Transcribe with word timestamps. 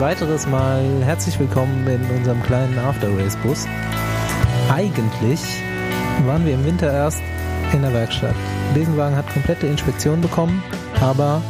weiteres 0.00 0.46
Mal 0.46 0.82
herzlich 1.02 1.38
willkommen 1.38 1.86
in 1.86 2.02
unserem 2.16 2.42
kleinen 2.42 2.78
After-Race-Bus. 2.78 3.66
Eigentlich 4.72 5.40
waren 6.24 6.46
wir 6.46 6.54
im 6.54 6.64
Winter 6.64 6.90
erst 6.90 7.20
in 7.74 7.82
der 7.82 7.92
Werkstatt. 7.92 8.34
Besenwagen 8.72 9.14
hat 9.14 9.30
komplette 9.30 9.66
Inspektion 9.66 10.22
bekommen, 10.22 10.62
aber 11.02 11.42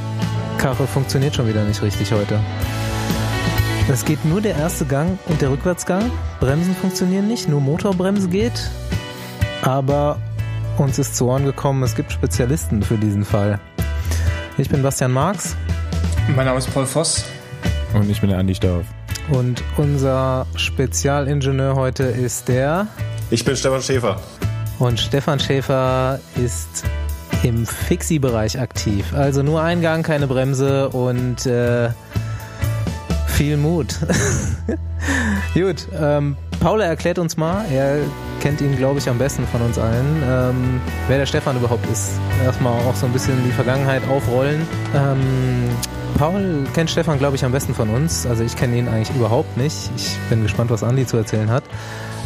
Karre 0.58 0.88
funktioniert 0.88 1.36
schon 1.36 1.46
wieder 1.46 1.62
nicht 1.64 1.80
richtig 1.80 2.12
heute. 2.12 2.40
Es 3.88 4.04
geht 4.04 4.24
nur 4.24 4.40
der 4.40 4.56
erste 4.56 4.84
Gang 4.84 5.16
und 5.26 5.40
der 5.40 5.52
Rückwärtsgang. 5.52 6.10
Bremsen 6.40 6.74
funktionieren 6.74 7.28
nicht, 7.28 7.48
nur 7.48 7.60
Motorbremse 7.60 8.28
geht. 8.28 8.68
Aber 9.62 10.18
uns 10.76 10.98
ist 10.98 11.14
zu 11.14 11.28
Ohren 11.28 11.44
gekommen, 11.44 11.84
es 11.84 11.94
gibt 11.94 12.10
Spezialisten 12.10 12.82
für 12.82 12.98
diesen 12.98 13.24
Fall. 13.24 13.60
Ich 14.58 14.68
bin 14.68 14.82
Bastian 14.82 15.12
Marx. 15.12 15.54
Mein 16.34 16.46
Name 16.46 16.58
ist 16.58 16.74
Paul 16.74 16.86
Voss. 16.86 17.24
Und 17.94 18.08
ich 18.08 18.20
bin 18.20 18.30
der 18.30 18.38
Andi 18.38 18.54
Stauf. 18.54 18.84
Und 19.30 19.62
unser 19.76 20.46
Spezialingenieur 20.56 21.74
heute 21.74 22.04
ist 22.04 22.48
der. 22.48 22.86
Ich 23.30 23.44
bin 23.44 23.56
Stefan 23.56 23.82
Schäfer. 23.82 24.20
Und 24.78 24.98
Stefan 24.98 25.38
Schäfer 25.38 26.20
ist 26.36 26.84
im 27.42 27.66
Fixie-Bereich 27.66 28.58
aktiv. 28.58 29.14
Also 29.14 29.42
nur 29.42 29.62
ein 29.62 29.80
Gang, 29.82 30.04
keine 30.04 30.26
Bremse 30.26 30.88
und 30.88 31.46
äh, 31.46 31.90
viel 33.26 33.56
Mut. 33.56 33.94
Gut, 35.54 35.86
ähm, 35.98 36.36
Paula 36.60 36.84
erklärt 36.84 37.18
uns 37.18 37.36
mal, 37.36 37.64
er 37.72 37.98
kennt 38.40 38.60
ihn, 38.60 38.76
glaube 38.76 38.98
ich, 38.98 39.08
am 39.08 39.18
besten 39.18 39.46
von 39.46 39.62
uns 39.62 39.78
allen, 39.78 40.22
ähm, 40.28 40.80
wer 41.08 41.18
der 41.18 41.26
Stefan 41.26 41.56
überhaupt 41.56 41.86
ist. 41.90 42.12
Erstmal 42.44 42.72
auch 42.84 42.94
so 42.94 43.06
ein 43.06 43.12
bisschen 43.12 43.42
die 43.44 43.52
Vergangenheit 43.52 44.02
aufrollen. 44.08 44.66
Ähm, 44.94 45.70
Paul 46.20 46.66
kennt 46.74 46.90
Stefan, 46.90 47.18
glaube 47.18 47.36
ich, 47.36 47.46
am 47.46 47.52
besten 47.52 47.74
von 47.74 47.88
uns. 47.88 48.26
Also 48.26 48.44
ich 48.44 48.54
kenne 48.54 48.76
ihn 48.76 48.88
eigentlich 48.88 49.08
überhaupt 49.16 49.56
nicht. 49.56 49.90
Ich 49.96 50.18
bin 50.28 50.42
gespannt, 50.42 50.70
was 50.70 50.82
Andi 50.82 51.06
zu 51.06 51.16
erzählen 51.16 51.48
hat. 51.48 51.64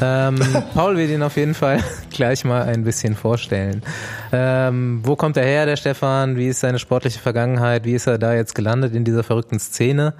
Ähm, 0.02 0.40
Paul 0.74 0.96
wird 0.96 1.10
ihn 1.10 1.22
auf 1.22 1.36
jeden 1.36 1.54
Fall 1.54 1.78
gleich 2.10 2.44
mal 2.44 2.64
ein 2.64 2.82
bisschen 2.82 3.14
vorstellen. 3.14 3.84
Ähm, 4.32 4.98
wo 5.04 5.14
kommt 5.14 5.36
er 5.36 5.44
her, 5.44 5.64
der 5.64 5.76
Stefan? 5.76 6.36
Wie 6.36 6.48
ist 6.48 6.58
seine 6.58 6.80
sportliche 6.80 7.20
Vergangenheit? 7.20 7.84
Wie 7.84 7.92
ist 7.92 8.08
er 8.08 8.18
da 8.18 8.34
jetzt 8.34 8.56
gelandet 8.56 8.96
in 8.96 9.04
dieser 9.04 9.22
verrückten 9.22 9.60
Szene? 9.60 10.14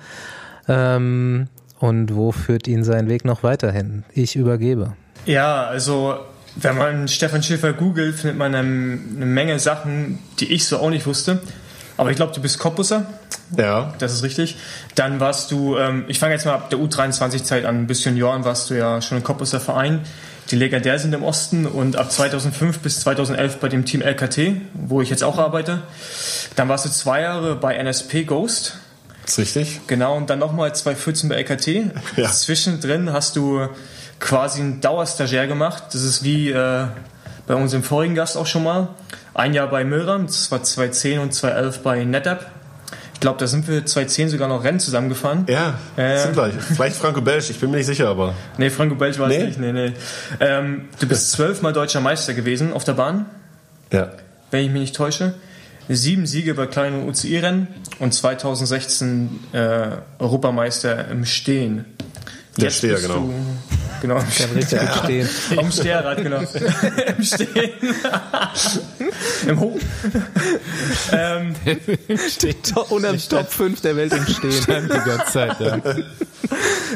Ähm, 0.68 1.48
und 1.80 2.14
wo 2.14 2.30
führt 2.30 2.68
ihn 2.68 2.84
sein 2.84 3.08
Weg 3.08 3.24
noch 3.24 3.42
weiterhin? 3.42 4.04
Ich 4.12 4.36
übergebe. 4.36 4.92
Ja, 5.26 5.64
also 5.64 6.14
wenn 6.54 6.78
man 6.78 7.08
Stefan 7.08 7.42
Schäfer 7.42 7.72
googelt, 7.72 8.14
findet 8.14 8.38
man 8.38 8.54
eine, 8.54 8.68
eine 8.68 9.26
Menge 9.26 9.58
Sachen, 9.58 10.20
die 10.38 10.52
ich 10.52 10.64
so 10.64 10.78
auch 10.78 10.90
nicht 10.90 11.08
wusste. 11.08 11.40
Aber 11.96 12.10
ich 12.10 12.16
glaube, 12.16 12.32
du 12.34 12.40
bist 12.40 12.58
Cottbusser. 12.58 13.06
Ja. 13.56 13.94
Das 13.98 14.12
ist 14.12 14.22
richtig. 14.22 14.56
Dann 14.94 15.20
warst 15.20 15.50
du, 15.50 15.76
ähm, 15.76 16.04
ich 16.08 16.18
fange 16.18 16.34
jetzt 16.34 16.44
mal 16.44 16.54
ab 16.54 16.70
der 16.70 16.78
U23-Zeit 16.78 17.64
an, 17.64 17.86
bis 17.86 18.04
Junioren 18.04 18.44
warst 18.44 18.70
du 18.70 18.74
ja 18.74 19.00
schon 19.00 19.18
im 19.18 19.24
Cottbusser 19.24 19.60
Verein, 19.60 20.00
die 20.50 20.56
legendär 20.56 20.98
sind 20.98 21.14
im 21.14 21.22
Osten 21.22 21.66
und 21.66 21.96
ab 21.96 22.10
2005 22.10 22.80
bis 22.80 23.00
2011 23.00 23.58
bei 23.58 23.68
dem 23.68 23.84
Team 23.84 24.02
LKT, 24.02 24.60
wo 24.74 25.00
ich 25.00 25.10
jetzt 25.10 25.22
auch 25.22 25.38
arbeite. 25.38 25.82
Dann 26.56 26.68
warst 26.68 26.84
du 26.84 26.90
zwei 26.90 27.22
Jahre 27.22 27.54
bei 27.54 27.76
NSP 27.76 28.24
Ghost. 28.24 28.78
Das 29.22 29.32
ist 29.32 29.38
richtig. 29.38 29.80
Genau, 29.86 30.16
und 30.16 30.28
dann 30.28 30.38
nochmal 30.38 30.74
2014 30.74 31.28
bei 31.28 31.36
LKT. 31.36 31.66
Ja. 32.16 32.30
Zwischendrin 32.30 33.12
hast 33.12 33.36
du 33.36 33.68
quasi 34.20 34.60
einen 34.60 34.80
Dauerstagiaire 34.80 35.48
gemacht. 35.48 35.84
Das 35.92 36.02
ist 36.02 36.24
wie 36.24 36.50
äh, 36.50 36.86
bei 37.46 37.54
unserem 37.54 37.82
vorigen 37.82 38.14
Gast 38.14 38.36
auch 38.36 38.46
schon 38.46 38.64
mal. 38.64 38.88
Ein 39.34 39.52
Jahr 39.54 39.68
bei 39.68 39.84
Milram, 39.84 40.26
das 40.26 40.50
war 40.50 40.62
2010 40.62 41.18
und 41.18 41.34
2011 41.34 41.78
bei 41.82 42.04
NetApp. 42.04 42.46
Ich 43.14 43.20
glaube, 43.20 43.38
da 43.38 43.46
sind 43.46 43.66
wir 43.68 43.84
2010 43.86 44.28
sogar 44.28 44.48
noch 44.48 44.62
Rennen 44.64 44.78
zusammengefahren. 44.80 45.46
Ja, 45.48 45.74
Äh. 45.96 46.18
sind 46.18 46.34
gleich. 46.34 46.54
Vielleicht 46.54 46.96
Franco-Belsch, 46.96 47.50
ich 47.50 47.58
bin 47.58 47.70
mir 47.70 47.78
nicht 47.78 47.86
sicher, 47.86 48.08
aber. 48.08 48.34
Nee, 48.58 48.70
Franco 48.70 48.94
Belch 48.96 49.18
war 49.18 49.30
es 49.30 49.36
Nee? 49.38 49.46
nicht. 49.46 49.58
Nee, 49.60 49.72
nee. 49.72 49.92
Ähm, 50.40 50.88
du 51.00 51.06
bist 51.08 51.30
zwölfmal 51.32 51.72
deutscher 51.72 52.00
Meister 52.00 52.34
gewesen 52.34 52.72
auf 52.72 52.84
der 52.84 52.92
Bahn, 52.94 53.26
Ja. 53.92 54.10
wenn 54.50 54.64
ich 54.66 54.70
mich 54.70 54.80
nicht 54.82 54.96
täusche. 54.96 55.34
Sieben 55.88 56.26
Siege 56.26 56.54
bei 56.54 56.66
kleinen 56.66 57.08
UCI-Rennen 57.08 57.68
und 57.98 58.12
2016 58.14 59.40
äh, 59.52 59.88
Europameister 60.18 61.08
im 61.08 61.24
Stehen. 61.24 61.84
Der 62.56 62.64
Jetzt 62.64 62.78
Steher, 62.78 63.00
genau. 63.00 63.30
Genau. 64.00 64.16
im 64.18 64.30
Kann 64.30 64.50
richtig 64.54 64.80
gut 64.80 65.04
stehen. 65.04 65.28
Im 65.58 65.72
Steherrad, 65.72 66.22
genau. 66.22 66.38
Im 67.16 67.24
Stehen. 67.24 67.72
Im 69.48 69.60
Hoch. 69.60 69.78
ähm, 71.12 71.54
Steht 72.28 72.76
unterm 72.90 73.18
Top 73.28 73.50
5 73.50 73.80
der 73.80 73.96
Welt 73.96 74.12
im 74.12 74.26
Stehen. 74.26 74.52
Stand 74.52 74.92
die 74.92 74.98
ganze 74.98 75.32
Zeit, 75.32 75.60
ja. 75.60 75.80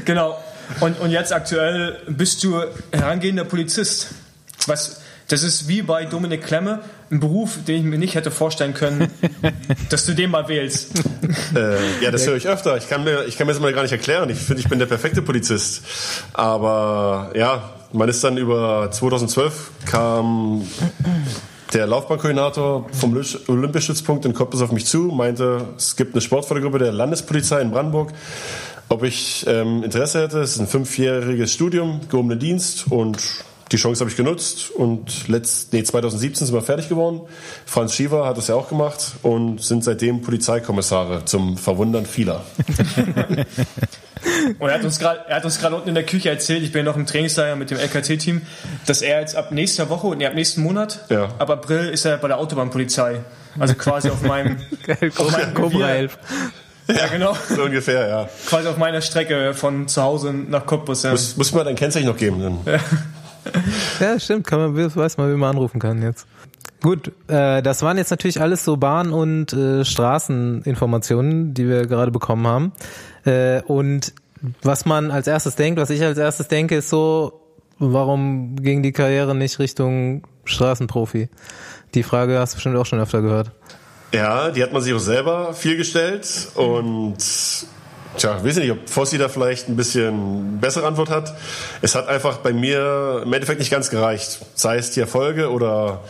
genau. 0.05 0.39
Und, 0.81 1.01
und 1.01 1.11
jetzt 1.11 1.33
aktuell 1.33 1.99
bist 2.09 2.45
du 2.45 2.63
herangehender 2.93 3.45
Polizist. 3.45 4.09
Was, 4.67 5.01
das 5.29 5.43
ist 5.43 5.69
wie 5.69 5.83
bei 5.83 6.05
Dominik 6.05 6.45
Klemme, 6.45 6.81
ein 7.11 7.21
Beruf, 7.21 7.59
den 7.67 7.77
ich 7.77 7.83
mir 7.85 7.99
nicht 7.99 8.15
hätte 8.15 8.31
vorstellen 8.31 8.75
können, 8.75 9.11
dass 9.91 10.07
du 10.07 10.15
den 10.15 10.31
mal 10.31 10.49
wählst. 10.49 11.03
Äh, 11.55 12.03
ja, 12.03 12.11
das 12.11 12.27
höre 12.27 12.37
ich 12.37 12.47
öfter. 12.47 12.77
Ich 12.77 12.89
kann 12.89 13.05
mir, 13.05 13.25
ich 13.27 13.39
kann 13.39 13.47
mir 13.47 13.53
das 13.53 13.63
mal 13.63 13.73
gar 13.73 13.83
nicht 13.83 13.93
erklären. 13.93 14.29
Ich 14.31 14.39
finde, 14.39 14.61
ich 14.61 14.69
bin 14.69 14.79
der 14.79 14.87
perfekte 14.87 15.23
Polizist. 15.23 15.83
Aber 16.35 17.33
ja, 17.35 17.71
man 17.93 18.09
ist 18.09 18.23
dann 18.23 18.37
über 18.37 18.91
2012 18.91 19.71
kam 19.87 20.67
der 21.73 21.87
Laufbahnkoordinator 21.87 22.87
vom 22.93 23.13
Olympisch- 23.13 23.49
Olympischstützpunkt 23.49 24.25
in 24.25 24.35
Cottbus 24.35 24.63
auf 24.63 24.73
mich 24.73 24.87
zu, 24.87 25.05
meinte, 25.05 25.69
es 25.77 25.97
gibt 25.97 26.15
eine 26.15 26.21
Sportfördergruppe 26.21 26.79
der 26.79 26.93
Landespolizei 26.93 27.61
in 27.61 27.71
Brandenburg, 27.71 28.13
ob 28.89 29.03
ich 29.03 29.45
ähm, 29.47 29.83
Interesse 29.83 30.23
hätte. 30.23 30.41
Es 30.41 30.53
ist 30.53 30.61
ein 30.61 30.67
fünfjähriges 30.67 31.53
Studium, 31.53 32.01
gehobenen 32.09 32.39
Dienst 32.39 32.91
und 32.91 33.19
die 33.73 33.77
Chance 33.77 34.01
habe 34.01 34.11
ich 34.11 34.17
genutzt 34.17 34.71
und 34.71 35.29
letzt, 35.29 35.73
nee, 35.73 35.83
2017 35.83 36.47
sind 36.47 36.55
wir 36.55 36.63
fertig 36.63 36.89
geworden. 36.89 37.21
Franz 37.67 37.95
Schiever 37.95 38.27
hat 38.27 38.37
das 38.39 38.49
ja 38.49 38.55
auch 38.55 38.69
gemacht 38.69 39.13
und 39.23 39.63
sind 39.63 39.85
seitdem 39.85 40.23
Polizeikommissare 40.23 41.25
zum 41.25 41.57
Verwundern 41.57 42.07
vieler. 42.07 42.45
Und 44.59 44.69
er 44.69 44.75
hat 44.75 44.85
uns 44.85 44.99
gerade, 44.99 45.21
er 45.29 45.73
unten 45.75 45.89
in 45.89 45.95
der 45.95 46.05
Küche 46.05 46.29
erzählt, 46.29 46.63
ich 46.63 46.73
bin 46.73 46.85
ja 46.85 46.91
noch 46.91 46.97
im 46.97 47.07
Trainingslager 47.07 47.57
mit 47.57 47.71
dem 47.71 47.79
LKT-Team, 47.79 48.43
dass 48.87 49.01
er 49.03 49.21
jetzt 49.21 49.37
ab 49.37 49.53
nächster 49.53 49.89
Woche, 49.91 50.09
nee, 50.17 50.27
ab 50.27 50.35
nächsten 50.35 50.63
Monat, 50.63 51.05
Ja. 51.09 51.29
ab 51.39 51.51
April 51.51 51.89
ist 51.89 52.05
er 52.05 52.17
bei 52.19 52.29
der 52.29 52.39
Autobahnpolizei. 52.39 53.21
Also 53.59 53.75
quasi 53.75 54.11
auf 54.11 54.23
meinem, 54.23 54.57
auf 55.19 55.33
meinem 55.33 55.55
Cobra 55.55 55.87
Revier. 55.87 55.89
11. 55.89 56.19
Ja, 56.89 57.07
genau. 57.09 57.37
So 57.55 57.65
ungefähr, 57.65 58.09
ja. 58.09 58.29
Quasi 58.47 58.67
auf 58.67 58.79
meiner 58.79 59.03
Strecke 59.03 59.53
von 59.55 59.89
zu 59.89 60.03
Hause 60.03 60.33
nach 60.33 60.65
Cottbus. 60.65 61.03
Ja. 61.03 61.11
Muss, 61.11 61.37
muss 61.37 61.53
mir 61.53 61.65
dein 61.65 61.77
Kennzeichen 61.77 62.07
noch 62.07 62.17
geben. 62.17 62.41
Dann. 62.41 62.59
Ja, 62.75 62.81
stimmt. 64.19 64.47
Kann 64.47 64.61
man, 64.61 64.97
weiß 64.97 65.17
man, 65.17 65.33
wie 65.33 65.37
man 65.37 65.51
anrufen 65.51 65.79
kann 65.79 66.03
jetzt. 66.03 66.27
Gut, 66.83 67.13
äh, 67.27 67.61
das 67.63 67.83
waren 67.83 67.99
jetzt 67.99 68.11
natürlich 68.11 68.41
alles 68.41 68.65
so 68.65 68.77
Bahn- 68.77 69.13
und 69.13 69.53
äh, 69.53 69.85
Straßeninformationen, 69.85 71.53
die 71.53 71.69
wir 71.69 71.87
gerade 71.87 72.13
bekommen 72.13 72.47
haben. 72.47 72.73
Äh, 73.25 73.63
und 73.63 74.15
was 74.63 74.87
man 74.87 75.11
als 75.11 75.27
erstes 75.27 75.57
denkt, 75.57 75.81
was 75.81 75.91
ich 75.91 76.03
als 76.03 76.19
erstes 76.19 76.47
denke, 76.47 76.77
ist 76.77 76.89
so, 76.89 77.41
warum 77.79 78.57
ging 78.57 78.83
die 78.83 78.93
Karriere 78.93 79.35
nicht 79.35 79.59
Richtung 79.59 80.23
Straßenprofi? 80.45 81.29
Die 81.95 82.03
Frage 82.05 82.39
hast 82.39 82.53
du 82.53 82.57
bestimmt 82.57 82.77
auch 82.77 82.87
schon 82.87 83.01
öfter 83.01 83.23
gehört. 83.23 83.51
Ja, 84.15 84.51
die 84.51 84.63
hat 84.63 84.73
man 84.73 84.81
sich 84.81 84.95
auch 84.95 85.01
selber 85.01 85.53
viel 85.55 85.77
gestellt 85.77 86.49
und 86.55 87.17
tja, 88.17 88.45
weiß 88.45 88.57
nicht, 88.57 88.71
ob 88.71 88.89
Fossi 88.89 89.19
da 89.19 89.29
vielleicht 89.29 89.69
ein 89.69 89.77
bisschen 89.77 90.59
bessere 90.61 90.87
Antwort 90.87 91.11
hat. 91.11 91.35
Es 91.83 91.95
hat 91.95 92.09
einfach 92.09 92.39
bei 92.39 92.53
mir 92.53 93.23
im 93.25 93.33
Endeffekt 93.33 93.61
nicht 93.61 93.71
ganz 93.71 93.91
gereicht. 93.91 94.41
Sei 94.55 94.77
es 94.77 94.91
die 94.91 95.01
Erfolge 95.01 95.51
oder 95.51 96.01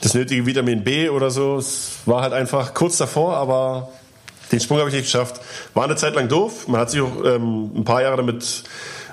das 0.00 0.14
nötige 0.14 0.46
Vitamin 0.46 0.84
B 0.84 1.08
oder 1.08 1.30
so. 1.30 1.56
Es 1.56 1.90
war 2.06 2.22
halt 2.22 2.32
einfach 2.32 2.74
kurz 2.74 2.98
davor, 2.98 3.36
aber 3.36 3.88
den 4.50 4.60
Sprung 4.60 4.78
habe 4.78 4.88
ich 4.90 4.94
nicht 4.94 5.04
geschafft. 5.04 5.40
War 5.74 5.84
eine 5.84 5.96
Zeit 5.96 6.14
lang 6.14 6.28
doof. 6.28 6.68
Man 6.68 6.80
hat 6.80 6.90
sich 6.90 7.00
auch 7.00 7.24
ähm, 7.24 7.70
ein 7.74 7.84
paar 7.84 8.02
Jahre 8.02 8.16
damit 8.16 8.64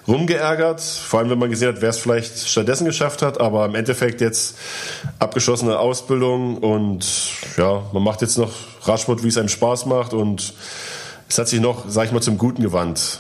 rumgeärgert, 0.08 0.82
vor 0.82 1.20
allem 1.20 1.30
wenn 1.30 1.38
man 1.38 1.52
gesehen 1.52 1.70
hat, 1.70 1.82
wer 1.82 1.90
es 1.90 2.00
vielleicht 2.00 2.48
stattdessen 2.48 2.86
geschafft 2.86 3.22
hat, 3.22 3.40
aber 3.40 3.66
im 3.66 3.76
Endeffekt 3.76 4.22
jetzt 4.22 4.58
abgeschlossene 5.20 5.78
Ausbildung 5.78 6.58
und 6.58 7.06
ja, 7.58 7.84
man 7.94 8.02
macht 8.02 8.22
jetzt 8.22 8.38
noch 8.38 8.52
Radsport, 8.84 9.24
wie 9.24 9.28
es 9.28 9.38
einem 9.38 9.50
Spaß 9.50 9.86
macht 9.86 10.14
und 10.14 10.54
es 11.30 11.38
hat 11.38 11.48
sich 11.48 11.62
noch, 11.62 11.86
sag 11.88 12.06
ich 12.06 12.12
mal, 12.12 12.22
zum 12.22 12.38
Guten 12.38 12.64
gewandt. 12.64 13.20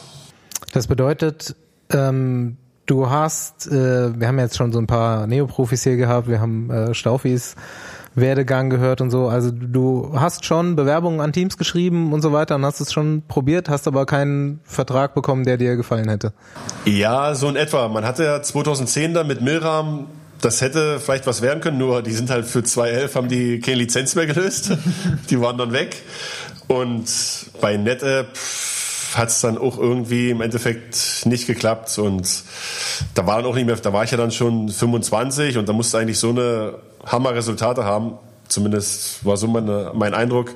Das 0.74 0.88
bedeutet, 0.88 1.56
ähm, 1.92 2.58
du 2.86 3.10
hast, 3.10 3.68
äh, 3.68 4.20
wir 4.20 4.28
haben 4.28 4.40
jetzt 4.40 4.58
schon 4.58 4.72
so 4.72 4.80
ein 4.80 4.88
paar 4.88 5.28
Neoprofis 5.28 5.84
hier 5.84 5.96
gehabt, 5.96 6.28
wir 6.28 6.42
haben 6.42 6.70
äh, 6.70 6.94
Staufis 6.94 7.56
Werdegang 8.16 8.70
gehört 8.70 9.02
und 9.02 9.12
so. 9.12 9.28
Also 9.28 9.52
du 9.52 10.12
hast 10.16 10.46
schon 10.46 10.76
Bewerbungen 10.76 11.22
an 11.22 11.32
Teams 11.32 11.58
geschrieben 11.58 12.12
und 12.12 12.22
so 12.22 12.34
weiter 12.34 12.56
und 12.56 12.66
hast 12.66 12.80
es 12.82 12.92
schon 12.92 13.24
probiert, 13.28 13.70
hast 13.70 13.88
aber 13.88 14.06
keinen 14.06 14.60
Vertrag 14.64 15.14
bekommen, 15.14 15.46
der 15.46 15.58
dir 15.58 15.76
gefallen 15.76 16.10
hätte. 16.10 16.34
Ja, 16.86 17.36
so 17.36 17.48
in 17.48 17.56
etwa. 17.56 17.88
Man 17.88 18.06
hatte 18.06 18.24
ja 18.24 18.42
2010 18.42 19.14
dann 19.14 19.28
mit 19.28 19.42
Milram, 19.42 20.08
das 20.42 20.62
hätte 20.62 21.00
vielleicht 21.00 21.28
was 21.28 21.42
werden 21.42 21.62
können, 21.62 21.78
nur 21.78 22.02
die 22.02 22.12
sind 22.12 22.30
halt 22.30 22.46
für 22.46 22.64
2011 22.64 23.16
haben 23.16 23.28
die 23.28 23.60
keine 23.60 23.78
Lizenz 23.78 24.16
mehr 24.16 24.26
gelöst. 24.26 24.72
die 25.30 25.40
waren 25.40 25.58
dann 25.58 25.72
weg. 25.72 26.02
Und 26.69 27.10
bei 27.62 27.77
NetApp 27.77 28.27
hat 29.16 29.30
es 29.30 29.42
dann 29.42 29.57
auch 29.57 29.80
irgendwie 29.80 30.30
im 30.30 30.42
Endeffekt 30.42 31.25
nicht 31.25 31.48
geklappt 31.48 31.98
und 31.98 32.44
da 33.16 33.25
war 33.25 33.38
dann 33.38 33.45
auch 33.45 33.56
nicht 33.56 33.66
mehr, 33.66 33.75
da 33.75 33.92
war 33.92 34.04
ich 34.04 34.12
ja 34.12 34.18
dann 34.18 34.31
schon 34.31 34.69
25 34.69 35.57
und 35.57 35.68
da 35.68 35.74
musste 35.74 35.98
eigentlich 35.98 36.19
so 36.19 36.30
eine 36.30 36.75
Hammer-Resultate 37.07 37.86
haben. 37.86 38.19
Zumindest 38.48 39.25
war 39.25 39.36
so 39.36 39.48
meine, 39.48 39.94
mein 39.95 40.13
Eindruck. 40.13 40.51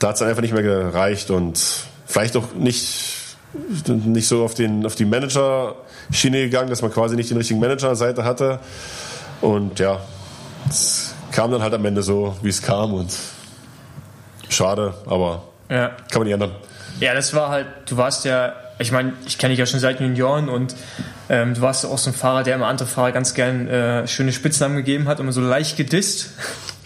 Da 0.00 0.08
hat 0.08 0.16
es 0.16 0.22
einfach 0.22 0.42
nicht 0.42 0.54
mehr 0.54 0.64
gereicht 0.64 1.30
und 1.30 1.60
vielleicht 2.04 2.36
auch 2.36 2.54
nicht, 2.56 3.36
nicht 3.86 4.26
so 4.26 4.44
auf, 4.44 4.54
den, 4.54 4.84
auf 4.84 4.96
die 4.96 5.04
Manager-Schiene 5.04 6.38
gegangen, 6.42 6.68
dass 6.68 6.82
man 6.82 6.92
quasi 6.92 7.14
nicht 7.14 7.30
den 7.30 7.36
richtigen 7.36 7.60
Manager 7.60 7.94
Seite 7.94 8.24
hatte. 8.24 8.58
Und 9.40 9.78
ja, 9.78 10.00
es 10.68 11.14
kam 11.30 11.52
dann 11.52 11.62
halt 11.62 11.74
am 11.74 11.84
Ende 11.84 12.02
so, 12.02 12.36
wie 12.42 12.48
es 12.48 12.60
kam 12.60 12.92
und 12.92 13.12
schade, 14.48 14.94
aber 15.06 15.42
Ja. 15.70 15.88
kann 16.10 16.20
man 16.20 16.24
nicht 16.24 16.34
ändern. 16.34 16.52
Ja, 17.00 17.14
das 17.14 17.32
war 17.34 17.50
halt, 17.50 17.66
du 17.86 17.96
warst 17.96 18.24
ja, 18.24 18.54
ich 18.78 18.90
meine, 18.92 19.12
ich 19.26 19.38
kenne 19.38 19.52
dich 19.52 19.58
ja 19.58 19.66
schon 19.66 19.80
seit 19.80 20.00
Junioren 20.00 20.48
und 20.48 20.74
ähm, 21.28 21.54
du 21.54 21.60
warst 21.60 21.84
auch 21.86 21.98
so 21.98 22.10
ein 22.10 22.14
Fahrer, 22.14 22.42
der 22.42 22.54
immer 22.56 22.66
andere 22.66 22.88
Fahrer 22.88 23.12
ganz 23.12 23.34
gern 23.34 23.68
äh, 23.68 24.08
schöne 24.08 24.32
Spitznamen 24.32 24.76
gegeben 24.76 25.06
hat, 25.08 25.20
immer 25.20 25.32
so 25.32 25.40
leicht 25.40 25.76
gedisst. 25.76 26.30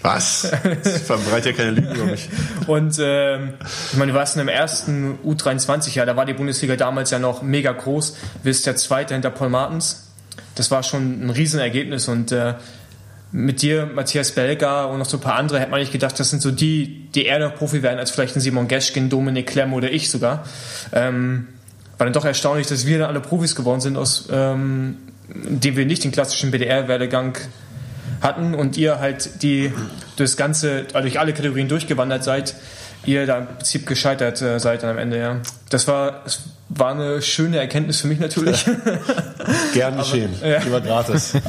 Was? 0.03 0.51
Das 0.83 1.03
verbreitet 1.03 1.47
ja 1.47 1.53
keine 1.65 1.71
Lügen 1.71 1.95
über 1.95 2.05
mich. 2.07 2.29
Und 2.67 2.97
ähm, 3.01 3.55
ich 3.93 3.97
meine, 3.99 4.11
du 4.13 4.19
warst 4.19 4.35
in 4.35 4.41
dem 4.41 4.49
ersten 4.49 5.17
U23-Jahr, 5.25 6.07
da 6.07 6.17
war 6.17 6.27
die 6.27 6.33
Bundesliga 6.33 6.75
damals 6.75 7.11
ja 7.13 7.21
noch 7.21 7.43
mega 7.43 7.71
groß, 7.71 8.17
bist 8.43 8.67
der 8.67 8.75
Zweite 8.75 9.15
hinter 9.15 9.31
Paul 9.31 9.49
Martens. 9.51 10.09
Das 10.57 10.73
war 10.73 10.83
schon 10.83 11.25
ein 11.25 11.31
Riesenergebnis 11.31 12.09
und 12.09 12.33
äh, 12.33 12.55
mit 13.33 13.63
dir, 13.63 13.87
Matthias 13.87 14.33
Belga 14.33 14.85
und 14.85 14.99
noch 14.99 15.07
so 15.07 15.17
ein 15.17 15.21
paar 15.21 15.37
andere, 15.37 15.59
hätte 15.59 15.71
man 15.71 15.81
nicht 15.81 15.93
gedacht, 15.93 16.21
das 16.21 16.31
sind 16.31 16.43
so 16.43 16.51
die, 16.51 17.09
die 17.15 17.25
eher 17.25 17.39
noch 17.39 17.55
Profi 17.55 17.83
werden 17.83 17.99
als 17.99 18.11
vielleicht 18.11 18.37
ein 18.37 18.41
Simon 18.41 18.69
Geschkin, 18.69 19.09
Dominik 19.09 19.47
Klemm 19.47 19.73
oder 19.73 19.91
ich 19.91 20.11
sogar. 20.11 20.45
Ähm, 20.93 21.49
war 21.97 22.05
dann 22.05 22.13
doch 22.13 22.27
erstaunlich, 22.27 22.67
dass 22.67 22.87
wir 22.87 22.99
dann 22.99 23.09
alle 23.09 23.21
Profis 23.21 23.55
geworden 23.55 23.81
sind, 23.81 23.97
aus 23.97 24.29
ähm, 24.31 24.97
dem 25.29 25.77
wir 25.77 25.87
nicht 25.87 26.05
den 26.05 26.13
klassischen 26.13 26.51
BDR-Werdegang 26.51 27.39
hatten 28.21 28.55
und 28.55 28.77
ihr 28.77 29.01
halt 29.01 29.43
die 29.43 29.73
durchs 30.17 30.37
ganze, 30.37 30.87
also 30.93 31.01
durch 31.01 31.19
alle 31.19 31.33
Kategorien 31.33 31.69
durchgewandert 31.69 32.25
seid, 32.25 32.55
ihr 33.05 33.27
da 33.27 33.39
im 33.39 33.47
Prinzip 33.47 33.87
gescheitert 33.87 34.41
äh, 34.43 34.59
seid 34.61 34.83
dann 34.83 34.91
am 34.91 34.99
Ende, 34.99 35.19
ja. 35.19 35.37
Das 35.71 35.89
war, 35.89 36.23
das 36.25 36.43
war 36.69 36.93
eine 36.93 37.21
schöne 37.23 37.59
Erkenntnis 37.59 38.01
für 38.01 38.07
mich 38.07 38.19
natürlich. 38.21 38.65
Gern 39.75 39.97
geschehen. 39.99 40.35
Lieber 40.65 40.81
gratis. 40.81 41.35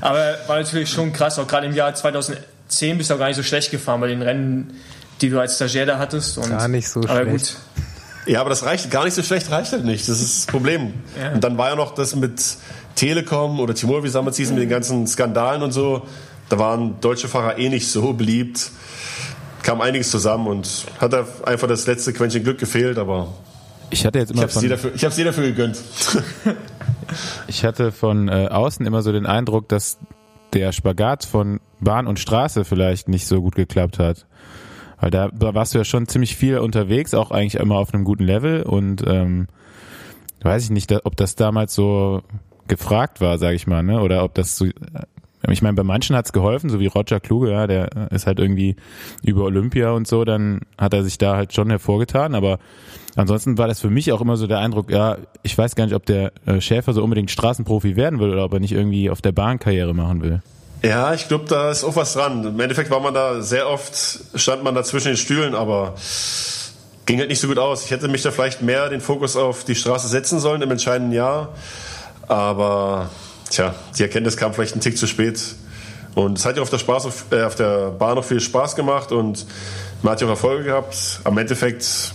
Aber 0.00 0.36
war 0.46 0.58
natürlich 0.58 0.90
schon 0.90 1.12
krass, 1.12 1.38
auch 1.38 1.46
gerade 1.46 1.66
im 1.66 1.74
Jahr 1.74 1.94
2010 1.94 2.98
bist 2.98 3.10
du 3.10 3.14
auch 3.14 3.18
gar 3.18 3.28
nicht 3.28 3.36
so 3.36 3.42
schlecht 3.42 3.70
gefahren 3.70 4.00
bei 4.00 4.08
den 4.08 4.22
Rennen, 4.22 4.74
die 5.20 5.30
du 5.30 5.40
als 5.40 5.56
Stagiaire 5.56 5.86
da 5.86 5.98
hattest. 5.98 6.38
Und, 6.38 6.50
Gar 6.50 6.68
nicht 6.68 6.88
so 6.88 7.00
aber 7.00 7.22
schlecht. 7.22 7.30
gut. 7.30 7.56
Ja, 8.26 8.40
aber 8.40 8.50
das 8.50 8.64
reicht 8.64 8.90
gar 8.90 9.04
nicht 9.04 9.14
so 9.14 9.22
schlecht, 9.22 9.50
reicht 9.50 9.72
halt 9.72 9.84
nicht. 9.84 10.08
Das 10.08 10.20
ist 10.20 10.38
das 10.38 10.46
Problem. 10.46 10.94
Ja. 11.20 11.32
Und 11.32 11.44
dann 11.44 11.58
war 11.58 11.70
ja 11.70 11.76
noch 11.76 11.94
das 11.94 12.14
mit 12.16 12.40
Telekom 12.94 13.60
oder 13.60 13.74
Timur, 13.74 14.02
wie 14.02 14.10
damals 14.10 14.36
hießen, 14.36 14.54
mit 14.54 14.62
den 14.62 14.70
ganzen 14.70 15.06
Skandalen 15.06 15.62
und 15.62 15.72
so. 15.72 16.06
Da 16.48 16.58
waren 16.58 17.00
deutsche 17.00 17.28
Fahrer 17.28 17.58
eh 17.58 17.68
nicht 17.68 17.88
so 17.90 18.12
beliebt. 18.12 18.70
Kam 19.64 19.80
einiges 19.80 20.10
zusammen 20.10 20.46
und 20.46 20.86
hat 21.00 21.12
da 21.12 21.26
einfach 21.44 21.66
das 21.66 21.86
letzte 21.86 22.12
Quäntchen 22.12 22.44
Glück 22.44 22.58
gefehlt, 22.58 22.98
aber 22.98 23.28
Ich 23.90 24.04
hatte 24.04 24.18
jetzt 24.18 24.30
ich 24.30 24.36
immer 24.36 24.42
hab's 24.42 24.54
dir 24.54 24.60
von, 24.60 24.68
dafür, 24.68 24.92
ich 24.94 25.04
hab's 25.04 25.16
dir 25.16 25.24
dafür 25.24 25.44
gegönnt. 25.44 25.82
ich 27.48 27.64
hatte 27.64 27.90
von 27.90 28.28
äh, 28.28 28.48
außen 28.50 28.86
immer 28.86 29.02
so 29.02 29.10
den 29.10 29.26
Eindruck, 29.26 29.68
dass 29.68 29.98
der 30.52 30.72
Spagat 30.72 31.24
von 31.24 31.60
Bahn 31.80 32.06
und 32.06 32.20
Straße 32.20 32.64
vielleicht 32.64 33.08
nicht 33.08 33.26
so 33.26 33.40
gut 33.40 33.56
geklappt 33.56 33.98
hat. 33.98 34.26
Weil 35.00 35.10
da 35.10 35.28
da 35.28 35.54
warst 35.54 35.74
du 35.74 35.78
ja 35.78 35.84
schon 35.84 36.06
ziemlich 36.06 36.36
viel 36.36 36.58
unterwegs, 36.58 37.14
auch 37.14 37.30
eigentlich 37.30 37.56
immer 37.56 37.76
auf 37.76 37.92
einem 37.92 38.04
guten 38.04 38.24
Level 38.24 38.62
und 38.62 39.02
ähm, 39.06 39.48
weiß 40.42 40.64
ich 40.64 40.70
nicht, 40.70 40.92
ob 41.04 41.16
das 41.16 41.34
damals 41.36 41.74
so 41.74 42.22
gefragt 42.68 43.20
war, 43.20 43.38
sage 43.38 43.56
ich 43.56 43.66
mal, 43.66 43.82
ne? 43.82 44.00
Oder 44.00 44.24
ob 44.24 44.34
das 44.34 44.56
so 44.56 44.66
ich 45.52 45.62
meine, 45.62 45.74
bei 45.74 45.82
manchen 45.82 46.16
hat's 46.16 46.32
geholfen, 46.32 46.70
so 46.70 46.80
wie 46.80 46.86
Roger 46.86 47.20
Kluge, 47.20 47.50
ja, 47.50 47.66
der 47.66 48.10
ist 48.10 48.26
halt 48.26 48.38
irgendwie 48.38 48.76
über 49.22 49.44
Olympia 49.44 49.90
und 49.90 50.06
so, 50.06 50.24
dann 50.24 50.60
hat 50.78 50.94
er 50.94 51.02
sich 51.02 51.18
da 51.18 51.36
halt 51.36 51.52
schon 51.52 51.70
hervorgetan, 51.70 52.34
aber 52.34 52.58
ansonsten 53.16 53.58
war 53.58 53.68
das 53.68 53.80
für 53.80 53.90
mich 53.90 54.12
auch 54.12 54.20
immer 54.20 54.36
so 54.36 54.46
der 54.46 54.58
Eindruck, 54.58 54.90
ja, 54.90 55.18
ich 55.42 55.56
weiß 55.56 55.74
gar 55.74 55.84
nicht, 55.84 55.94
ob 55.94 56.06
der 56.06 56.32
äh, 56.46 56.60
Schäfer 56.60 56.92
so 56.92 57.02
unbedingt 57.02 57.30
Straßenprofi 57.30 57.96
werden 57.96 58.20
will 58.20 58.30
oder 58.30 58.44
ob 58.44 58.52
er 58.52 58.60
nicht 58.60 58.72
irgendwie 58.72 59.10
auf 59.10 59.22
der 59.22 59.32
Bahn 59.32 59.58
Karriere 59.58 59.94
machen 59.94 60.22
will. 60.22 60.42
Ja, 60.82 61.14
ich 61.14 61.28
glaube, 61.28 61.46
da 61.48 61.70
ist 61.70 61.82
auch 61.82 61.96
was 61.96 62.12
dran. 62.12 62.44
Im 62.44 62.60
Endeffekt 62.60 62.90
war 62.90 63.00
man 63.00 63.14
da 63.14 63.40
sehr 63.40 63.70
oft, 63.70 64.20
stand 64.34 64.64
man 64.64 64.74
da 64.74 64.82
zwischen 64.82 65.08
den 65.08 65.16
Stühlen, 65.16 65.54
aber 65.54 65.94
ging 67.06 67.18
halt 67.18 67.30
nicht 67.30 67.40
so 67.40 67.48
gut 67.48 67.58
aus. 67.58 67.84
Ich 67.86 67.90
hätte 67.90 68.08
mich 68.08 68.22
da 68.22 68.30
vielleicht 68.30 68.60
mehr 68.60 68.90
den 68.90 69.00
Fokus 69.00 69.36
auf 69.36 69.64
die 69.64 69.74
Straße 69.74 70.08
setzen 70.08 70.40
sollen 70.40 70.60
im 70.60 70.70
entscheidenden 70.70 71.12
Jahr. 71.12 71.54
Aber 72.28 73.10
tja, 73.54 73.74
die 73.98 74.02
Erkenntnis 74.02 74.36
kam 74.36 74.52
vielleicht 74.52 74.72
einen 74.72 74.80
Tick 74.80 74.98
zu 74.98 75.06
spät. 75.06 75.40
Und 76.14 76.38
es 76.38 76.46
hat 76.46 76.56
ja 76.56 76.62
auf 76.62 76.70
der, 76.70 76.78
Spaß, 76.78 77.26
äh, 77.32 77.42
auf 77.42 77.54
der 77.54 77.90
Bahn 77.90 78.16
noch 78.16 78.24
viel 78.24 78.40
Spaß 78.40 78.76
gemacht 78.76 79.10
und 79.10 79.46
man 80.02 80.12
hat 80.12 80.20
ja 80.20 80.26
auch 80.26 80.32
Erfolge 80.32 80.64
gehabt. 80.64 81.20
Am 81.24 81.36
Endeffekt 81.38 82.12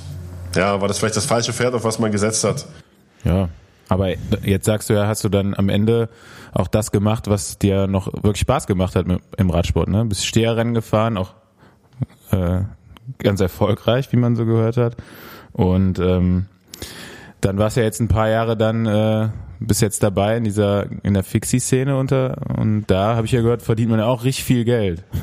ja, 0.56 0.80
war 0.80 0.88
das 0.88 1.00
vielleicht 1.00 1.18
das 1.18 1.26
falsche 1.26 1.54
Pferd, 1.54 1.74
auf 1.74 1.84
was 1.84 2.00
man 2.00 2.12
gesetzt 2.12 2.44
hat. 2.44 2.66
Ja, 3.24 3.50
aber 3.90 4.14
jetzt 4.44 4.66
sagst 4.66 4.90
du 4.90 4.94
ja, 4.94 5.08
hast 5.08 5.24
du 5.24 5.30
dann 5.30 5.54
am 5.54 5.68
Ende 5.68 6.10
auch 6.54 6.68
das 6.68 6.92
gemacht, 6.92 7.28
was 7.28 7.58
dir 7.58 7.88
noch 7.88 8.08
wirklich 8.14 8.40
Spaß 8.40 8.68
gemacht 8.68 8.96
hat 8.96 9.06
im 9.38 9.50
Radsport, 9.50 9.90
ne? 9.90 10.06
Bist 10.06 10.26
Steherrennen 10.26 10.74
gefahren, 10.74 11.18
auch 11.18 11.34
äh, 12.32 12.62
ganz 13.18 13.42
erfolgreich, 13.42 14.12
wie 14.12 14.18
man 14.18 14.36
so 14.36 14.46
gehört 14.46 14.78
hat. 14.78 14.96
Und 15.52 16.00
ähm, 16.00 16.46
dann 17.42 17.58
warst 17.58 17.76
du 17.78 17.82
ja 17.82 17.86
jetzt 17.86 18.00
ein 18.00 18.08
paar 18.08 18.30
Jahre 18.30 18.56
dann 18.58 18.86
äh, 18.86 19.30
bis 19.60 19.82
jetzt 19.82 20.04
dabei 20.04 20.38
in 20.38 20.44
dieser 20.44 20.86
in 21.04 21.14
der 21.14 21.24
Fixie-Szene 21.24 21.98
unter 21.98 22.38
und 22.58 22.86
da 22.88 23.16
habe 23.16 23.26
ich 23.26 23.32
ja 23.34 23.42
gehört, 23.42 23.62
verdient 23.62 23.90
man 23.92 24.00
ja 24.00 24.06
auch 24.06 24.24
richtig 24.24 24.44
viel 24.46 24.66
Geld. 24.66 25.04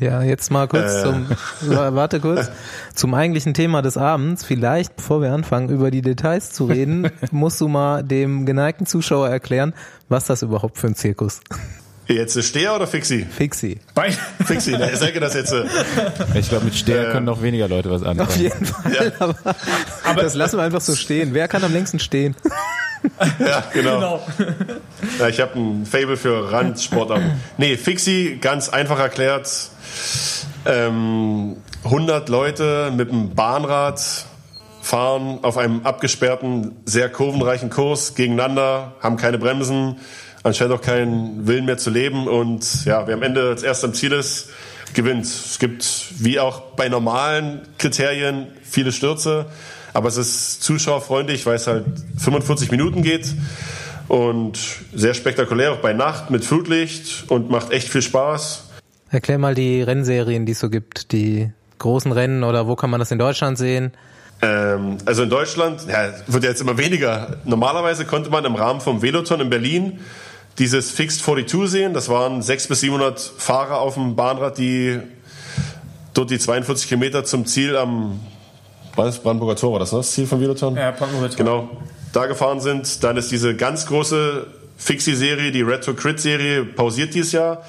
Ja, 0.00 0.22
jetzt 0.22 0.52
mal 0.52 0.68
kurz 0.68 0.94
Äh. 0.94 1.02
zum, 1.02 1.26
warte 1.66 2.20
kurz, 2.20 2.52
zum 2.94 3.14
eigentlichen 3.14 3.52
Thema 3.52 3.82
des 3.82 3.96
Abends. 3.96 4.44
Vielleicht, 4.44 4.94
bevor 4.94 5.20
wir 5.22 5.32
anfangen, 5.32 5.70
über 5.70 5.90
die 5.90 6.02
Details 6.02 6.52
zu 6.52 6.66
reden, 6.66 7.10
musst 7.32 7.60
du 7.60 7.66
mal 7.66 8.04
dem 8.04 8.46
geneigten 8.46 8.86
Zuschauer 8.86 9.28
erklären, 9.28 9.74
was 10.08 10.26
das 10.26 10.42
überhaupt 10.42 10.78
für 10.78 10.86
ein 10.86 10.94
Zirkus. 10.94 11.40
Jetzt 12.08 12.36
ist 12.36 12.48
Steher 12.48 12.74
oder 12.74 12.86
Fixie? 12.86 13.24
Fixie. 13.24 13.78
Beide. 13.94 14.16
Fixie, 14.44 14.72
ne? 14.78 14.90
Ich 14.90 14.98
sage 14.98 15.20
das 15.20 15.34
jetzt. 15.34 15.52
äh, 15.52 15.64
Ich 16.34 16.48
glaube, 16.48 16.64
mit 16.64 16.74
Steher 16.74 17.10
können 17.12 17.26
noch 17.26 17.42
weniger 17.42 17.68
Leute 17.68 17.90
was 17.90 18.02
Auf 18.02 18.08
anfangen. 18.08 18.40
jeden 18.40 18.64
Fall. 18.64 19.12
Aber, 19.18 19.34
aber 20.04 20.22
das 20.22 20.34
lassen 20.34 20.56
wir 20.58 20.62
einfach 20.62 20.80
so 20.80 20.94
stehen. 20.96 21.34
Wer 21.34 21.48
kann 21.48 21.62
am 21.64 21.72
längsten 21.72 21.98
stehen? 21.98 22.34
Ja, 23.38 23.62
genau. 23.72 23.98
Genau. 24.00 24.20
Ja, 25.18 25.28
ich 25.28 25.40
habe 25.40 25.58
ein 25.58 25.86
Fable 25.86 26.16
für 26.16 26.50
Randsportarten. 26.50 27.32
Nee, 27.58 27.76
Fixie, 27.76 28.38
ganz 28.40 28.68
einfach 28.70 28.98
erklärt. 28.98 29.48
Ähm, 30.66 31.56
100 31.84 32.28
Leute 32.28 32.90
mit 32.96 33.10
einem 33.10 33.34
Bahnrad 33.34 34.00
fahren 34.82 35.38
auf 35.42 35.58
einem 35.58 35.82
abgesperrten, 35.84 36.74
sehr 36.86 37.08
kurvenreichen 37.10 37.68
Kurs 37.70 38.14
gegeneinander, 38.14 38.94
haben 39.00 39.16
keine 39.16 39.38
Bremsen, 39.38 39.96
anscheinend 40.42 40.74
auch 40.74 40.82
keinen 40.82 41.46
Willen 41.46 41.64
mehr 41.64 41.78
zu 41.78 41.90
leben 41.90 42.28
und 42.28 42.84
ja, 42.84 43.06
wer 43.06 43.14
am 43.14 43.22
Ende 43.22 43.48
als 43.48 43.62
erster 43.62 43.88
am 43.88 43.94
Ziel 43.94 44.12
ist, 44.12 44.50
gewinnt. 44.94 45.26
Es 45.26 45.58
gibt, 45.58 46.12
wie 46.18 46.40
auch 46.40 46.60
bei 46.76 46.88
normalen 46.88 47.62
Kriterien, 47.78 48.48
viele 48.62 48.92
Stürze, 48.92 49.46
aber 49.92 50.08
es 50.08 50.16
ist 50.16 50.62
zuschauerfreundlich, 50.62 51.46
weil 51.46 51.56
es 51.56 51.66
halt 51.66 51.84
45 52.18 52.70
Minuten 52.70 53.02
geht 53.02 53.34
und 54.08 54.58
sehr 54.94 55.14
spektakulär, 55.14 55.72
auch 55.72 55.78
bei 55.78 55.92
Nacht 55.92 56.30
mit 56.30 56.44
Flutlicht 56.44 57.24
und 57.28 57.50
macht 57.50 57.72
echt 57.72 57.88
viel 57.88 58.02
Spaß. 58.02 58.64
Erklär 59.10 59.38
mal 59.38 59.54
die 59.54 59.82
Rennserien, 59.82 60.46
die 60.46 60.52
es 60.52 60.60
so 60.60 60.70
gibt, 60.70 61.12
die 61.12 61.50
großen 61.78 62.12
Rennen 62.12 62.44
oder 62.44 62.66
wo 62.66 62.76
kann 62.76 62.90
man 62.90 63.00
das 63.00 63.10
in 63.10 63.18
Deutschland 63.18 63.58
sehen? 63.58 63.92
Ähm, 64.42 64.98
also 65.04 65.22
in 65.22 65.30
Deutschland 65.30 65.86
ja, 65.88 66.12
wird 66.26 66.44
ja 66.44 66.50
jetzt 66.50 66.60
immer 66.60 66.78
weniger. 66.78 67.38
Normalerweise 67.44 68.04
konnte 68.04 68.30
man 68.30 68.44
im 68.44 68.54
Rahmen 68.54 68.80
vom 68.80 69.02
Veloton 69.02 69.40
in 69.40 69.50
Berlin 69.50 70.00
dieses 70.58 70.90
Fixed 70.90 71.22
42 71.22 71.70
sehen. 71.70 71.94
Das 71.94 72.08
waren 72.08 72.42
600 72.42 72.68
bis 72.68 72.80
700 72.80 73.20
Fahrer 73.20 73.80
auf 73.80 73.94
dem 73.94 74.16
Bahnrad, 74.16 74.58
die 74.58 74.98
dort 76.14 76.30
die 76.30 76.38
42 76.38 76.88
Kilometer 76.88 77.24
zum 77.24 77.46
Ziel 77.46 77.76
am 77.76 78.20
Brandenburger 78.94 79.54
Tor, 79.54 79.72
war 79.72 79.78
das 79.78 79.92
ne? 79.92 79.98
das 79.98 80.10
Ziel 80.10 80.26
vom 80.26 80.40
Veloton? 80.40 80.74
Ja, 80.74 80.90
Brandenburger 80.90 81.30
Tor. 81.30 81.36
Genau, 81.36 81.68
da 82.12 82.26
gefahren 82.26 82.60
sind. 82.60 83.04
Dann 83.04 83.16
ist 83.16 83.30
diese 83.30 83.54
ganz 83.54 83.86
große 83.86 84.46
Fixie-Serie, 84.76 85.52
die 85.52 85.62
Retro 85.62 85.94
Crit-Serie, 85.94 86.64
pausiert 86.64 87.14
dieses 87.14 87.32
Jahr. 87.32 87.62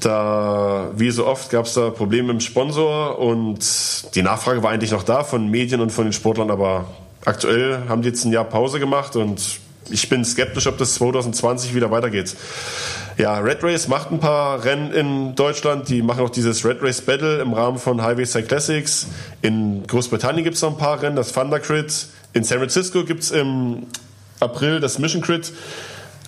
Da, 0.00 0.90
wie 0.96 1.10
so 1.10 1.26
oft, 1.26 1.50
gab 1.50 1.66
es 1.66 1.74
da 1.74 1.90
Probleme 1.90 2.28
mit 2.28 2.36
dem 2.36 2.40
Sponsor 2.40 3.18
und 3.18 3.58
die 4.14 4.22
Nachfrage 4.22 4.62
war 4.62 4.70
eigentlich 4.70 4.92
noch 4.92 5.02
da 5.02 5.24
von 5.24 5.50
Medien 5.50 5.82
und 5.82 5.90
von 5.90 6.04
den 6.04 6.14
Sportlern, 6.14 6.50
aber 6.50 6.86
aktuell 7.26 7.82
haben 7.86 8.00
die 8.00 8.08
jetzt 8.08 8.24
ein 8.24 8.32
Jahr 8.32 8.44
Pause 8.44 8.80
gemacht 8.80 9.14
und 9.16 9.60
ich 9.88 10.08
bin 10.08 10.24
skeptisch, 10.24 10.66
ob 10.66 10.78
das 10.78 10.94
2020 10.94 11.74
wieder 11.74 11.90
weitergeht. 11.90 12.36
Ja, 13.16 13.38
Red 13.38 13.62
Race 13.62 13.88
macht 13.88 14.10
ein 14.10 14.20
paar 14.20 14.64
Rennen 14.64 14.92
in 14.92 15.34
Deutschland. 15.34 15.88
Die 15.88 16.02
machen 16.02 16.20
auch 16.20 16.30
dieses 16.30 16.64
Red 16.64 16.82
Race 16.82 17.00
Battle 17.00 17.40
im 17.40 17.52
Rahmen 17.52 17.78
von 17.78 18.02
Highway 18.02 18.24
Side 18.24 18.44
Classics. 18.44 19.08
In 19.42 19.86
Großbritannien 19.86 20.44
gibt 20.44 20.56
es 20.56 20.62
noch 20.62 20.70
ein 20.70 20.78
paar 20.78 21.02
Rennen, 21.02 21.16
das 21.16 21.32
Thunder 21.32 21.60
Crit. 21.60 22.06
In 22.32 22.44
San 22.44 22.58
Francisco 22.58 23.04
gibt 23.04 23.22
es 23.22 23.30
im 23.30 23.86
April 24.38 24.80
das 24.80 24.98
Mission 24.98 25.22
Crit. 25.22 25.52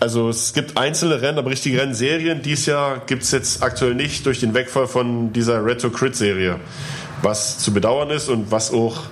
Also 0.01 0.29
es 0.29 0.53
gibt 0.53 0.77
einzelne 0.77 1.23
Rennen, 1.23 1.39
aber 1.39 1.51
richtige 1.51 1.81
Rennserien. 1.81 2.43
Dies 2.43 2.67
Jahr 2.67 3.03
gibt 3.07 3.23
es 3.23 3.31
jetzt 3.31 3.63
aktuell 3.63 3.95
nicht 3.95 4.27
durch 4.27 4.41
den 4.41 4.53
Wegfall 4.53 4.89
von 4.89 5.33
dieser 5.33 5.65
Retro 5.65 5.91
Crit 5.91 6.17
Serie. 6.17 6.59
Was 7.23 7.59
zu 7.59 7.73
bedauern 7.73 8.11
ist 8.11 8.29
und 8.29 8.51
was 8.51 8.73
auch, 8.73 9.05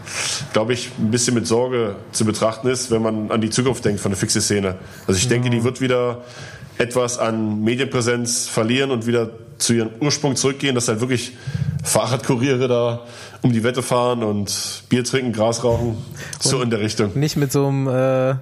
glaube 0.52 0.72
ich, 0.72 0.90
ein 0.98 1.10
bisschen 1.10 1.34
mit 1.34 1.46
Sorge 1.46 1.96
zu 2.12 2.24
betrachten 2.24 2.68
ist, 2.68 2.90
wenn 2.90 3.02
man 3.02 3.30
an 3.30 3.40
die 3.40 3.50
Zukunft 3.50 3.84
denkt 3.84 4.00
von 4.00 4.10
der 4.10 4.18
fixe 4.18 4.40
Szene. 4.40 4.76
Also 5.06 5.18
ich 5.18 5.28
denke, 5.28 5.48
die 5.48 5.62
wird 5.62 5.80
wieder 5.80 6.22
etwas 6.78 7.18
an 7.18 7.62
Medienpräsenz 7.62 8.48
verlieren 8.48 8.90
und 8.90 9.06
wieder 9.06 9.30
zu 9.58 9.74
ihrem 9.74 9.90
Ursprung 10.00 10.34
zurückgehen, 10.34 10.74
dass 10.74 10.88
halt 10.88 11.00
wirklich 11.00 11.36
Fahrradkuriere 11.84 12.68
da 12.68 13.02
um 13.42 13.52
die 13.52 13.62
Wette 13.62 13.82
fahren 13.82 14.22
und 14.22 14.84
Bier 14.88 15.04
trinken, 15.04 15.32
Gras 15.32 15.62
rauchen, 15.62 15.98
so 16.40 16.60
in 16.62 16.70
der 16.70 16.80
Richtung. 16.80 17.18
Nicht 17.18 17.36
mit 17.36 17.52
so 17.52 17.66
einem 17.66 17.86
äh, 17.86 18.34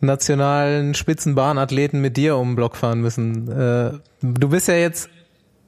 nationalen 0.00 0.94
Spitzenbahnathleten 0.94 2.00
mit 2.00 2.16
dir 2.16 2.36
um 2.36 2.50
den 2.50 2.56
Block 2.56 2.76
fahren 2.76 3.00
müssen. 3.00 3.50
Äh, 3.50 3.92
du 4.22 4.48
bist 4.48 4.68
ja 4.68 4.74
jetzt 4.74 5.08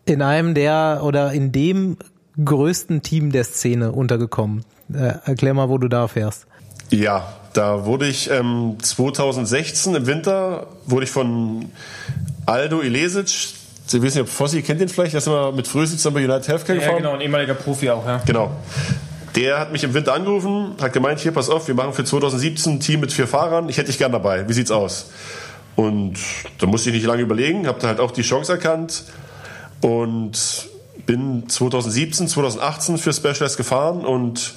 in 0.05 0.23
einem 0.23 0.55
der 0.55 1.01
oder 1.03 1.33
in 1.33 1.53
dem 1.53 1.99
größten 2.43 3.03
Team 3.03 3.33
der 3.33 3.45
Szene 3.45 3.93
untergekommen. 3.93 4.65
Äh, 4.93 5.15
erklär 5.25 5.55
mal, 5.55 5.69
wo 5.69 5.79
du 5.79 5.89
da 5.89 6.09
fährst. 6.09 6.47
Ja, 6.91 7.35
da 7.53 7.85
wurde 7.85 8.07
ich 8.07 8.31
ähm, 8.31 8.77
2016 8.81 9.95
im 9.95 10.07
Winter 10.07 10.67
wurde 10.87 11.05
ich 11.05 11.11
von 11.11 11.67
Aldo 12.47 12.81
Ilesic, 12.81 13.55
Sie 13.87 14.03
wissen 14.03 14.19
ja, 14.19 14.25
Fossi 14.27 14.61
kennt 14.61 14.83
den 14.83 14.89
vielleicht, 14.91 15.15
der 15.15 15.19
ist 15.19 15.27
immer 15.27 15.51
mit 15.51 15.67
Frösitz 15.67 16.03
dann 16.03 16.13
bei 16.13 16.23
United 16.23 16.47
Healthcare 16.47 16.79
Ja, 16.79 16.85
gefahren. 16.85 16.99
genau, 17.03 17.15
ein 17.15 17.23
ehemaliger 17.23 17.55
Profi 17.55 17.89
auch, 17.89 18.05
ja. 18.07 18.21
Genau. 18.27 18.51
Der 19.35 19.59
hat 19.61 19.73
mich 19.73 19.83
im 19.83 19.95
Winter 19.95 20.13
angerufen, 20.13 20.75
hat 20.81 20.93
gemeint, 20.93 21.21
hier, 21.21 21.33
pass 21.33 21.49
auf, 21.49 21.69
wir 21.69 21.75
machen 21.75 21.95
für 21.95 22.05
2017 22.05 22.75
ein 22.75 22.81
Team 22.81 23.01
mit 23.01 23.13
vier 23.13 23.27
Fahrern, 23.27 23.69
ich 23.71 23.79
hätte 23.79 23.87
dich 23.87 23.97
gern 23.99 24.13
dabei, 24.13 24.47
wie 24.49 24.53
sieht's 24.53 24.71
aus? 24.71 25.11
Und 25.75 26.15
da 26.59 26.67
musste 26.67 26.91
ich 26.91 26.97
nicht 26.97 27.07
lange 27.07 27.23
überlegen, 27.23 27.67
habe 27.67 27.81
da 27.81 27.89
halt 27.89 28.01
auch 28.01 28.11
die 28.11 28.23
Chance 28.23 28.53
erkannt 28.53 29.05
und 29.81 30.69
bin 31.09 31.49
2017, 31.49 32.29
2018 32.29 32.99
für 32.99 33.15
Specialized 33.15 33.57
gefahren 33.57 34.05
und 34.05 34.55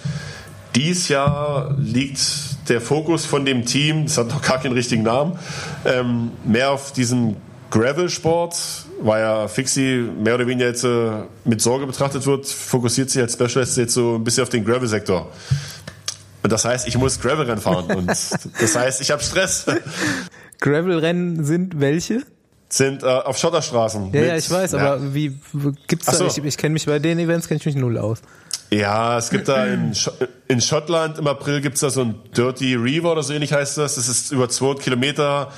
dies 0.75 1.07
Jahr 1.07 1.73
liegt 1.79 2.19
der 2.67 2.81
Fokus 2.81 3.25
von 3.25 3.45
dem 3.45 3.65
Team, 3.65 4.05
das 4.05 4.17
hat 4.17 4.27
noch 4.27 4.41
gar 4.41 4.59
keinen 4.59 4.73
richtigen 4.73 5.03
Namen, 5.03 5.39
ähm, 5.85 6.31
mehr 6.43 6.71
auf 6.71 6.91
diesem 6.91 7.37
Gravel-Sport, 7.69 8.57
weil 9.01 9.21
ja 9.21 9.47
Fixie 9.47 10.05
mehr 10.21 10.35
oder 10.35 10.45
weniger 10.45 10.67
jetzt 10.67 10.83
äh, 10.83 11.23
mit 11.45 11.61
Sorge 11.61 11.87
betrachtet 11.87 12.25
wird, 12.25 12.45
fokussiert 12.45 13.09
sich 13.09 13.21
als 13.21 13.33
Specialist 13.33 13.77
jetzt 13.77 13.93
so 13.93 14.15
ein 14.15 14.23
bisschen 14.25 14.43
auf 14.43 14.49
den 14.49 14.65
Gravel-Sektor. 14.65 15.31
Und 16.43 16.51
das 16.51 16.65
heißt, 16.65 16.85
ich 16.85 16.97
muss 16.97 17.21
Gravel-Rennen 17.21 17.61
fahren. 17.61 17.85
Und 17.95 18.07
das 18.59 18.75
heißt, 18.75 18.99
ich 18.99 19.11
habe 19.11 19.23
Stress. 19.23 19.67
Gravel-Rennen 20.59 21.45
sind 21.45 21.79
welche? 21.79 22.23
Sind 22.71 23.03
äh, 23.03 23.05
auf 23.07 23.37
Schotterstraßen. 23.37 24.13
Ja, 24.13 24.19
mit- 24.21 24.29
ja, 24.29 24.37
ich 24.37 24.49
weiß, 24.49 24.71
ja. 24.71 24.79
aber 24.79 25.13
wie 25.13 25.37
gibt's 25.87 26.05
da? 26.05 26.13
so. 26.13 26.25
Ich, 26.27 26.37
ich 26.37 26.57
kenne 26.57 26.71
mich 26.73 26.85
bei 26.85 26.99
den 26.99 27.19
Events 27.19 27.47
kenne 27.47 27.59
ich 27.59 27.65
mich 27.65 27.75
null 27.75 27.97
aus. 27.97 28.19
Ja, 28.69 29.17
es 29.17 29.29
gibt 29.29 29.49
da 29.49 29.65
in, 29.65 29.93
Sch 29.93 30.09
in 30.47 30.61
Schottland 30.61 31.17
im 31.17 31.27
April 31.27 31.59
gibt's 31.59 31.81
da 31.81 31.89
so 31.89 32.01
ein 32.01 32.15
Dirty 32.35 32.75
River 32.75 33.11
oder 33.11 33.23
so 33.23 33.33
ähnlich 33.33 33.51
heißt 33.51 33.77
das. 33.77 33.95
Das 33.95 34.07
ist 34.07 34.31
über 34.31 34.47
200 34.47 34.81
Kilometer. 34.81 35.51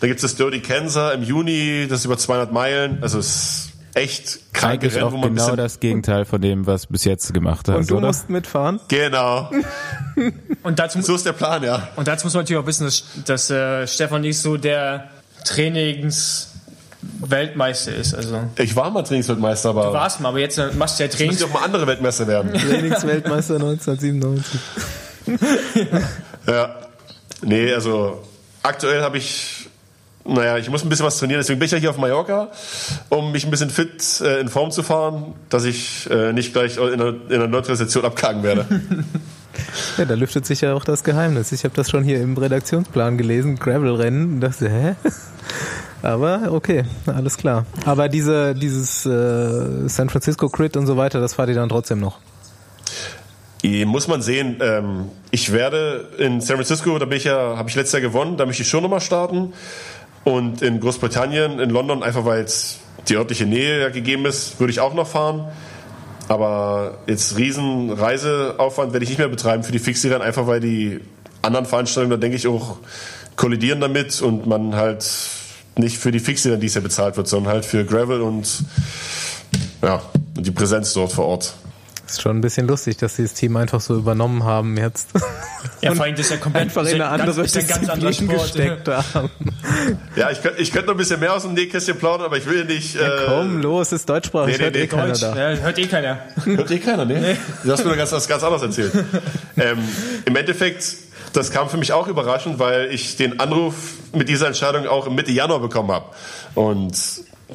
Da 0.00 0.06
gibt's 0.06 0.22
das 0.22 0.36
Dirty 0.36 0.60
Kansas 0.60 1.14
im 1.14 1.22
Juni, 1.22 1.86
das 1.88 2.00
ist 2.00 2.04
über 2.06 2.16
200 2.16 2.50
Meilen. 2.52 2.98
Also 3.02 3.18
es 3.18 3.26
ist 3.26 3.70
echt 3.94 4.52
kranke 4.54 4.86
Eigentlich 4.86 4.94
Rennen, 4.94 5.04
auch 5.04 5.12
wo 5.12 5.16
man 5.18 5.34
genau 5.36 5.54
das 5.56 5.78
Gegenteil 5.80 6.24
von 6.24 6.40
dem, 6.40 6.66
was 6.66 6.86
bis 6.86 7.04
jetzt 7.04 7.32
gemacht 7.34 7.68
hast, 7.68 7.76
Und 7.76 7.90
du 7.90 7.98
oder? 7.98 8.06
musst 8.08 8.28
mitfahren? 8.30 8.80
Genau, 8.88 9.50
Und 10.62 10.78
dazu, 10.78 11.00
so 11.02 11.14
ist 11.14 11.26
der 11.26 11.32
Plan, 11.32 11.62
ja. 11.62 11.88
und 11.96 12.08
dazu 12.08 12.26
muss 12.26 12.34
man 12.34 12.42
natürlich 12.42 12.62
auch 12.62 12.66
wissen, 12.66 12.84
dass, 12.84 13.04
dass 13.24 13.50
äh, 13.50 13.86
Stefan 13.86 14.22
nicht 14.22 14.38
so 14.38 14.56
der 14.56 15.10
Trainings-Weltmeister 17.20 17.94
ist. 17.94 18.14
Also, 18.14 18.40
Ich 18.58 18.74
war 18.76 18.90
mal 18.90 19.02
Trainingsweltmeister, 19.02 19.70
aber 19.70 19.86
du 19.86 19.92
warst 19.92 20.20
mal, 20.20 20.28
aber 20.30 20.38
jetzt 20.40 20.60
machst 20.74 20.98
du 20.98 21.04
ja 21.04 21.08
Trainings. 21.08 21.40
ja 21.40 21.46
auch 21.46 21.52
mal 21.52 21.64
andere 21.64 21.86
Weltmeister 21.86 22.26
werden. 22.26 22.52
Trainingsweltmeister 22.58 23.54
1997. 23.54 24.60
Ja. 26.46 26.74
Nee, 27.40 27.72
also 27.72 28.22
aktuell 28.62 29.00
habe 29.02 29.16
ich, 29.16 29.66
naja, 30.26 30.58
ich 30.58 30.68
muss 30.68 30.82
ein 30.82 30.90
bisschen 30.90 31.06
was 31.06 31.18
trainieren, 31.18 31.40
deswegen 31.40 31.58
bin 31.58 31.64
ich 31.66 31.72
ja 31.72 31.78
hier 31.78 31.88
auf 31.88 31.96
Mallorca, 31.96 32.50
um 33.08 33.32
mich 33.32 33.44
ein 33.46 33.50
bisschen 33.50 33.70
fit 33.70 34.20
äh, 34.20 34.40
in 34.40 34.48
Form 34.48 34.70
zu 34.70 34.82
fahren, 34.82 35.34
dass 35.48 35.64
ich 35.64 36.08
äh, 36.10 36.34
nicht 36.34 36.52
gleich 36.52 36.76
in 36.76 36.98
der, 36.98 37.08
in 37.08 37.28
der 37.28 37.48
Neutralisation 37.48 38.04
abkagen 38.04 38.42
werde. 38.42 38.66
Ja, 39.98 40.04
da 40.04 40.14
lüftet 40.14 40.46
sich 40.46 40.60
ja 40.60 40.74
auch 40.74 40.84
das 40.84 41.04
Geheimnis. 41.04 41.52
Ich 41.52 41.64
habe 41.64 41.74
das 41.74 41.90
schon 41.90 42.04
hier 42.04 42.20
im 42.20 42.36
Redaktionsplan 42.36 43.18
gelesen, 43.18 43.56
Gravel-Rennen, 43.56 44.40
dachte, 44.40 44.68
hä? 44.68 44.94
Aber 46.02 46.52
okay, 46.52 46.84
alles 47.06 47.36
klar. 47.38 47.64
Aber 47.86 48.08
diese, 48.08 48.54
dieses 48.54 49.06
äh, 49.06 49.88
San 49.88 50.10
Francisco 50.10 50.48
Crit 50.48 50.76
und 50.76 50.86
so 50.86 50.96
weiter, 50.96 51.20
das 51.20 51.34
fahrt 51.34 51.48
ihr 51.48 51.54
dann 51.54 51.70
trotzdem 51.70 52.00
noch. 52.00 52.18
Muss 53.86 54.08
man 54.08 54.20
sehen. 54.20 54.58
Ähm, 54.60 55.08
ich 55.30 55.50
werde 55.50 56.10
in 56.18 56.42
San 56.42 56.56
Francisco, 56.56 56.98
da 56.98 57.06
bin 57.06 57.16
ich 57.16 57.24
ja, 57.24 57.56
habe 57.56 57.70
ich 57.70 57.74
letztes 57.74 57.92
Jahr 57.94 58.02
gewonnen, 58.02 58.36
da 58.36 58.44
möchte 58.44 58.62
ich 58.62 58.68
schon 58.68 58.82
nochmal 58.82 59.00
starten. 59.00 59.54
Und 60.24 60.60
in 60.60 60.80
Großbritannien, 60.80 61.58
in 61.58 61.70
London, 61.70 62.02
einfach 62.02 62.26
weil 62.26 62.42
es 62.42 62.80
die 63.08 63.16
örtliche 63.16 63.46
Nähe 63.46 63.90
gegeben 63.90 64.26
ist, 64.26 64.60
würde 64.60 64.70
ich 64.70 64.80
auch 64.80 64.92
noch 64.92 65.06
fahren. 65.06 65.48
Aber 66.34 66.98
jetzt 67.06 67.36
riesen 67.36 67.92
Reiseaufwand 67.92 68.92
werde 68.92 69.04
ich 69.04 69.10
nicht 69.10 69.18
mehr 69.18 69.28
betreiben 69.28 69.62
für 69.62 69.70
die 69.70 69.78
Fixie-Rennen, 69.78 70.20
einfach 70.20 70.48
weil 70.48 70.58
die 70.58 71.00
anderen 71.42 71.64
Veranstaltungen, 71.64 72.10
da 72.10 72.16
denke 72.16 72.36
ich 72.36 72.48
auch, 72.48 72.78
kollidieren 73.36 73.80
damit 73.80 74.20
und 74.20 74.44
man 74.44 74.74
halt 74.74 75.08
nicht 75.76 75.96
für 75.96 76.10
die 76.10 76.18
Fixie-Rennen 76.18 76.60
dies 76.60 76.74
Jahr 76.74 76.82
bezahlt 76.82 77.16
wird, 77.16 77.28
sondern 77.28 77.52
halt 77.52 77.64
für 77.64 77.84
Gravel 77.84 78.20
und 78.20 78.64
ja, 79.80 80.02
und 80.36 80.44
die 80.44 80.50
Präsenz 80.50 80.92
dort 80.92 81.12
vor 81.12 81.26
Ort. 81.26 81.54
Ist 82.14 82.22
schon 82.22 82.36
ein 82.36 82.40
bisschen 82.42 82.68
lustig, 82.68 82.96
dass 82.98 83.16
sie 83.16 83.24
das 83.24 83.34
Team 83.34 83.56
einfach 83.56 83.80
so 83.80 83.96
übernommen 83.96 84.44
haben 84.44 84.76
jetzt. 84.76 85.08
Ja, 85.80 85.94
vor 85.94 86.04
allem 86.04 86.14
das 86.14 86.26
ist 86.26 86.30
ja 86.30 86.36
komplett 86.36 86.62
einfach 86.62 86.82
in 86.82 86.98
ja 86.98 87.10
eine 87.10 87.22
andere 87.22 87.34
ganz, 87.34 87.54
ja 87.54 87.62
ganz 87.62 87.88
anderer 87.88 88.12
Sport. 88.12 88.42
gesteckt 88.42 88.88
haben. 88.88 89.30
Ja, 90.14 90.30
ich 90.30 90.40
könnte 90.40 90.62
ich 90.62 90.72
könnt 90.72 90.86
noch 90.86 90.94
ein 90.94 90.96
bisschen 90.96 91.18
mehr 91.18 91.34
aus 91.34 91.42
dem 91.42 91.54
Nähkästchen 91.54 91.98
plaudern, 91.98 92.26
aber 92.26 92.36
ich 92.36 92.46
will 92.46 92.66
nicht. 92.66 92.94
Äh, 92.94 93.10
Komm, 93.26 93.60
los, 93.60 93.90
ist 93.90 94.08
deutschsprachig, 94.08 94.58
nee, 94.58 94.58
nee, 94.58 94.64
hört 94.64 94.76
eh 94.76 94.80
nee, 94.80 94.86
keiner 94.86 95.06
Deutsch, 95.08 95.20
da. 95.22 95.52
ja, 95.52 95.58
hört 95.58 95.78
eh 95.78 95.86
keiner. 95.86 96.18
Hört 96.44 96.70
eh 96.70 96.78
keiner, 96.78 97.04
ne? 97.04 97.36
Du 97.64 97.72
hast 97.72 97.84
mir 97.84 97.96
ganz, 97.96 98.12
was 98.12 98.28
ganz 98.28 98.44
anderes 98.44 98.62
erzählt. 98.62 98.92
ähm, 99.56 99.78
Im 100.24 100.36
Endeffekt, 100.36 100.84
das 101.32 101.50
kam 101.50 101.68
für 101.68 101.76
mich 101.76 101.92
auch 101.92 102.06
überraschend, 102.06 102.60
weil 102.60 102.92
ich 102.92 103.16
den 103.16 103.40
Anruf 103.40 103.74
mit 104.12 104.28
dieser 104.28 104.46
Entscheidung 104.46 104.86
auch 104.86 105.10
Mitte 105.10 105.32
Januar 105.32 105.58
bekommen 105.58 105.90
habe. 105.90 106.06
Und 106.54 106.96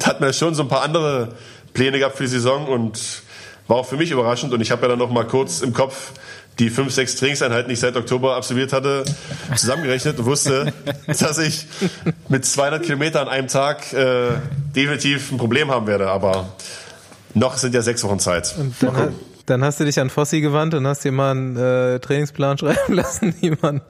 hat 0.04 0.20
mir 0.20 0.34
schon 0.34 0.54
so 0.54 0.62
ein 0.62 0.68
paar 0.68 0.82
andere 0.82 1.30
Pläne 1.72 1.98
gehabt 1.98 2.16
für 2.18 2.24
die 2.24 2.28
Saison 2.28 2.66
und 2.66 3.22
war 3.70 3.78
auch 3.78 3.86
für 3.86 3.96
mich 3.96 4.10
überraschend. 4.10 4.52
Und 4.52 4.60
ich 4.60 4.70
habe 4.70 4.82
ja 4.82 4.88
dann 4.88 4.98
noch 4.98 5.10
mal 5.10 5.24
kurz 5.24 5.62
im 5.62 5.72
Kopf 5.72 6.12
die 6.58 6.68
fünf, 6.68 6.92
sechs 6.92 7.16
Trainingseinheiten, 7.16 7.68
die 7.68 7.74
ich 7.74 7.80
seit 7.80 7.96
Oktober 7.96 8.36
absolviert 8.36 8.72
hatte, 8.72 9.04
zusammengerechnet 9.56 10.18
und 10.18 10.26
wusste, 10.26 10.74
dass 11.06 11.38
ich 11.38 11.66
mit 12.28 12.44
200 12.44 12.82
Kilometern 12.82 13.28
an 13.28 13.32
einem 13.32 13.48
Tag 13.48 13.92
äh, 13.94 14.32
definitiv 14.76 15.32
ein 15.32 15.38
Problem 15.38 15.70
haben 15.70 15.86
werde. 15.86 16.10
Aber 16.10 16.52
noch 17.32 17.56
sind 17.56 17.74
ja 17.74 17.80
sechs 17.80 18.04
Wochen 18.04 18.18
Zeit. 18.18 18.54
Dann, 18.80 19.14
dann 19.46 19.64
hast 19.64 19.80
du 19.80 19.84
dich 19.84 20.00
an 20.00 20.10
Fossi 20.10 20.40
gewandt 20.40 20.74
und 20.74 20.86
hast 20.86 21.04
dir 21.04 21.12
mal 21.12 21.30
einen 21.30 21.56
äh, 21.56 22.00
Trainingsplan 22.00 22.58
schreiben 22.58 22.92
lassen, 22.94 23.34
man 23.62 23.80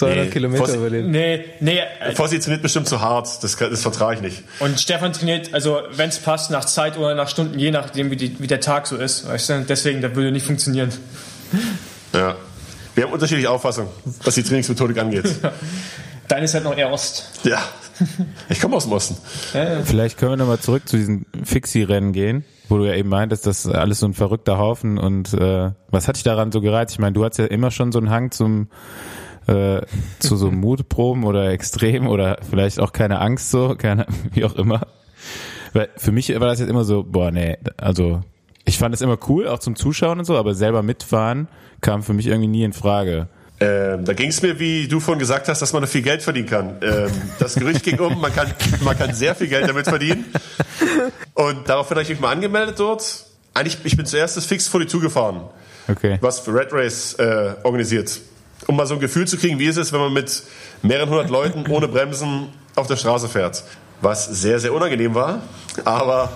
200 0.00 0.24
Nee, 0.26 0.30
Kilometer 0.30 0.64
Fossi- 0.64 0.76
überlebt. 0.76 1.08
Nee, 1.08 1.44
nee. 1.60 1.78
äh, 2.00 2.12
Fossi 2.14 2.38
trainiert 2.40 2.62
bestimmt 2.62 2.88
zu 2.88 3.00
hart, 3.00 3.28
das, 3.42 3.56
das 3.56 3.82
vertrage 3.82 4.16
ich 4.16 4.22
nicht. 4.22 4.42
Und 4.58 4.80
Stefan 4.80 5.12
trainiert, 5.12 5.54
also 5.54 5.80
wenn 5.92 6.08
es 6.08 6.18
passt, 6.18 6.50
nach 6.50 6.64
Zeit 6.64 6.98
oder 6.98 7.14
nach 7.14 7.28
Stunden, 7.28 7.58
je 7.58 7.70
nachdem, 7.70 8.10
wie, 8.10 8.16
die, 8.16 8.36
wie 8.40 8.46
der 8.46 8.60
Tag 8.60 8.86
so 8.86 8.96
ist. 8.96 9.28
Weißt 9.28 9.48
du? 9.50 9.64
Deswegen, 9.68 10.00
das 10.00 10.14
würde 10.14 10.32
nicht 10.32 10.46
funktionieren. 10.46 10.90
Ja. 12.12 12.34
Wir 12.96 13.04
haben 13.04 13.12
unterschiedliche 13.12 13.48
Auffassungen, 13.48 13.88
was 14.24 14.34
die 14.34 14.42
Trainingsmethodik 14.42 14.98
angeht. 14.98 15.32
Deine 16.28 16.44
ist 16.44 16.54
halt 16.54 16.64
noch 16.64 16.76
eher 16.76 16.90
Ost. 16.92 17.30
Ja. 17.44 17.62
Ich 18.48 18.60
komme 18.60 18.74
aus 18.76 18.82
dem 18.84 18.92
Osten. 18.92 19.16
Vielleicht 19.84 20.18
können 20.18 20.32
wir 20.32 20.36
nochmal 20.36 20.58
zurück 20.58 20.88
zu 20.88 20.96
diesen 20.96 21.24
Fixie-Rennen 21.44 22.12
gehen, 22.12 22.44
wo 22.68 22.78
du 22.78 22.86
ja 22.86 22.94
eben 22.94 23.08
meintest, 23.08 23.46
das 23.46 23.64
ist 23.64 23.72
alles 23.72 24.00
so 24.00 24.06
ein 24.06 24.14
verrückter 24.14 24.58
Haufen 24.58 24.98
und 24.98 25.32
äh, 25.34 25.70
was 25.90 26.08
hat 26.08 26.16
dich 26.16 26.24
daran 26.24 26.50
so 26.50 26.60
gereizt? 26.60 26.94
Ich 26.94 26.98
meine, 26.98 27.12
du 27.12 27.24
hattest 27.24 27.38
ja 27.38 27.46
immer 27.46 27.70
schon 27.70 27.92
so 27.92 27.98
einen 28.00 28.10
Hang 28.10 28.32
zum 28.32 28.68
äh, 29.46 29.80
zu 30.18 30.36
so 30.36 30.50
Mutproben 30.50 31.24
oder 31.24 31.50
Extrem 31.50 32.06
oder 32.06 32.38
vielleicht 32.48 32.80
auch 32.80 32.92
keine 32.92 33.20
Angst 33.20 33.50
so, 33.50 33.74
keine, 33.76 34.06
wie 34.32 34.44
auch 34.44 34.54
immer. 34.54 34.86
Weil 35.72 35.88
für 35.96 36.12
mich 36.12 36.28
war 36.30 36.48
das 36.48 36.60
jetzt 36.60 36.68
immer 36.68 36.84
so, 36.84 37.04
boah, 37.04 37.30
nee, 37.30 37.56
also 37.76 38.22
ich 38.64 38.78
fand 38.78 38.94
es 38.94 39.00
immer 39.00 39.18
cool, 39.28 39.48
auch 39.48 39.58
zum 39.58 39.76
Zuschauen 39.76 40.18
und 40.18 40.24
so, 40.24 40.36
aber 40.36 40.54
selber 40.54 40.82
mitfahren 40.82 41.48
kam 41.80 42.02
für 42.02 42.12
mich 42.12 42.26
irgendwie 42.26 42.48
nie 42.48 42.64
in 42.64 42.72
Frage. 42.72 43.28
Ähm, 43.62 44.04
da 44.06 44.14
ging 44.14 44.30
es 44.30 44.40
mir, 44.40 44.58
wie 44.58 44.88
du 44.88 45.00
vorhin 45.00 45.18
gesagt 45.18 45.48
hast, 45.48 45.60
dass 45.60 45.72
man 45.74 45.82
da 45.82 45.86
viel 45.86 46.00
Geld 46.02 46.22
verdienen 46.22 46.48
kann. 46.48 46.76
Ähm, 46.82 47.10
das 47.38 47.54
Gerücht 47.56 47.82
ging 47.82 47.98
um, 47.98 48.18
man 48.20 48.34
kann, 48.34 48.48
man 48.82 48.96
kann 48.96 49.12
sehr 49.14 49.34
viel 49.34 49.48
Geld 49.48 49.68
damit 49.68 49.86
verdienen. 49.86 50.24
Und 51.34 51.68
daraufhin 51.68 51.96
habe 51.96 52.02
ich 52.02 52.08
mich 52.08 52.20
mal 52.20 52.32
angemeldet 52.32 52.78
dort. 52.78 53.26
Eigentlich, 53.52 53.78
ich 53.84 53.96
bin 53.96 54.06
zuerst 54.06 54.36
das 54.36 54.46
Fix 54.46 54.64
42 54.70 55.00
gefahren, 55.02 55.42
Okay. 55.88 56.18
was 56.20 56.40
für 56.40 56.54
Red 56.54 56.72
Race 56.72 57.14
äh, 57.14 57.54
organisiert. 57.62 58.20
Um 58.70 58.76
mal 58.76 58.86
so 58.86 58.94
ein 58.94 59.00
Gefühl 59.00 59.26
zu 59.26 59.36
kriegen, 59.36 59.58
wie 59.58 59.64
ist 59.64 59.78
es, 59.78 59.92
wenn 59.92 59.98
man 59.98 60.12
mit 60.12 60.44
mehreren 60.82 61.10
hundert 61.10 61.28
Leuten 61.28 61.66
ohne 61.68 61.88
Bremsen 61.88 62.50
auf 62.76 62.86
der 62.86 62.94
Straße 62.94 63.28
fährt. 63.28 63.64
Was 64.00 64.26
sehr, 64.26 64.60
sehr 64.60 64.72
unangenehm 64.72 65.12
war. 65.16 65.42
Aber 65.84 66.30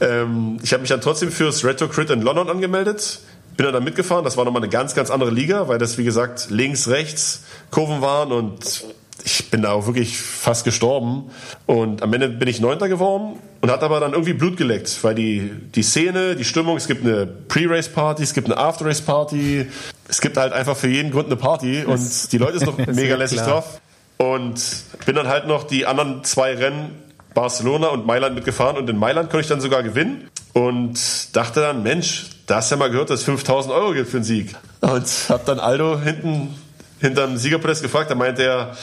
ähm, 0.00 0.58
ich 0.60 0.72
habe 0.72 0.80
mich 0.80 0.90
dann 0.90 1.00
trotzdem 1.00 1.30
fürs 1.30 1.64
Retro 1.64 1.86
Crit 1.86 2.10
in 2.10 2.20
London 2.20 2.50
angemeldet. 2.50 3.20
Bin 3.56 3.62
dann 3.62 3.74
da 3.74 3.78
mitgefahren. 3.78 4.24
Das 4.24 4.36
war 4.36 4.44
nochmal 4.44 4.60
eine 4.60 4.70
ganz, 4.70 4.96
ganz 4.96 5.08
andere 5.08 5.30
Liga, 5.30 5.68
weil 5.68 5.78
das, 5.78 5.98
wie 5.98 6.04
gesagt, 6.04 6.48
links, 6.50 6.88
rechts 6.88 7.44
Kurven 7.70 8.00
waren 8.00 8.32
und 8.32 8.82
ich 9.24 9.50
bin 9.50 9.62
da 9.62 9.70
auch 9.70 9.86
wirklich 9.86 10.18
fast 10.18 10.64
gestorben. 10.64 11.30
Und 11.66 12.02
am 12.02 12.12
Ende 12.12 12.28
bin 12.28 12.48
ich 12.48 12.60
Neunter 12.60 12.88
geworden 12.88 13.38
und 13.60 13.70
hat 13.70 13.84
aber 13.84 14.00
dann 14.00 14.14
irgendwie 14.14 14.32
Blut 14.32 14.56
geleckt, 14.56 14.98
weil 15.04 15.14
die, 15.14 15.52
die 15.76 15.84
Szene, 15.84 16.34
die 16.34 16.44
Stimmung, 16.44 16.76
es 16.76 16.88
gibt 16.88 17.04
eine 17.06 17.26
Pre-Race-Party, 17.26 18.20
es 18.20 18.34
gibt 18.34 18.50
eine 18.50 18.56
After-Race-Party, 18.56 19.66
es 20.12 20.20
gibt 20.20 20.36
halt 20.36 20.52
einfach 20.52 20.76
für 20.76 20.88
jeden 20.88 21.10
Grund 21.10 21.26
eine 21.26 21.36
Party 21.36 21.84
und 21.86 22.32
die 22.32 22.38
Leute 22.38 22.58
sind 22.58 22.78
noch 22.78 22.86
mega 22.94 23.16
lässig 23.16 23.40
drauf. 23.40 23.80
Und 24.18 24.62
bin 25.06 25.16
dann 25.16 25.26
halt 25.26 25.46
noch 25.46 25.64
die 25.64 25.86
anderen 25.86 26.22
zwei 26.22 26.54
Rennen 26.54 26.90
Barcelona 27.34 27.88
und 27.88 28.06
Mailand 28.06 28.34
mitgefahren 28.34 28.76
und 28.76 28.88
in 28.88 28.98
Mailand 28.98 29.30
konnte 29.30 29.40
ich 29.40 29.48
dann 29.48 29.62
sogar 29.62 29.82
gewinnen 29.82 30.28
und 30.52 31.34
dachte 31.34 31.60
dann, 31.60 31.82
Mensch, 31.82 32.26
da 32.46 32.56
hast 32.56 32.70
du 32.70 32.74
ja 32.74 32.78
mal 32.78 32.90
gehört, 32.90 33.08
dass 33.08 33.20
es 33.20 33.24
5000 33.24 33.74
Euro 33.74 33.94
gibt 33.94 34.10
für 34.10 34.18
einen 34.18 34.24
Sieg. 34.24 34.54
Und 34.82 35.06
hab 35.30 35.46
dann 35.46 35.58
Aldo 35.58 35.98
hinten 35.98 36.54
hinterm 37.00 37.38
Siegerpodest 37.38 37.82
gefragt, 37.82 38.10
da 38.10 38.14
meinte 38.14 38.44
er, 38.44 38.76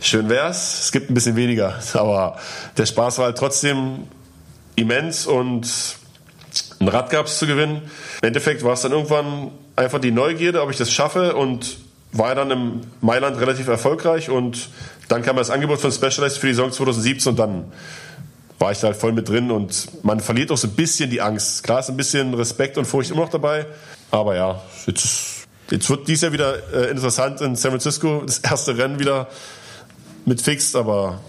schön 0.00 0.28
wär's, 0.28 0.84
es 0.84 0.92
gibt 0.92 1.10
ein 1.10 1.14
bisschen 1.14 1.34
weniger, 1.34 1.74
aber 1.94 2.38
der 2.76 2.86
Spaß 2.86 3.18
war 3.18 3.26
halt 3.26 3.36
trotzdem 3.36 4.04
immens 4.76 5.26
und 5.26 5.68
ein 6.80 6.88
Rad 6.88 7.10
gab's 7.10 7.38
zu 7.38 7.48
gewinnen. 7.48 7.82
Im 8.22 8.28
Endeffekt 8.28 8.62
war 8.62 8.74
es 8.74 8.82
dann 8.82 8.92
irgendwann 8.92 9.50
einfach 9.78 10.00
die 10.00 10.10
Neugierde, 10.10 10.62
ob 10.62 10.70
ich 10.70 10.76
das 10.76 10.92
schaffe 10.92 11.36
und 11.36 11.78
war 12.12 12.34
dann 12.34 12.50
im 12.50 12.80
Mailand 13.00 13.40
relativ 13.40 13.68
erfolgreich 13.68 14.28
und 14.28 14.70
dann 15.08 15.22
kam 15.22 15.36
das 15.36 15.50
Angebot 15.50 15.78
von 15.80 15.92
Specialized 15.92 16.38
für 16.38 16.48
die 16.48 16.54
Saison 16.54 16.72
2017 16.72 17.30
und 17.30 17.38
dann 17.38 17.64
war 18.58 18.72
ich 18.72 18.80
da 18.80 18.88
halt 18.88 18.96
voll 18.96 19.12
mit 19.12 19.28
drin 19.28 19.50
und 19.50 20.04
man 20.04 20.20
verliert 20.20 20.50
auch 20.50 20.56
so 20.56 20.66
ein 20.66 20.74
bisschen 20.74 21.10
die 21.10 21.20
Angst. 21.20 21.62
Klar 21.62 21.80
ist 21.80 21.90
ein 21.90 21.96
bisschen 21.96 22.34
Respekt 22.34 22.76
und 22.76 22.86
Furcht 22.86 23.10
immer 23.10 23.22
noch 23.22 23.28
dabei, 23.28 23.66
aber 24.10 24.34
ja, 24.34 24.62
jetzt, 24.86 25.46
jetzt 25.70 25.88
wird 25.88 26.08
dies 26.08 26.22
Jahr 26.22 26.32
wieder 26.32 26.72
äh, 26.72 26.90
interessant 26.90 27.40
in 27.40 27.54
San 27.54 27.70
Francisco, 27.70 28.22
das 28.26 28.38
erste 28.38 28.76
Rennen 28.76 28.98
wieder 28.98 29.28
mit 30.24 30.42
Fixed, 30.42 30.74
aber 30.74 31.20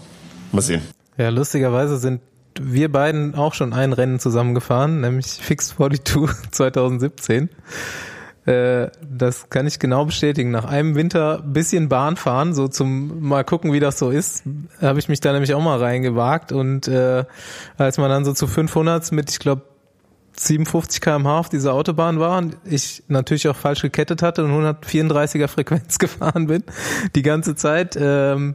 mal 0.50 0.62
sehen. 0.62 0.82
Ja, 1.16 1.28
lustigerweise 1.28 1.98
sind 1.98 2.20
wir 2.58 2.90
beiden 2.90 3.36
auch 3.36 3.54
schon 3.54 3.72
ein 3.72 3.92
Rennen 3.92 4.18
zusammengefahren, 4.18 5.02
nämlich 5.02 5.26
Fixed 5.26 5.76
42 5.76 6.50
2017. 6.50 7.48
Äh, 8.46 8.88
das 9.02 9.50
kann 9.50 9.66
ich 9.66 9.78
genau 9.78 10.04
bestätigen. 10.04 10.50
Nach 10.50 10.64
einem 10.64 10.94
Winter 10.94 11.42
bisschen 11.42 11.88
Bahn 11.88 12.16
fahren, 12.16 12.54
so 12.54 12.68
zum 12.68 13.20
mal 13.20 13.44
gucken, 13.44 13.72
wie 13.72 13.80
das 13.80 13.98
so 13.98 14.10
ist, 14.10 14.44
habe 14.80 14.98
ich 14.98 15.08
mich 15.08 15.20
da 15.20 15.32
nämlich 15.32 15.54
auch 15.54 15.62
mal 15.62 15.78
reingewagt 15.78 16.52
und 16.52 16.88
äh, 16.88 17.24
als 17.76 17.98
man 17.98 18.08
dann 18.08 18.24
so 18.24 18.32
zu 18.32 18.46
500 18.46 19.12
mit, 19.12 19.30
ich 19.30 19.38
glaube 19.38 19.62
57 20.36 21.02
km/h 21.02 21.38
auf 21.38 21.48
dieser 21.50 21.74
Autobahn 21.74 22.18
war 22.18 22.38
und 22.38 22.56
ich 22.64 23.02
natürlich 23.08 23.46
auch 23.48 23.56
falsch 23.56 23.82
gekettet 23.82 24.22
hatte 24.22 24.44
und 24.44 24.52
134er 24.52 25.48
Frequenz 25.48 25.98
gefahren 25.98 26.46
bin 26.46 26.64
die 27.14 27.22
ganze 27.22 27.56
Zeit. 27.56 27.96
Ähm, 28.00 28.54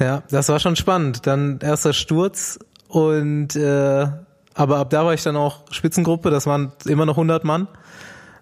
ja, 0.00 0.24
das 0.30 0.48
war 0.48 0.58
schon 0.58 0.74
spannend. 0.74 1.26
Dann 1.26 1.60
erster 1.62 1.92
Sturz 1.92 2.58
und 2.88 3.54
äh, 3.54 4.06
aber 4.54 4.78
ab 4.78 4.90
da 4.90 5.04
war 5.04 5.14
ich 5.14 5.22
dann 5.22 5.36
auch 5.36 5.60
Spitzengruppe. 5.70 6.30
Das 6.30 6.46
waren 6.46 6.72
immer 6.86 7.06
noch 7.06 7.14
100 7.14 7.44
Mann. 7.44 7.68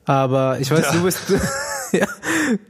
Aber 0.08 0.58
ich 0.58 0.70
weiß, 0.70 0.86
Ja. 0.86 0.92
du 0.92 1.02
bist 1.04 1.20
ja, 1.92 2.06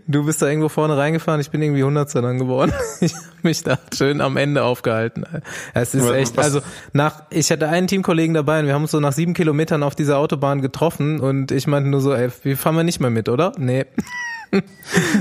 du 0.06 0.24
bist 0.26 0.42
da 0.42 0.46
irgendwo 0.48 0.68
vorne 0.68 0.96
reingefahren. 0.96 1.40
Ich 1.40 1.50
bin 1.50 1.62
irgendwie 1.62 1.80
100 1.82 2.14
dann 2.16 2.38
geworden. 2.38 2.72
Ich 3.00 3.14
habe 3.14 3.24
mich 3.42 3.62
da 3.62 3.78
schön 3.96 4.20
am 4.20 4.36
Ende 4.36 4.64
aufgehalten. 4.64 5.24
Es 5.72 5.94
ist 5.94 6.10
echt, 6.10 6.36
also 6.36 6.60
nach, 6.92 7.22
ich 7.30 7.50
hatte 7.52 7.68
einen 7.68 7.86
Teamkollegen 7.86 8.34
dabei 8.34 8.58
und 8.60 8.66
wir 8.66 8.74
haben 8.74 8.82
uns 8.82 8.90
so 8.90 8.98
nach 8.98 9.12
sieben 9.12 9.34
Kilometern 9.34 9.84
auf 9.84 9.94
dieser 9.94 10.18
Autobahn 10.18 10.60
getroffen 10.62 11.20
und 11.20 11.52
ich 11.52 11.68
meinte 11.68 11.88
nur 11.88 12.00
so, 12.00 12.12
ey, 12.12 12.28
wir 12.42 12.56
fahren 12.56 12.74
wir 12.74 12.82
nicht 12.82 12.98
mehr 13.00 13.10
mit, 13.10 13.28
oder? 13.28 13.52
Nee. 13.56 13.86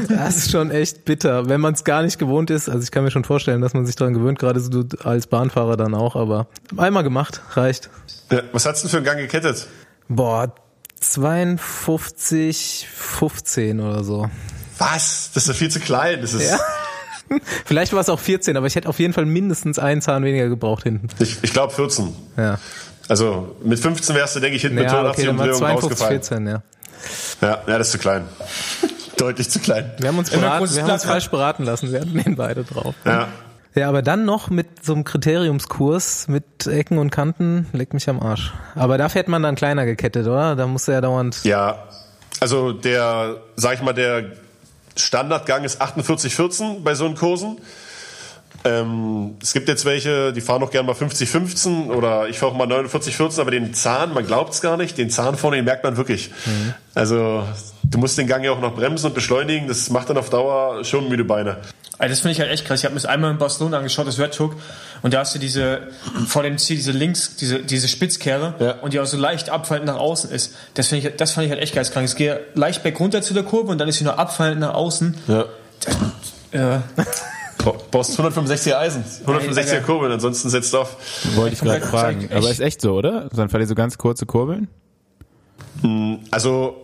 Das 0.07 0.37
ist 0.37 0.51
schon 0.51 0.71
echt 0.71 1.03
bitter, 1.03 1.49
wenn 1.49 1.59
man 1.59 1.73
es 1.73 1.83
gar 1.83 2.01
nicht 2.01 2.17
gewohnt 2.17 2.49
ist. 2.49 2.69
Also 2.69 2.81
ich 2.83 2.91
kann 2.91 3.03
mir 3.03 3.11
schon 3.11 3.25
vorstellen, 3.25 3.59
dass 3.61 3.73
man 3.73 3.85
sich 3.85 3.97
daran 3.97 4.13
gewöhnt, 4.13 4.39
gerade 4.39 4.61
so 4.61 4.69
du 4.83 4.97
als 5.03 5.27
Bahnfahrer 5.27 5.75
dann 5.75 5.93
auch, 5.93 6.15
aber 6.15 6.47
einmal 6.77 7.03
gemacht, 7.03 7.41
reicht. 7.51 7.89
Ja, 8.31 8.39
was 8.53 8.65
hat's 8.65 8.81
denn 8.81 8.89
für 8.89 8.97
einen 8.97 9.05
Gang 9.05 9.17
gekettet? 9.19 9.67
Boah, 10.07 10.55
52, 10.99 12.87
15 12.93 13.79
oder 13.79 14.03
so. 14.03 14.29
Was? 14.77 15.31
Das 15.33 15.43
ist 15.43 15.47
ja 15.49 15.53
viel 15.53 15.71
zu 15.71 15.79
klein. 15.79 16.21
Das 16.21 16.33
ist, 16.33 16.49
Ja. 16.49 16.59
Vielleicht 17.65 17.91
war 17.91 17.99
es 17.99 18.07
auch 18.07 18.19
14, 18.19 18.55
aber 18.55 18.67
ich 18.67 18.75
hätte 18.75 18.87
auf 18.87 18.99
jeden 18.99 19.13
Fall 19.13 19.25
mindestens 19.25 19.79
einen 19.79 20.01
Zahn 20.01 20.23
weniger 20.23 20.47
gebraucht 20.47 20.83
hinten. 20.83 21.09
Ich, 21.19 21.37
ich 21.41 21.51
glaube 21.51 21.73
14. 21.73 22.15
Ja, 22.37 22.57
Also 23.09 23.55
mit 23.63 23.79
15 23.79 24.15
wärst 24.15 24.35
du, 24.37 24.39
denke 24.39 24.55
ich, 24.55 24.61
hinten 24.61 24.75
mit 24.75 24.85
ja 24.85 25.09
okay, 25.09 25.23
180 25.23 25.25
dann 25.25 25.37
war 25.37 25.45
Umdrehungen 25.45 25.77
52, 25.81 25.91
rausgefallen. 25.91 26.21
14, 26.21 26.47
ja. 26.47 26.63
Ja, 27.41 27.61
ja, 27.67 27.77
das 27.77 27.87
ist 27.87 27.91
zu 27.91 27.97
klein. 27.97 28.25
Deutlich 29.17 29.49
zu 29.49 29.59
klein. 29.59 29.91
Wir 29.97 30.09
haben 30.09 30.19
uns, 30.19 30.29
beraten, 30.29 30.73
wir 30.73 30.83
haben 30.83 30.91
uns 30.91 31.03
falsch 31.03 31.29
beraten 31.29 31.63
lassen, 31.63 31.91
wir 31.91 31.99
hatten 31.99 32.13
den 32.17 32.35
beide 32.35 32.63
drauf. 32.63 32.95
Ja. 33.03 33.27
Ja, 33.77 33.89
aber 33.89 34.01
dann 34.01 34.25
noch 34.25 34.49
mit 34.49 34.83
so 34.83 34.95
einem 34.95 35.03
Kriteriumskurs 35.03 36.27
mit 36.29 36.65
Ecken 36.65 36.97
und 36.97 37.11
Kanten, 37.11 37.67
leck 37.73 37.93
mich 37.93 38.09
am 38.09 38.19
Arsch. 38.19 38.51
Aber 38.73 38.97
dafür 38.97 39.19
hätte 39.19 39.29
man 39.29 39.43
dann 39.43 39.53
kleiner 39.53 39.85
gekettet, 39.85 40.25
oder? 40.25 40.55
Da 40.55 40.65
musste 40.65 40.93
ja 40.93 41.01
dauernd. 41.01 41.43
Ja, 41.43 41.83
also 42.39 42.73
der, 42.73 43.37
sag 43.55 43.75
ich 43.75 43.83
mal, 43.83 43.93
der 43.93 44.31
Standardgang 44.95 45.63
ist 45.63 45.79
48-14 45.79 46.81
bei 46.81 46.95
so 46.95 47.05
einen 47.05 47.13
Kursen. 47.13 47.59
Ähm, 48.63 49.35
es 49.43 49.53
gibt 49.53 49.69
jetzt 49.69 49.85
welche, 49.85 50.33
die 50.33 50.41
fahren 50.41 50.63
auch 50.63 50.71
gerne 50.71 50.87
mal 50.87 50.95
50-15 50.95 51.91
oder 51.91 52.27
ich 52.27 52.39
fahre 52.39 52.53
auch 52.53 52.57
mal 52.57 52.67
49-14, 52.67 53.39
aber 53.39 53.51
den 53.51 53.75
Zahn, 53.75 54.11
man 54.11 54.25
glaubt 54.25 54.55
es 54.55 54.61
gar 54.61 54.77
nicht, 54.77 54.97
den 54.97 55.11
Zahn 55.11 55.37
vorne, 55.37 55.57
den 55.57 55.65
merkt 55.65 55.83
man 55.83 55.97
wirklich. 55.97 56.31
Also 56.95 57.43
du 57.89 57.97
musst 57.97 58.17
den 58.17 58.27
Gang 58.27 58.43
ja 58.43 58.51
auch 58.51 58.59
noch 58.61 58.75
bremsen 58.75 59.07
und 59.07 59.13
beschleunigen, 59.15 59.67
das 59.67 59.89
macht 59.89 60.09
dann 60.09 60.17
auf 60.17 60.29
Dauer 60.29 60.83
schon 60.83 61.09
müde 61.09 61.23
Beine. 61.23 61.57
Also 61.99 62.11
das 62.11 62.19
finde 62.19 62.33
ich 62.33 62.39
halt 62.39 62.51
echt 62.51 62.65
krass. 62.65 62.79
Ich 62.79 62.85
habe 62.85 62.93
mir 62.93 63.01
das 63.01 63.09
einmal 63.09 63.31
in 63.31 63.39
Barcelona 63.39 63.77
angeschaut, 63.77 64.05
das 64.07 64.19
Red 64.19 64.39
Hook, 64.39 64.55
und 65.01 65.13
da 65.15 65.19
hast 65.19 65.33
du 65.33 65.39
diese, 65.39 65.79
vor 66.27 66.43
dem 66.43 66.57
Ziel, 66.59 66.75
diese 66.75 66.91
links, 66.91 67.35
diese, 67.37 67.59
diese 67.59 67.87
Spitzkehre, 67.87 68.53
Ja. 68.59 68.71
und 68.81 68.93
die 68.93 68.99
auch 68.99 69.05
so 69.05 69.17
leicht 69.17 69.49
abfallend 69.49 69.85
nach 69.87 69.97
außen 69.97 70.29
ist. 70.29 70.53
Das 70.75 70.87
finde 70.89 71.07
ich, 71.07 71.15
das 71.15 71.31
fand 71.31 71.45
ich 71.45 71.51
halt 71.51 71.61
echt 71.61 71.73
geistkrank. 71.73 72.05
Es 72.05 72.15
geht 72.15 72.37
leicht 72.55 72.83
berg 72.83 72.99
runter 72.99 73.21
zu 73.23 73.33
der 73.33 73.41
Kurve 73.43 73.71
und 73.71 73.79
dann 73.79 73.87
ist 73.87 73.97
sie 73.97 74.03
nur 74.03 74.19
abfallend 74.19 74.59
nach 74.61 74.75
außen. 74.75 75.15
Ja. 75.27 75.45
Äh, 76.51 76.79
Du 77.59 77.73
brauchst 77.91 78.17
165er 78.17 78.75
Eisen, 78.77 79.03
165er 79.25 79.57
Alter. 79.57 79.81
Kurbeln, 79.81 80.11
ansonsten 80.11 80.49
setzt 80.49 80.71
du 80.73 80.77
auf. 80.77 80.95
Wollte 81.35 81.55
ich 81.55 81.59
gerade 81.59 81.85
fragen. 81.85 82.29
Aber 82.33 82.49
ist 82.49 82.61
echt 82.61 82.79
so, 82.79 82.93
oder? 82.93 83.27
Dann 83.35 83.49
fahrt 83.49 83.61
ihr 83.63 83.67
so 83.67 83.75
ganz 83.75 83.97
kurze 83.97 84.25
Kurbeln? 84.25 84.67
Also, 86.31 86.75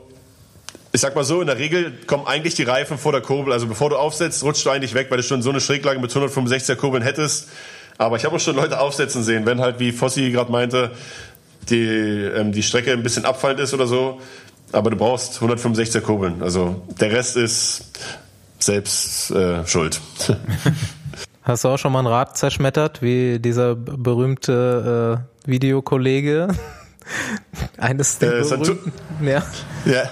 ich 0.93 1.01
sag 1.01 1.15
mal 1.15 1.23
so, 1.23 1.41
in 1.41 1.47
der 1.47 1.57
Regel 1.57 1.91
kommen 2.05 2.27
eigentlich 2.27 2.53
die 2.53 2.63
Reifen 2.63 2.99
vor 2.99 3.11
der 3.11 3.21
Kurbel. 3.21 3.51
Also 3.51 3.65
bevor 3.65 3.89
du 3.89 3.97
aufsetzt, 3.97 4.43
rutscht 4.43 4.63
du 4.65 4.69
eigentlich 4.69 4.93
weg, 4.93 5.07
weil 5.09 5.17
du 5.17 5.23
schon 5.23 5.41
so 5.41 5.49
eine 5.49 5.59
Schräglage 5.59 5.99
mit 5.99 6.11
165er 6.11 6.75
Kurbeln 6.75 7.01
hättest. 7.01 7.49
Aber 7.97 8.15
ich 8.15 8.25
habe 8.25 8.35
auch 8.35 8.39
schon 8.39 8.55
Leute 8.55 8.79
aufsetzen 8.79 9.23
sehen, 9.23 9.47
wenn 9.47 9.59
halt, 9.59 9.79
wie 9.79 9.91
Fossi 9.91 10.29
gerade 10.29 10.51
meinte, 10.51 10.91
die, 11.69 11.83
ähm, 11.83 12.51
die 12.51 12.61
Strecke 12.61 12.91
ein 12.91 13.01
bisschen 13.01 13.25
abfallend 13.25 13.59
ist 13.59 13.73
oder 13.73 13.87
so. 13.87 14.21
Aber 14.71 14.91
du 14.91 14.95
brauchst 14.95 15.41
165er 15.41 16.01
Kurbeln. 16.01 16.43
Also 16.43 16.83
der 16.99 17.11
Rest 17.11 17.37
ist 17.37 17.85
selbst 18.59 19.31
äh, 19.31 19.65
schuld. 19.65 19.99
Hast 21.41 21.63
du 21.63 21.69
auch 21.69 21.77
schon 21.77 21.91
mal 21.91 21.99
ein 21.99 22.07
Rad 22.07 22.37
zerschmettert, 22.37 23.01
wie 23.01 23.39
dieser 23.39 23.75
berühmte 23.75 25.23
äh, 25.45 25.49
Videokollege? 25.49 26.49
Eines 27.77 28.19
der 28.19 28.37
Äh, 28.37 28.41
berühmten, 28.41 28.93
ja, 29.21 29.43
ja. 29.85 30.03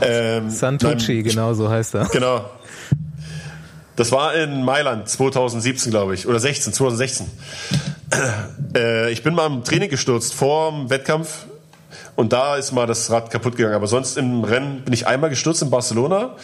Ähm, 0.00 0.50
Santucci, 0.50 1.14
nein, 1.14 1.24
genau 1.24 1.54
so 1.54 1.68
heißt 1.68 1.94
er. 1.94 2.06
Genau. 2.06 2.44
Das 3.96 4.10
war 4.10 4.34
in 4.34 4.64
Mailand 4.64 5.08
2017, 5.08 5.90
glaube 5.90 6.14
ich, 6.14 6.26
oder 6.26 6.40
16, 6.40 6.72
2016. 6.72 7.26
Äh, 8.76 9.12
ich 9.12 9.22
bin 9.22 9.34
mal 9.34 9.46
im 9.46 9.62
Training 9.64 9.88
gestürzt 9.88 10.34
vor 10.34 10.72
dem 10.72 10.90
Wettkampf 10.90 11.46
und 12.16 12.32
da 12.32 12.56
ist 12.56 12.72
mal 12.72 12.86
das 12.86 13.10
Rad 13.10 13.30
kaputt 13.30 13.56
gegangen. 13.56 13.74
Aber 13.74 13.86
sonst 13.86 14.16
im 14.16 14.44
Rennen 14.44 14.82
bin 14.82 14.92
ich 14.92 15.06
einmal 15.06 15.30
gestürzt 15.30 15.62
in 15.62 15.70
Barcelona 15.70 16.34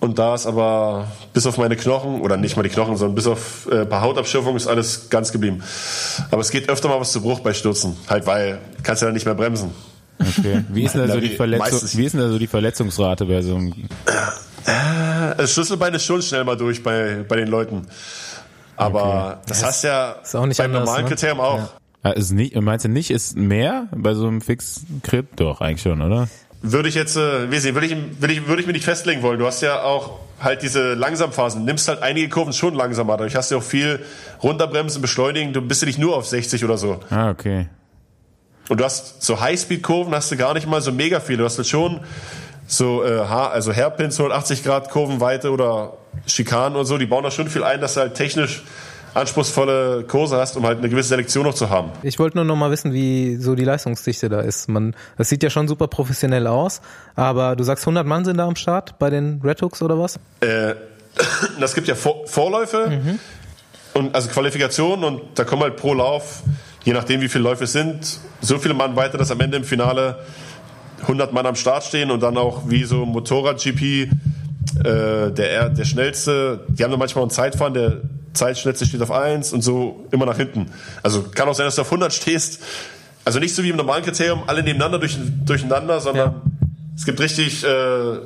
und 0.00 0.18
da 0.18 0.34
ist 0.34 0.46
aber 0.46 1.08
bis 1.32 1.46
auf 1.46 1.56
meine 1.56 1.76
Knochen, 1.76 2.20
oder 2.20 2.36
nicht 2.36 2.56
mal 2.56 2.62
die 2.62 2.68
Knochen, 2.68 2.96
sondern 2.96 3.14
bis 3.14 3.26
auf 3.26 3.68
äh, 3.70 3.80
ein 3.80 3.88
paar 3.88 4.02
Hautabschürfungen 4.02 4.56
ist 4.56 4.66
alles 4.66 5.08
ganz 5.08 5.32
geblieben. 5.32 5.62
Aber 6.30 6.42
es 6.42 6.50
geht 6.50 6.68
öfter 6.68 6.88
mal 6.88 7.00
was 7.00 7.12
zu 7.12 7.22
Bruch 7.22 7.40
bei 7.40 7.54
Stürzen, 7.54 7.96
halt 8.08 8.26
weil 8.26 8.58
kannst 8.82 9.02
ja 9.02 9.06
dann 9.06 9.14
nicht 9.14 9.24
mehr 9.24 9.34
bremsen. 9.34 9.70
Okay. 10.18 10.64
Wie 10.68 10.84
ist 10.84 10.94
denn 10.94 11.06
da 11.06 11.12
so 11.14 11.20
die 11.20 11.30
wie- 11.32 11.36
Verletzung, 11.36 11.70
meistens- 11.70 11.96
wie 11.96 12.04
ist 12.04 12.12
denn 12.12 12.20
da 12.20 12.28
so 12.28 12.38
die 12.38 12.46
Verletzungsrate 12.46 13.26
bei 13.26 13.42
so 13.42 13.56
einem 13.56 13.74
das 15.36 15.52
Schlüsselbein 15.52 15.94
ist 15.94 16.04
schon 16.04 16.22
schnell 16.22 16.44
mal 16.44 16.56
durch 16.56 16.82
bei, 16.82 17.24
bei 17.28 17.36
den 17.36 17.48
Leuten. 17.48 17.86
Aber 18.76 19.02
okay. 19.38 19.38
das, 19.48 19.60
das 19.60 19.64
hast 19.64 19.84
ja 19.84 20.12
ist 20.22 20.34
auch 20.34 20.46
nicht 20.46 20.58
beim 20.58 20.66
anders, 20.70 20.86
normalen 20.86 21.04
ne? 21.04 21.10
Kriterium 21.10 21.40
auch. 21.40 21.58
Ja. 21.58 21.70
Ah, 22.02 22.10
ist 22.10 22.32
nicht, 22.32 22.54
meinst 22.60 22.84
du 22.84 22.88
nicht, 22.88 23.10
ist 23.10 23.36
mehr 23.36 23.88
bei 23.94 24.14
so 24.14 24.26
einem 24.26 24.40
Fix-Crit? 24.40 25.26
Doch, 25.36 25.60
eigentlich 25.60 25.82
schon, 25.82 26.02
oder? 26.02 26.28
Würde 26.60 26.88
ich 26.88 26.94
jetzt, 26.94 27.16
äh, 27.16 27.50
weiß 27.50 27.64
nicht, 27.64 27.74
würde 27.74 27.86
ich, 27.86 27.96
würde 28.20 28.34
ich, 28.34 28.46
würde 28.46 28.60
ich 28.60 28.66
mir 28.66 28.72
nicht 28.74 28.84
festlegen 28.84 29.22
wollen. 29.22 29.38
Du 29.38 29.46
hast 29.46 29.62
ja 29.62 29.82
auch 29.82 30.18
halt 30.40 30.62
diese 30.62 30.94
Langsamphasen. 30.94 31.64
Nimmst 31.64 31.88
halt 31.88 32.02
einige 32.02 32.28
Kurven 32.28 32.52
schon 32.52 32.74
langsamer. 32.74 33.16
Dadurch 33.16 33.36
hast 33.36 33.50
du 33.50 33.56
auch 33.58 33.62
viel 33.62 34.00
runterbremsen, 34.42 35.00
beschleunigen. 35.00 35.52
Du 35.52 35.62
bist 35.62 35.82
ja 35.82 35.86
nicht 35.86 35.98
nur 35.98 36.16
auf 36.16 36.26
60 36.26 36.64
oder 36.64 36.76
so. 36.76 37.00
Ah, 37.10 37.30
okay. 37.30 37.68
Und 38.68 38.80
du 38.80 38.84
hast 38.84 39.22
so 39.22 39.40
Highspeed-Kurven 39.40 40.14
hast 40.14 40.30
du 40.30 40.36
gar 40.36 40.54
nicht 40.54 40.66
mal 40.66 40.80
so 40.80 40.92
mega 40.92 41.20
viele. 41.20 41.38
Du 41.38 41.44
hast 41.44 41.58
halt 41.58 41.68
schon 41.68 42.00
so, 42.66 43.04
äh, 43.04 43.18
also 43.18 43.72
Hairpins, 43.72 44.18
180 44.18 44.64
Grad 44.64 44.90
Kurvenweite 44.90 45.50
oder 45.50 45.94
Schikanen 46.26 46.76
und 46.76 46.86
so. 46.86 46.98
Die 46.98 47.06
bauen 47.06 47.22
da 47.22 47.30
schon 47.30 47.48
viel 47.48 47.62
ein, 47.62 47.80
dass 47.80 47.94
du 47.94 48.00
halt 48.00 48.14
technisch 48.14 48.62
anspruchsvolle 49.14 50.04
Kurse 50.04 50.36
hast, 50.36 50.56
um 50.56 50.66
halt 50.66 50.78
eine 50.78 50.88
gewisse 50.88 51.10
Selektion 51.10 51.44
noch 51.44 51.54
zu 51.54 51.70
haben. 51.70 51.90
Ich 52.02 52.18
wollte 52.18 52.36
nur 52.36 52.44
noch 52.44 52.56
mal 52.56 52.70
wissen, 52.70 52.92
wie 52.92 53.36
so 53.36 53.54
die 53.54 53.64
Leistungsdichte 53.64 54.28
da 54.28 54.40
ist. 54.40 54.68
Man, 54.68 54.94
das 55.16 55.28
sieht 55.28 55.42
ja 55.42 55.50
schon 55.50 55.68
super 55.68 55.86
professionell 55.86 56.46
aus, 56.46 56.80
aber 57.14 57.54
du 57.56 57.62
sagst 57.62 57.84
100 57.84 58.06
Mann 58.06 58.24
sind 58.24 58.38
da 58.38 58.46
am 58.46 58.56
Start 58.56 58.98
bei 58.98 59.10
den 59.10 59.40
Red 59.42 59.62
Hooks 59.62 59.82
oder 59.82 59.98
was? 59.98 60.18
Äh, 60.40 60.74
das 61.60 61.74
gibt 61.74 61.86
ja 61.86 61.94
Vor 61.94 62.26
Vorläufe 62.26 62.88
mhm. 62.88 63.18
und 63.94 64.14
also 64.14 64.28
Qualifikationen 64.28 65.04
und 65.04 65.22
da 65.36 65.44
kommen 65.44 65.62
halt 65.62 65.76
pro 65.76 65.94
Lauf, 65.94 66.42
je 66.84 66.92
nachdem 66.92 67.20
wie 67.20 67.28
viele 67.28 67.44
Läufe 67.44 67.64
es 67.64 67.72
sind, 67.72 68.20
so 68.40 68.58
viele 68.58 68.74
Mann 68.74 68.94
weiter, 68.96 69.18
dass 69.18 69.30
am 69.30 69.40
Ende 69.40 69.56
im 69.56 69.64
Finale 69.64 70.18
100 71.02 71.32
Mann 71.32 71.46
am 71.46 71.56
Start 71.56 71.84
stehen 71.84 72.10
und 72.10 72.22
dann 72.22 72.36
auch 72.36 72.62
wie 72.68 72.84
so 72.84 73.04
Motorrad-GP 73.04 73.82
äh, 73.82 75.30
der, 75.32 75.70
der 75.70 75.84
schnellste, 75.84 76.60
die 76.68 76.84
haben 76.84 76.90
dann 76.90 76.98
manchmal 76.98 77.22
einen 77.22 77.30
Zeitfahren, 77.30 77.74
der 77.74 78.00
Zeitschnitze 78.32 78.86
steht 78.86 79.00
auf 79.02 79.10
1 79.10 79.52
und 79.52 79.62
so 79.62 80.06
immer 80.10 80.26
nach 80.26 80.36
hinten. 80.36 80.70
Also 81.02 81.22
kann 81.22 81.48
auch 81.48 81.54
sein, 81.54 81.66
dass 81.66 81.76
du 81.76 81.82
auf 81.82 81.88
100 81.88 82.12
stehst. 82.12 82.62
Also 83.24 83.38
nicht 83.38 83.54
so 83.54 83.62
wie 83.62 83.70
im 83.70 83.76
normalen 83.76 84.04
Kriterium, 84.04 84.42
alle 84.46 84.62
nebeneinander 84.62 84.98
durch, 84.98 85.16
durcheinander, 85.44 86.00
sondern 86.00 86.32
ja. 86.32 86.42
es 86.96 87.04
gibt 87.04 87.20
richtig 87.20 87.64
äh, 87.64 88.18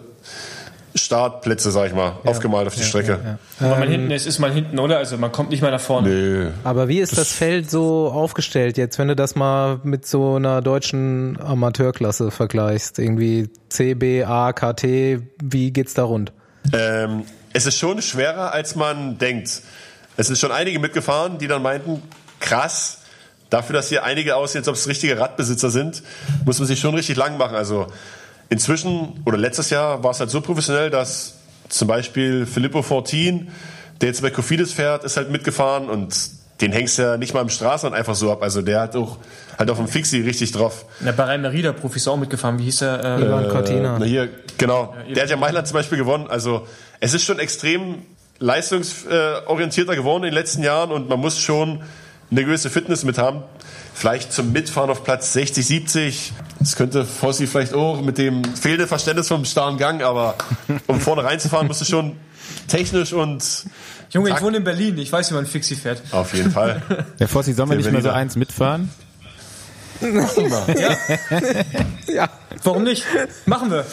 Startplätze, 0.99 1.71
sag 1.71 1.89
ich 1.89 1.95
mal, 1.95 2.19
ja. 2.23 2.31
aufgemalt 2.31 2.67
auf 2.67 2.75
die 2.75 2.81
ja, 2.81 2.87
Strecke. 2.87 3.39
Wenn 3.59 3.71
man 3.71 3.89
hinten 3.89 4.11
ist, 4.11 4.27
ist 4.27 4.39
man 4.39 4.53
hinten, 4.53 4.79
oder? 4.79 4.99
Also 4.99 5.17
man 5.19 5.33
kommt 5.33 5.51
nicht 5.51 5.63
mehr 5.63 5.71
nach 5.71 5.81
vorne. 5.81 6.09
Nee. 6.09 6.51
Aber 6.65 6.89
wie 6.89 7.01
ist 7.01 7.13
das, 7.13 7.19
das 7.19 7.33
Feld 7.33 7.71
so 7.71 8.09
aufgestellt 8.09 8.77
jetzt, 8.77 8.99
wenn 8.99 9.09
du 9.09 9.17
das 9.17 9.35
mal 9.35 9.81
mit 9.83 10.07
so 10.07 10.37
einer 10.37 10.61
deutschen 10.61 11.39
Amateurklasse 11.41 12.31
vergleichst? 12.31 12.99
Irgendwie 12.99 13.51
C, 13.69 13.95
B, 13.95 14.25
A, 14.25 14.53
K, 14.53 14.73
T, 14.75 15.21
wie 15.43 15.73
geht's 15.73 15.95
da 15.95 16.05
rund? 16.05 16.33
Ähm, 16.73 17.25
es 17.53 17.67
ist 17.67 17.79
schon 17.79 18.03
schwerer, 18.03 18.53
als 18.53 18.77
man 18.77 19.19
denkt. 19.19 19.63
Es 20.17 20.27
sind 20.27 20.39
schon 20.39 20.53
einige 20.53 20.79
mitgefahren, 20.79 21.39
die 21.39 21.47
dann 21.47 21.63
meinten, 21.63 22.03
krass, 22.41 22.99
dafür, 23.51 23.75
dass 23.75 23.89
hier 23.89 24.05
einige 24.05 24.37
aussehen, 24.37 24.61
als 24.61 24.69
ob 24.69 24.75
es 24.75 24.89
richtige 24.89 25.19
Radbesitzer 25.19 25.71
sind, 25.71 26.03
muss 26.45 26.59
man 26.59 26.69
sich 26.69 26.81
schon 26.81 26.95
richtig 26.95 27.17
lang 27.17 27.39
machen. 27.39 27.57
Also 27.57 27.87
inzwischen 28.49 29.23
oder 29.25 29.37
letztes 29.37 29.71
Jahr 29.71 30.03
war 30.03 30.11
es 30.11 30.21
halt 30.21 30.31
so 30.31 30.41
professionell, 30.41 30.91
dass 30.91 31.35
zum 31.69 31.89
Beispiel 31.89 32.47
Filippo 32.47 32.83
Fortin, 32.83 33.49
der 34.01 34.09
jetzt 34.09 34.23
bei 34.23 34.31
Kofidis 34.31 34.73
fährt, 34.73 35.05
ist 35.05 35.17
halt 35.17 35.31
mitgefahren 35.31 35.89
und 35.89 36.15
den 36.61 36.73
hängst 36.73 36.99
du 36.99 37.03
ja 37.03 37.17
nicht 37.17 37.35
mal 37.35 37.41
im 37.41 37.51
Straßenland 37.51 37.97
einfach 37.97 38.15
so 38.15 38.33
ab. 38.33 38.43
Also 38.43 38.63
der 38.63 38.81
hat 38.81 38.97
auch 38.97 39.19
halt 39.59 39.71
auf 39.71 39.77
dem 39.77 39.87
Fixie 39.87 40.21
richtig 40.23 40.53
drauf. 40.53 40.87
Na, 41.01 41.13
bei 41.13 41.25
Rainer 41.25 41.53
Rieder 41.53 41.73
Profi 41.73 41.97
ist 41.97 42.09
auch 42.09 42.17
mitgefahren. 42.17 42.59
Wie 42.59 42.65
hieß 42.65 42.83
er? 42.83 43.19
Äh, 43.19 43.23
Ivan 43.23 43.49
Cortina. 43.49 43.97
Na 43.99 44.05
hier, 44.05 44.29
genau. 44.57 44.95
Ja, 45.07 45.15
der 45.15 45.23
hat 45.25 45.31
ja 45.31 45.37
Mailand 45.37 45.69
zum 45.69 45.75
Beispiel 45.75 45.99
gewonnen. 45.99 46.27
Also 46.29 46.67
es 47.01 47.15
ist 47.15 47.25
schon 47.25 47.39
extrem 47.39 48.03
leistungsorientierter 48.41 49.95
geworden 49.95 50.25
in 50.25 50.31
den 50.31 50.35
letzten 50.35 50.63
Jahren 50.63 50.91
und 50.91 51.09
man 51.09 51.21
muss 51.21 51.39
schon 51.39 51.83
eine 52.31 52.45
gewisse 52.45 52.71
Fitness 52.71 53.05
mit 53.05 53.19
haben. 53.19 53.43
Vielleicht 53.95 54.33
zum 54.33 54.53
Mitfahren 54.53 54.91
auf 54.91 55.05
Platz 55.05 55.33
60, 55.33 55.67
70. 55.67 56.33
Das 56.61 56.77
könnte 56.77 57.05
Fossi 57.05 57.47
vielleicht 57.47 57.75
auch 57.75 58.01
mit 58.01 58.19
dem 58.19 58.45
fehlenden 58.45 58.87
Verständnis 58.87 59.29
vom 59.29 59.45
starren 59.45 59.79
Gang, 59.79 60.03
aber 60.03 60.37
um 60.87 61.01
vorne 61.01 61.25
reinzufahren, 61.25 61.67
musst 61.67 61.81
du 61.81 61.85
schon 61.85 62.17
technisch 62.69 63.13
und 63.13 63.65
Junge, 64.11 64.31
ich 64.31 64.41
wohne 64.41 64.59
in 64.59 64.65
Berlin, 64.65 64.97
ich 64.99 65.13
weiß, 65.13 65.31
wie 65.31 65.35
man 65.35 65.47
Fixie 65.47 65.75
fährt. 65.75 66.03
Auf 66.13 66.33
jeden 66.33 66.51
Fall. 66.51 66.83
Der 67.19 67.29
Fossi, 67.29 67.53
sollen 67.53 67.71
wir 67.71 67.77
nicht 67.77 67.91
mehr 67.91 68.03
so 68.03 68.11
eins 68.11 68.37
mitfahren? 68.37 68.91
ja. 70.01 70.97
ja. 72.15 72.29
Warum 72.63 72.85
nicht? 72.85 73.05
Machen 73.47 73.71
wir. 73.71 73.85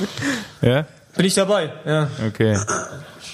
Ja? 0.61 0.85
Bin 1.15 1.25
ich 1.25 1.33
dabei, 1.33 1.71
ja. 1.85 2.09
Okay. 2.27 2.57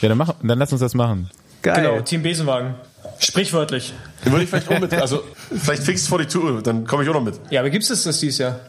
Ja, 0.01 0.09
dann, 0.09 0.17
mach, 0.17 0.33
dann 0.41 0.57
lass 0.57 0.71
uns 0.71 0.81
das 0.81 0.93
machen. 0.93 1.29
Geil. 1.61 1.75
Genau, 1.75 2.01
Team 2.01 2.23
Besenwagen. 2.23 2.75
Sprichwörtlich. 3.21 3.93
Den 4.25 4.31
würde 4.31 4.43
ich 4.43 4.49
vielleicht 4.49 4.69
auch 4.69 4.79
mit, 4.79 4.93
also 4.93 5.23
vielleicht 5.55 5.83
fixed 5.83 6.07
vor 6.07 6.19
die 6.19 6.25
Tour, 6.25 6.61
dann 6.61 6.85
komme 6.87 7.03
ich 7.03 7.09
auch 7.09 7.13
noch 7.13 7.23
mit. 7.23 7.35
Ja, 7.51 7.59
aber 7.59 7.69
gibt 7.69 7.87
es 7.87 8.03
das 8.03 8.19
dieses 8.19 8.39
Jahr? 8.39 8.59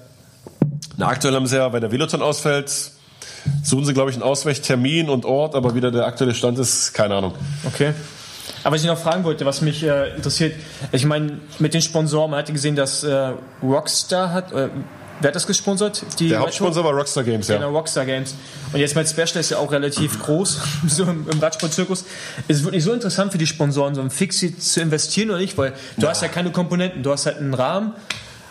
Na, 0.97 1.09
aktuell 1.09 1.35
haben 1.35 1.47
sie 1.47 1.57
ja, 1.57 1.73
weil 1.73 1.81
der 1.81 1.91
Veloton 1.91 2.21
ausfällt, 2.21 2.71
suchen 3.63 3.85
sie, 3.85 3.95
glaube 3.95 4.11
ich, 4.11 4.17
einen 4.17 4.23
Ausweichtermin 4.23 5.09
und 5.09 5.25
Ort, 5.25 5.55
aber 5.55 5.75
wieder 5.75 5.91
der 5.91 6.07
aktuelle 6.07 6.35
Stand 6.35 6.59
ist, 6.59 6.93
keine 6.93 7.15
Ahnung. 7.15 7.35
Okay. 7.65 7.95
Aber 8.63 8.75
was 8.75 8.83
ich 8.83 8.89
noch 8.89 8.99
fragen 8.99 9.25
wollte, 9.25 9.47
was 9.47 9.61
mich 9.63 9.83
äh, 9.83 10.15
interessiert, 10.15 10.55
ich 10.93 11.05
meine, 11.05 11.41
mit 11.59 11.75
den 11.75 11.83
Sponsoren, 11.83 12.31
man 12.31 12.41
hat 12.41 12.49
ja 12.49 12.55
gesehen, 12.55 12.77
dass 12.77 13.03
äh, 13.03 13.33
Rockstar 13.63 14.33
hat, 14.33 14.53
äh, 14.53 14.69
Wer 15.23 15.29
hat 15.29 15.37
das 15.37 15.47
gesponsert? 15.47 16.05
Die 16.19 16.29
der 16.29 16.41
Hauptsponsor 16.41 16.85
war 16.85 16.93
Rockstar 16.93 17.25
Games, 17.25 17.49
ja. 17.49 17.57
Genau, 17.57 17.71
Rockstar 17.71 18.05
Games. 18.05 18.35
Und 18.73 18.81
jetzt 18.81 18.95
mein 18.95 19.07
Special 19.07 19.37
ist 19.37 19.51
ja 19.51 19.59
auch 19.59 19.71
relativ 19.71 20.21
groß, 20.21 20.61
so 20.89 21.05
im, 21.05 21.27
im 21.31 21.39
Radsportzirkus. 21.39 22.05
Ist 22.49 22.57
es 22.59 22.65
wirklich 22.65 22.85
so 22.85 22.93
interessant 22.93 23.33
für 23.33 23.39
die 23.39 23.47
Sponsoren, 23.47 23.95
so 23.95 24.01
ein 24.01 24.11
Fixie 24.11 24.57
zu 24.57 24.81
investieren 24.81 25.31
oder 25.31 25.39
nicht? 25.39 25.57
Weil 25.57 25.73
du 25.97 26.03
ja. 26.03 26.11
hast 26.11 26.23
ja 26.23 26.29
keine 26.29 26.51
Komponenten, 26.51 27.03
du 27.03 27.13
hast 27.13 27.27
halt 27.27 27.39
einen 27.39 27.55
Rahmen. 27.55 27.93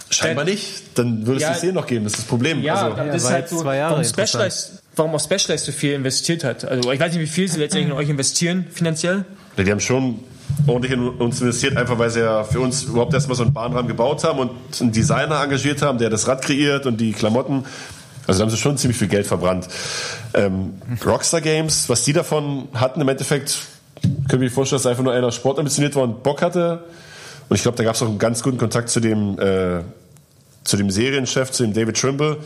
Scheinbar 0.10 0.46
nicht. 0.46 0.98
Dann 0.98 1.26
würde 1.26 1.38
es 1.38 1.44
ja, 1.44 1.52
die 1.54 1.58
Szene 1.58 1.74
noch 1.74 1.88
geben, 1.88 2.04
das 2.04 2.14
ist 2.14 2.20
das 2.20 2.28
Problem. 2.28 2.62
Ja, 2.62 2.88
also, 2.88 2.98
das 2.98 3.24
ist 3.24 3.30
halt 3.30 3.50
so, 3.50 3.62
zwei 3.62 3.78
Jahre 3.78 3.94
warum, 3.94 4.06
Specialized, 4.06 4.72
warum 4.96 5.16
auch 5.16 5.20
Specialized 5.22 5.66
so 5.66 5.72
viel 5.72 5.94
investiert 5.94 6.44
hat. 6.44 6.66
Also 6.66 6.92
ich 6.92 7.00
weiß 7.00 7.14
nicht, 7.14 7.22
wie 7.22 7.28
viel 7.28 7.48
sie 7.48 7.60
letztendlich 7.60 7.92
in 7.92 7.98
euch 7.98 8.10
investieren, 8.10 8.66
finanziell. 8.72 9.26
Die 9.58 9.72
haben 9.72 9.80
schon 9.80 10.20
ordentlich 10.68 10.94
in 10.94 11.08
uns 11.08 11.42
investiert, 11.42 11.78
einfach 11.78 11.98
weil 11.98 12.10
sie 12.10 12.22
ja 12.22 12.44
für 12.44 12.60
uns 12.60 12.84
überhaupt 12.84 13.14
erstmal 13.14 13.36
so 13.36 13.44
einen 13.44 13.54
Bahnrahmen 13.54 13.88
gebaut 13.88 14.24
haben 14.24 14.40
und 14.40 14.52
einen 14.80 14.92
Designer 14.92 15.42
engagiert 15.42 15.82
haben, 15.82 15.98
der 15.98 16.10
das 16.10 16.28
Rad 16.28 16.42
kreiert 16.42 16.86
und 16.86 17.00
die 17.00 17.14
Klamotten. 17.14 17.66
Also 18.28 18.40
da 18.40 18.44
haben 18.44 18.52
sie 18.52 18.58
schon 18.58 18.78
ziemlich 18.78 18.98
viel 18.98 19.08
Geld 19.08 19.26
verbrannt. 19.28 19.68
Ähm, 20.34 20.74
Rockstar 21.06 21.42
Games, 21.42 21.90
was 21.90 22.04
die 22.04 22.14
davon 22.14 22.68
hatten, 22.74 23.02
im 23.02 23.10
Endeffekt, 23.10 23.60
können 24.30 24.42
wir 24.42 24.50
sich 24.50 24.56
vorstellen, 24.56 24.78
dass 24.82 24.86
einfach 24.86 25.04
nur 25.04 25.14
einer 25.14 25.32
sportambitioniert 25.32 25.96
war 25.96 26.04
und 26.04 26.24
Bock 26.24 26.42
hatte. 26.42 26.84
Und 27.50 27.56
ich 27.56 27.64
glaube, 27.64 27.78
da 27.78 27.84
gab 27.84 27.96
es 27.96 28.02
auch 28.02 28.08
einen 28.08 28.20
ganz 28.20 28.44
guten 28.44 28.58
Kontakt 28.58 28.90
zu 28.90 29.00
dem, 29.00 29.38
äh, 29.40 29.82
zu 30.64 30.78
dem 30.78 30.90
Serienchef, 30.90 31.52
zu 31.52 31.64
dem 31.64 31.74
David 31.74 32.00
Trimble. 32.00 32.38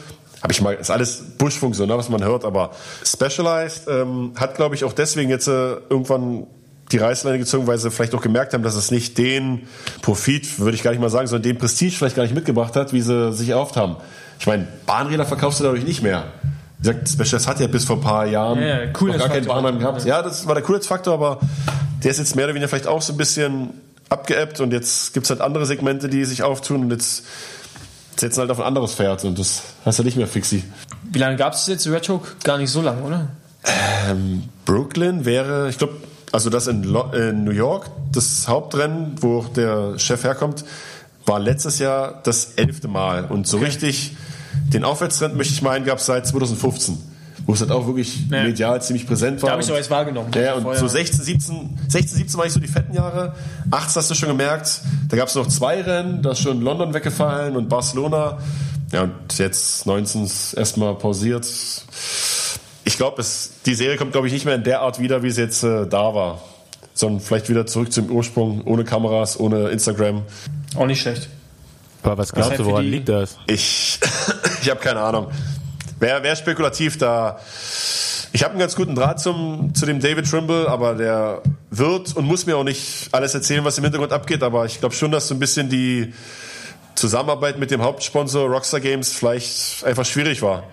Habe 0.41 0.53
ich 0.53 0.61
mal, 0.61 0.73
ist 0.75 0.91
alles 0.91 1.23
Buschfunk 1.37 1.75
so, 1.75 1.85
ne, 1.85 1.97
was 1.97 2.09
man 2.09 2.23
hört, 2.23 2.45
aber 2.45 2.71
Specialized 3.03 3.87
ähm, 3.87 4.33
hat, 4.35 4.55
glaube 4.55 4.75
ich, 4.75 4.83
auch 4.83 4.93
deswegen 4.93 5.29
jetzt 5.29 5.47
äh, 5.47 5.75
irgendwann 5.89 6.47
die 6.91 6.97
Reißleine 6.97 7.39
gezogen, 7.39 7.67
weil 7.67 7.77
sie 7.77 7.89
vielleicht 7.89 8.13
auch 8.13 8.21
gemerkt 8.21 8.53
haben, 8.53 8.63
dass 8.63 8.75
es 8.75 8.91
nicht 8.91 9.17
den 9.17 9.67
Profit, 10.01 10.59
würde 10.59 10.75
ich 10.75 10.83
gar 10.83 10.91
nicht 10.91 10.99
mal 10.99 11.09
sagen, 11.09 11.27
sondern 11.27 11.43
den 11.43 11.57
Prestige 11.57 11.95
vielleicht 11.95 12.15
gar 12.15 12.23
nicht 12.23 12.35
mitgebracht 12.35 12.75
hat, 12.75 12.93
wie 12.93 13.01
sie 13.01 13.33
sich 13.33 13.49
erhofft 13.49 13.75
haben. 13.75 13.95
Ich 14.39 14.47
meine, 14.47 14.67
Bahnräder 14.85 15.25
verkaufst 15.25 15.59
du 15.59 15.63
dadurch 15.63 15.83
nicht 15.83 16.03
mehr. 16.03 16.25
Wie 16.77 16.87
gesagt, 16.87 17.09
Specials 17.09 17.47
hat 17.47 17.59
ja 17.59 17.67
bis 17.67 17.85
vor 17.85 17.95
ein 17.95 18.01
paar 18.01 18.25
Jahren 18.25 18.59
ja, 18.59 18.83
ja, 18.83 18.85
noch 18.85 19.17
gar 19.17 19.29
keinen 19.29 19.45
Bahnrahmen 19.45 19.79
gehabt. 19.79 20.05
Ja, 20.05 20.21
das 20.21 20.45
war 20.45 20.53
der 20.53 20.63
Coolheitsfaktor, 20.63 21.13
aber 21.13 21.39
der 22.03 22.11
ist 22.11 22.19
jetzt 22.19 22.35
mehr 22.35 22.45
oder 22.45 22.53
weniger 22.53 22.67
vielleicht 22.67 22.87
auch 22.87 23.01
so 23.01 23.13
ein 23.13 23.17
bisschen 23.17 23.69
abgeebbt 24.09 24.59
und 24.59 24.71
jetzt 24.71 25.13
gibt 25.13 25.25
es 25.25 25.29
halt 25.31 25.41
andere 25.41 25.65
Segmente, 25.65 26.09
die 26.09 26.25
sich 26.25 26.43
auftun 26.43 26.83
und 26.83 26.91
jetzt 26.91 27.25
setzen 28.17 28.41
halt 28.41 28.51
auf 28.51 28.59
ein 28.59 28.65
anderes 28.65 28.93
Pferd 28.93 29.25
und 29.25 29.39
das 29.39 29.63
heißt 29.85 29.97
ja 29.97 30.03
nicht 30.05 30.17
mehr 30.17 30.27
Fixie. 30.27 30.63
Wie 31.03 31.19
lange 31.19 31.37
gab 31.37 31.53
es 31.53 31.65
jetzt 31.67 31.87
Red 31.87 32.07
Hook? 32.07 32.35
Gar 32.43 32.59
nicht 32.59 32.69
so 32.69 32.81
lange, 32.81 33.01
oder? 33.01 33.29
Ähm, 34.07 34.43
Brooklyn 34.65 35.25
wäre, 35.25 35.69
ich 35.69 35.77
glaube, 35.77 35.95
also 36.35 36.49
das 36.49 36.67
in, 36.67 36.83
in 37.13 37.45
New 37.45 37.51
York, 37.51 37.89
das 38.11 38.49
Hauptrennen, 38.49 39.15
wo 39.21 39.43
der 39.55 39.97
Chef 39.97 40.25
herkommt, 40.25 40.65
war 41.25 41.39
letztes 41.39 41.79
Jahr 41.79 42.19
das 42.23 42.55
elfte 42.57 42.89
Mal. 42.89 43.23
Und 43.23 43.47
so 43.47 43.55
okay. 43.55 43.67
richtig 43.67 44.17
den 44.73 44.83
Aufwärtstrend, 44.83 45.37
möchte 45.37 45.53
ich 45.53 45.61
meinen, 45.61 45.85
gab 45.85 45.99
es 45.99 46.07
seit 46.07 46.27
2015. 46.27 46.97
Wo 47.45 47.53
es 47.53 47.61
halt 47.61 47.71
auch 47.71 47.87
wirklich 47.87 48.29
ja. 48.29 48.43
medial 48.43 48.81
ziemlich 48.81 49.07
präsent 49.07 49.41
war. 49.43 49.47
Da 49.47 49.53
habe 49.53 49.61
ich 49.61 49.69
aber 49.69 49.77
jetzt 49.77 49.89
wahrgenommen. 49.89 50.31
Ja, 50.35 50.55
und 50.55 50.75
so 50.75 50.89
16, 50.89 51.23
17, 51.23 51.79
16, 51.87 52.17
17 52.17 52.37
war 52.37 52.45
ich 52.45 52.51
so 52.51 52.59
die 52.59 52.67
fetten 52.67 52.93
Jahre. 52.93 53.33
18 53.71 53.95
hast 53.95 54.11
du 54.11 54.15
schon 54.15 54.29
gemerkt. 54.29 54.81
Da 55.07 55.15
gab 55.15 55.29
es 55.29 55.35
noch 55.35 55.47
zwei 55.47 55.81
Rennen, 55.81 56.21
da 56.21 56.31
ist 56.31 56.41
schon 56.41 56.61
London 56.61 56.93
weggefallen 56.93 57.55
und 57.55 57.69
Barcelona. 57.69 58.39
Ja, 58.91 59.03
und 59.03 59.37
jetzt 59.37 59.85
19 59.85 60.29
erstmal 60.57 60.95
pausiert 60.95 61.45
ich 62.85 62.97
glaube, 62.97 63.23
die 63.65 63.75
Serie 63.75 63.97
kommt, 63.97 64.11
glaube 64.11 64.27
ich, 64.27 64.33
nicht 64.33 64.45
mehr 64.45 64.55
in 64.55 64.63
der 64.63 64.81
Art 64.81 64.99
wieder, 64.99 65.23
wie 65.23 65.31
sie 65.31 65.41
jetzt 65.41 65.63
äh, 65.63 65.87
da 65.87 66.13
war. 66.13 66.41
Sondern 66.93 67.19
vielleicht 67.19 67.49
wieder 67.49 67.65
zurück 67.65 67.91
zum 67.91 68.09
Ursprung, 68.09 68.61
ohne 68.65 68.85
Kameras, 68.85 69.37
ohne 69.37 69.69
Instagram. 69.69 70.21
Auch 70.75 70.85
nicht 70.85 71.01
schlecht. 71.01 71.27
Aber 72.03 72.19
was 72.19 72.31
glaubst 72.31 72.59
du, 72.59 72.65
woran 72.65 72.85
liegt 72.85 73.09
das? 73.09 73.37
Ich, 73.47 73.99
ich 74.61 74.69
habe 74.69 74.79
keine 74.79 75.01
Ahnung. 75.01 75.27
Wäre 75.99 76.21
wär 76.23 76.35
spekulativ, 76.35 76.97
da 76.97 77.39
Ich 78.31 78.43
habe 78.43 78.51
einen 78.51 78.59
ganz 78.59 78.75
guten 78.75 78.95
Draht 78.95 79.19
zum, 79.19 79.73
zu 79.73 79.85
dem 79.85 79.99
David 79.99 80.29
Trimble, 80.29 80.69
aber 80.69 80.93
der 80.93 81.41
wird 81.71 82.15
und 82.15 82.25
muss 82.25 82.45
mir 82.45 82.55
auch 82.57 82.63
nicht 82.63 83.09
alles 83.11 83.33
erzählen, 83.33 83.65
was 83.65 83.77
im 83.77 83.83
Hintergrund 83.83 84.13
abgeht. 84.13 84.43
Aber 84.43 84.65
ich 84.65 84.79
glaube 84.79 84.93
schon, 84.93 85.11
dass 85.11 85.27
so 85.27 85.33
ein 85.33 85.39
bisschen 85.39 85.69
die 85.69 86.13
Zusammenarbeit 86.93 87.57
mit 87.57 87.71
dem 87.71 87.81
Hauptsponsor 87.81 88.47
Rockstar 88.47 88.79
Games 88.79 89.11
vielleicht 89.11 89.83
einfach 89.83 90.05
schwierig 90.05 90.41
war. 90.41 90.63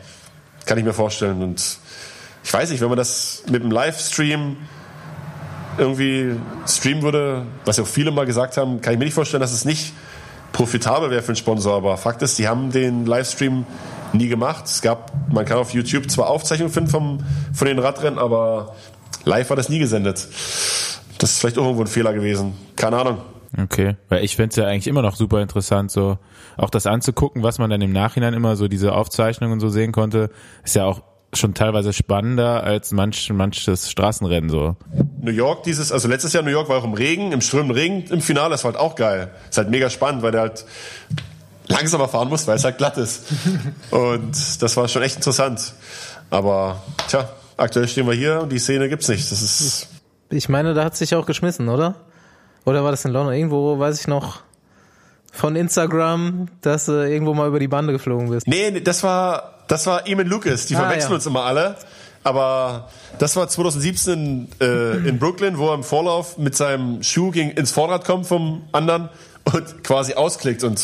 Kann 0.67 0.79
ich 0.79 0.85
mir 0.85 0.93
vorstellen. 0.93 1.43
Und 1.43 1.79
ich 2.45 2.53
weiß 2.53 2.71
nicht, 2.71 2.81
wenn 2.81 2.89
man 2.89 2.99
das 2.99 3.45
mit 3.51 3.63
einem 3.63 3.71
Livestream 3.71 4.57
irgendwie 5.79 6.37
streamen 6.67 7.03
würde, 7.03 7.47
was 7.65 7.77
ja 7.77 7.85
auch 7.85 7.89
viele 7.89 8.11
mal 8.11 8.27
gesagt 8.27 8.57
haben, 8.57 8.81
kann 8.81 8.93
ich 8.93 8.99
mir 8.99 9.07
nicht 9.07 9.15
vorstellen, 9.15 9.41
dass 9.41 9.53
es 9.53 9.65
nicht 9.65 9.93
profitabel 10.53 11.11
wäre 11.11 11.23
für 11.23 11.29
einen 11.29 11.37
Sponsor. 11.37 11.75
Aber 11.75 11.97
Fakt 11.97 12.23
ist, 12.23 12.39
die 12.39 12.49
haben 12.49 12.71
den 12.71 13.07
Livestream 13.07 13.65
nie 14.13 14.29
gemacht. 14.29 14.67
Es 14.67 14.83
gab, 14.83 15.13
man 15.33 15.45
kann 15.45 15.59
auf 15.59 15.73
YouTube 15.73 16.11
zwar 16.11 16.29
Aufzeichnungen 16.29 16.73
finden 16.73 16.91
vom, 16.91 17.19
von 17.55 17.67
den 17.67 17.79
Radrennen, 17.79 18.19
aber 18.19 18.75
live 19.25 19.49
war 19.49 19.57
das 19.57 19.69
nie 19.69 19.79
gesendet. 19.79 20.29
Das 21.19 21.31
ist 21.31 21.41
vielleicht 21.41 21.59
auch 21.59 21.65
irgendwo 21.65 21.83
ein 21.83 21.89
Fehler 21.89 22.13
gewesen. 22.13 22.55
Keine 22.77 22.99
Ahnung. 22.99 23.19
Okay, 23.63 23.97
weil 24.09 24.25
ich 24.25 24.37
fände 24.37 24.51
es 24.51 24.57
ja 24.57 24.67
eigentlich 24.67 24.87
immer 24.87 25.03
noch 25.03 25.15
super 25.15 25.43
interessant, 25.43 25.91
so 25.91 26.19
auch 26.57 26.71
das 26.71 26.87
anzugucken, 26.87 27.43
was 27.43 27.59
man 27.59 27.69
dann 27.69 27.83
im 27.83 27.93
Nachhinein 27.93 28.33
immer 28.33 28.57
so 28.57 28.67
diese 28.67 28.95
Aufzeichnungen 28.95 29.61
so 29.61 29.69
sehen 29.69 29.93
konnte, 29.93 30.31
ist 30.65 30.75
ja 30.75 30.87
auch 30.87 31.03
schon 31.35 31.55
teilweise 31.55 31.93
spannender 31.93 32.63
als 32.63 32.93
manch, 32.93 33.31
manches 33.33 33.91
Straßenrennen 33.91 34.51
so. 34.51 34.77
New 35.21 35.31
York 35.31 35.63
dieses, 35.63 35.91
also 35.91 36.09
letztes 36.09 36.33
Jahr 36.33 36.43
New 36.43 36.51
York 36.51 36.69
war 36.69 36.79
auch 36.79 36.85
im 36.85 36.93
Regen, 36.93 37.33
im 37.33 37.41
strömenden 37.41 37.77
Regen 37.77 38.05
im 38.11 38.21
Finale, 38.21 38.51
das 38.51 38.65
war 38.65 38.73
halt 38.73 38.81
auch 38.81 38.95
geil. 38.95 39.31
Ist 39.49 39.57
halt 39.57 39.71
mega 39.71 39.89
spannend, 39.89 40.23
weil 40.23 40.33
der 40.33 40.43
halt 40.43 40.65
langsamer 41.69 42.09
fahren 42.09 42.29
muss, 42.29 42.47
weil 42.47 42.57
es 42.57 42.65
halt 42.65 42.79
glatt 42.79 42.99
ist. 42.99 43.25
Und 43.91 44.33
das 44.61 44.77
war 44.77 44.89
schon 44.89 45.03
echt 45.03 45.17
interessant. 45.17 45.73
Aber 46.31 46.83
tja, 47.09 47.29
aktuell 47.57 47.89
stehen 47.89 48.07
wir 48.07 48.15
hier 48.15 48.41
und 48.41 48.51
die 48.51 48.59
Szene 48.59 48.89
gibt's 48.89 49.09
nicht. 49.09 49.31
Das 49.31 49.43
ist. 49.43 49.89
Ich 50.31 50.49
meine, 50.49 50.73
da 50.73 50.83
hat 50.83 50.97
sich 50.97 51.15
auch 51.15 51.27
geschmissen, 51.27 51.69
oder? 51.69 51.97
Oder 52.65 52.85
war 52.85 52.91
das 52.91 53.05
in 53.05 53.13
London? 53.13 53.35
Irgendwo 53.35 53.79
weiß 53.79 54.01
ich 54.01 54.07
noch 54.07 54.41
von 55.31 55.57
Instagram, 55.57 56.49
dass 56.63 56.87
du 56.87 56.93
irgendwo 56.93 57.35
mal 57.35 57.49
über 57.49 57.59
die 57.59 57.69
Bande 57.69 57.93
geflogen 57.93 58.31
bist. 58.31 58.47
Nee, 58.47 58.71
nee, 58.71 58.81
das 58.81 59.03
war 59.03 59.52
das 59.69 59.87
war 59.87 60.07
Eamon 60.07 60.27
Lucas. 60.27 60.67
Die 60.67 60.77
Ah, 60.77 60.81
verwechseln 60.81 61.11
ja. 61.11 61.15
uns 61.17 61.27
immer 61.27 61.45
alle. 61.45 61.77
Aber 62.25 62.89
das 63.19 63.35
war 63.35 63.49
2017 63.49 64.49
äh, 64.61 64.97
in 65.09 65.19
Brooklyn, 65.19 65.59
wo 65.59 65.69
er 65.71 65.75
im 65.75 65.83
Vorlauf 65.83 66.39
mit 66.39 66.55
seinem 66.57 67.03
Schuh 67.03 67.31
gegen, 67.33 67.51
ins 67.51 67.73
Vorderrad 67.73 68.05
kommt 68.05 68.27
vom 68.29 68.63
anderen 68.71 69.09
und 69.53 69.83
quasi 69.83 70.15
ausklickt 70.15 70.63
und 70.63 70.81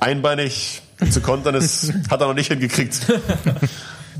einbeinig 0.00 0.80
zu 1.10 1.20
kontern 1.20 1.54
ist, 1.54 1.92
hat 2.10 2.20
er 2.22 2.28
noch 2.28 2.34
nicht 2.34 2.50
hingekriegt. 2.50 2.98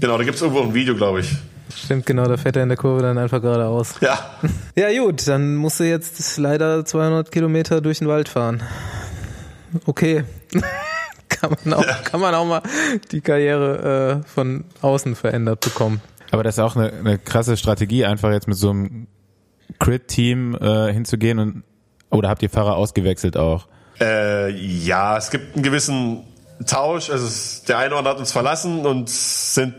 genau, 0.01 0.19
da 0.19 0.25
gibt's 0.25 0.43
irgendwo 0.43 0.61
ein 0.63 0.75
Video, 0.75 0.95
glaube 0.95 1.21
ich. 1.21 1.31
Stimmt, 1.75 2.05
genau, 2.05 2.25
da 2.27 2.37
fährt 2.37 2.57
er 2.57 2.63
in 2.63 2.69
der 2.69 2.77
Kurve 2.79 3.01
dann 3.03 3.17
einfach 3.17 3.41
geradeaus. 3.41 3.95
Ja. 4.01 4.19
Ja 4.77 5.03
gut, 5.03 5.27
dann 5.27 5.55
musst 5.57 5.81
du 5.81 5.85
jetzt 5.85 6.37
leider 6.37 6.85
200 6.85 7.33
Kilometer 7.33 7.81
durch 7.81 8.01
den 8.01 8.09
Wald 8.09 8.29
fahren. 8.29 8.63
Okay. 9.87 10.25
Kann, 11.49 11.57
man 11.65 11.75
auch, 11.75 12.05
kann 12.05 12.21
man 12.21 12.35
auch 12.35 12.45
mal 12.47 12.63
die 13.13 13.21
Karriere 13.21 14.23
äh, 14.25 14.29
von 14.29 14.65
außen 14.81 15.15
verändert 15.15 15.61
bekommen. 15.61 16.01
Aber 16.31 16.43
das 16.43 16.57
ist 16.57 16.61
auch 16.61 16.77
eine, 16.77 16.93
eine 16.93 17.19
krasse 17.19 17.57
Strategie, 17.57 18.05
einfach 18.05 18.33
jetzt 18.33 18.49
mit 18.49 18.57
so 18.57 18.71
einem 18.71 19.07
Crit-Team 19.79 20.57
äh, 20.61 20.93
hinzugehen 20.93 21.39
und 21.39 21.63
oder 22.11 22.29
habt 22.29 22.43
ihr 22.43 22.51
Fahrer 22.51 22.77
ausgewechselt 22.77 23.37
auch? 23.37 23.67
Äh, 24.01 24.51
ja, 24.51 25.17
es 25.17 25.31
gibt 25.31 25.55
einen 25.55 25.63
gewissen 25.65 26.25
Tausch. 26.67 27.11
Also 27.11 27.27
es, 27.27 27.63
der 27.65 27.79
eine 27.79 27.89
oder 27.91 27.99
andere 27.99 28.15
hat 28.15 28.21
uns 28.21 28.33
verlassen 28.33 28.87
und 28.87 29.09
es 29.09 29.55
sind 29.55 29.75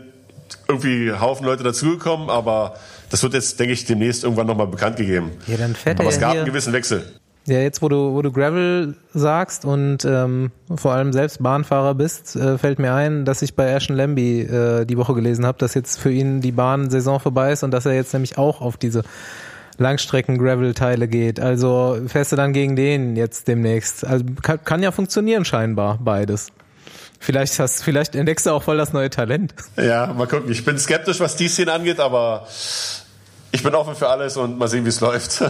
irgendwie 0.68 1.12
Haufen 1.12 1.46
Leute 1.46 1.62
dazugekommen, 1.62 2.28
aber 2.28 2.74
das 3.10 3.22
wird 3.22 3.34
jetzt, 3.34 3.58
denke 3.60 3.72
ich, 3.72 3.84
demnächst 3.84 4.24
irgendwann 4.24 4.46
nochmal 4.46 4.66
bekannt 4.66 4.96
gegeben. 4.96 5.32
Ja, 5.46 5.56
dann 5.56 5.74
fährt 5.74 5.98
Aber 6.00 6.08
er 6.08 6.10
es 6.10 6.16
ja 6.16 6.20
gab 6.20 6.30
hier. 6.32 6.40
einen 6.40 6.50
gewissen 6.50 6.72
Wechsel. 6.72 7.04
Ja, 7.46 7.60
jetzt 7.60 7.80
wo 7.80 7.88
du, 7.88 8.12
wo 8.12 8.22
du 8.22 8.32
Gravel 8.32 8.96
sagst 9.14 9.64
und 9.64 10.04
ähm, 10.04 10.50
vor 10.74 10.92
allem 10.92 11.12
selbst 11.12 11.40
Bahnfahrer 11.40 11.94
bist, 11.94 12.34
äh, 12.34 12.58
fällt 12.58 12.80
mir 12.80 12.92
ein, 12.92 13.24
dass 13.24 13.40
ich 13.40 13.54
bei 13.54 13.70
Ashton 13.70 13.96
Lambie 13.96 14.40
äh, 14.40 14.84
die 14.84 14.98
Woche 14.98 15.14
gelesen 15.14 15.46
habe, 15.46 15.56
dass 15.58 15.74
jetzt 15.74 16.00
für 16.00 16.10
ihn 16.10 16.40
die 16.40 16.50
Bahnsaison 16.50 17.20
vorbei 17.20 17.52
ist 17.52 17.62
und 17.62 17.70
dass 17.70 17.86
er 17.86 17.94
jetzt 17.94 18.12
nämlich 18.12 18.36
auch 18.36 18.60
auf 18.60 18.76
diese 18.76 19.04
Langstrecken-Gravel-Teile 19.78 21.06
geht. 21.06 21.38
Also 21.38 21.98
fährst 22.08 22.32
du 22.32 22.36
dann 22.36 22.52
gegen 22.52 22.74
den 22.74 23.14
jetzt 23.14 23.46
demnächst. 23.46 24.04
Also 24.04 24.24
kann, 24.42 24.64
kann 24.64 24.82
ja 24.82 24.90
funktionieren 24.90 25.44
scheinbar 25.44 25.98
beides. 26.02 26.48
Vielleicht 27.20 27.60
hast, 27.60 27.84
vielleicht 27.84 28.16
entdeckst 28.16 28.46
du 28.46 28.50
auch 28.50 28.64
voll 28.64 28.76
das 28.76 28.92
neue 28.92 29.10
Talent. 29.10 29.54
Ja, 29.76 30.12
mal 30.12 30.26
gucken. 30.26 30.50
Ich 30.50 30.64
bin 30.64 30.78
skeptisch, 30.78 31.20
was 31.20 31.36
die 31.36 31.48
Szene 31.48 31.72
angeht, 31.72 32.00
aber 32.00 32.46
ich 33.52 33.62
bin 33.62 33.72
offen 33.74 33.94
für 33.94 34.08
alles 34.08 34.36
und 34.36 34.58
mal 34.58 34.66
sehen, 34.66 34.84
wie 34.84 34.88
es 34.88 35.00
läuft. 35.00 35.44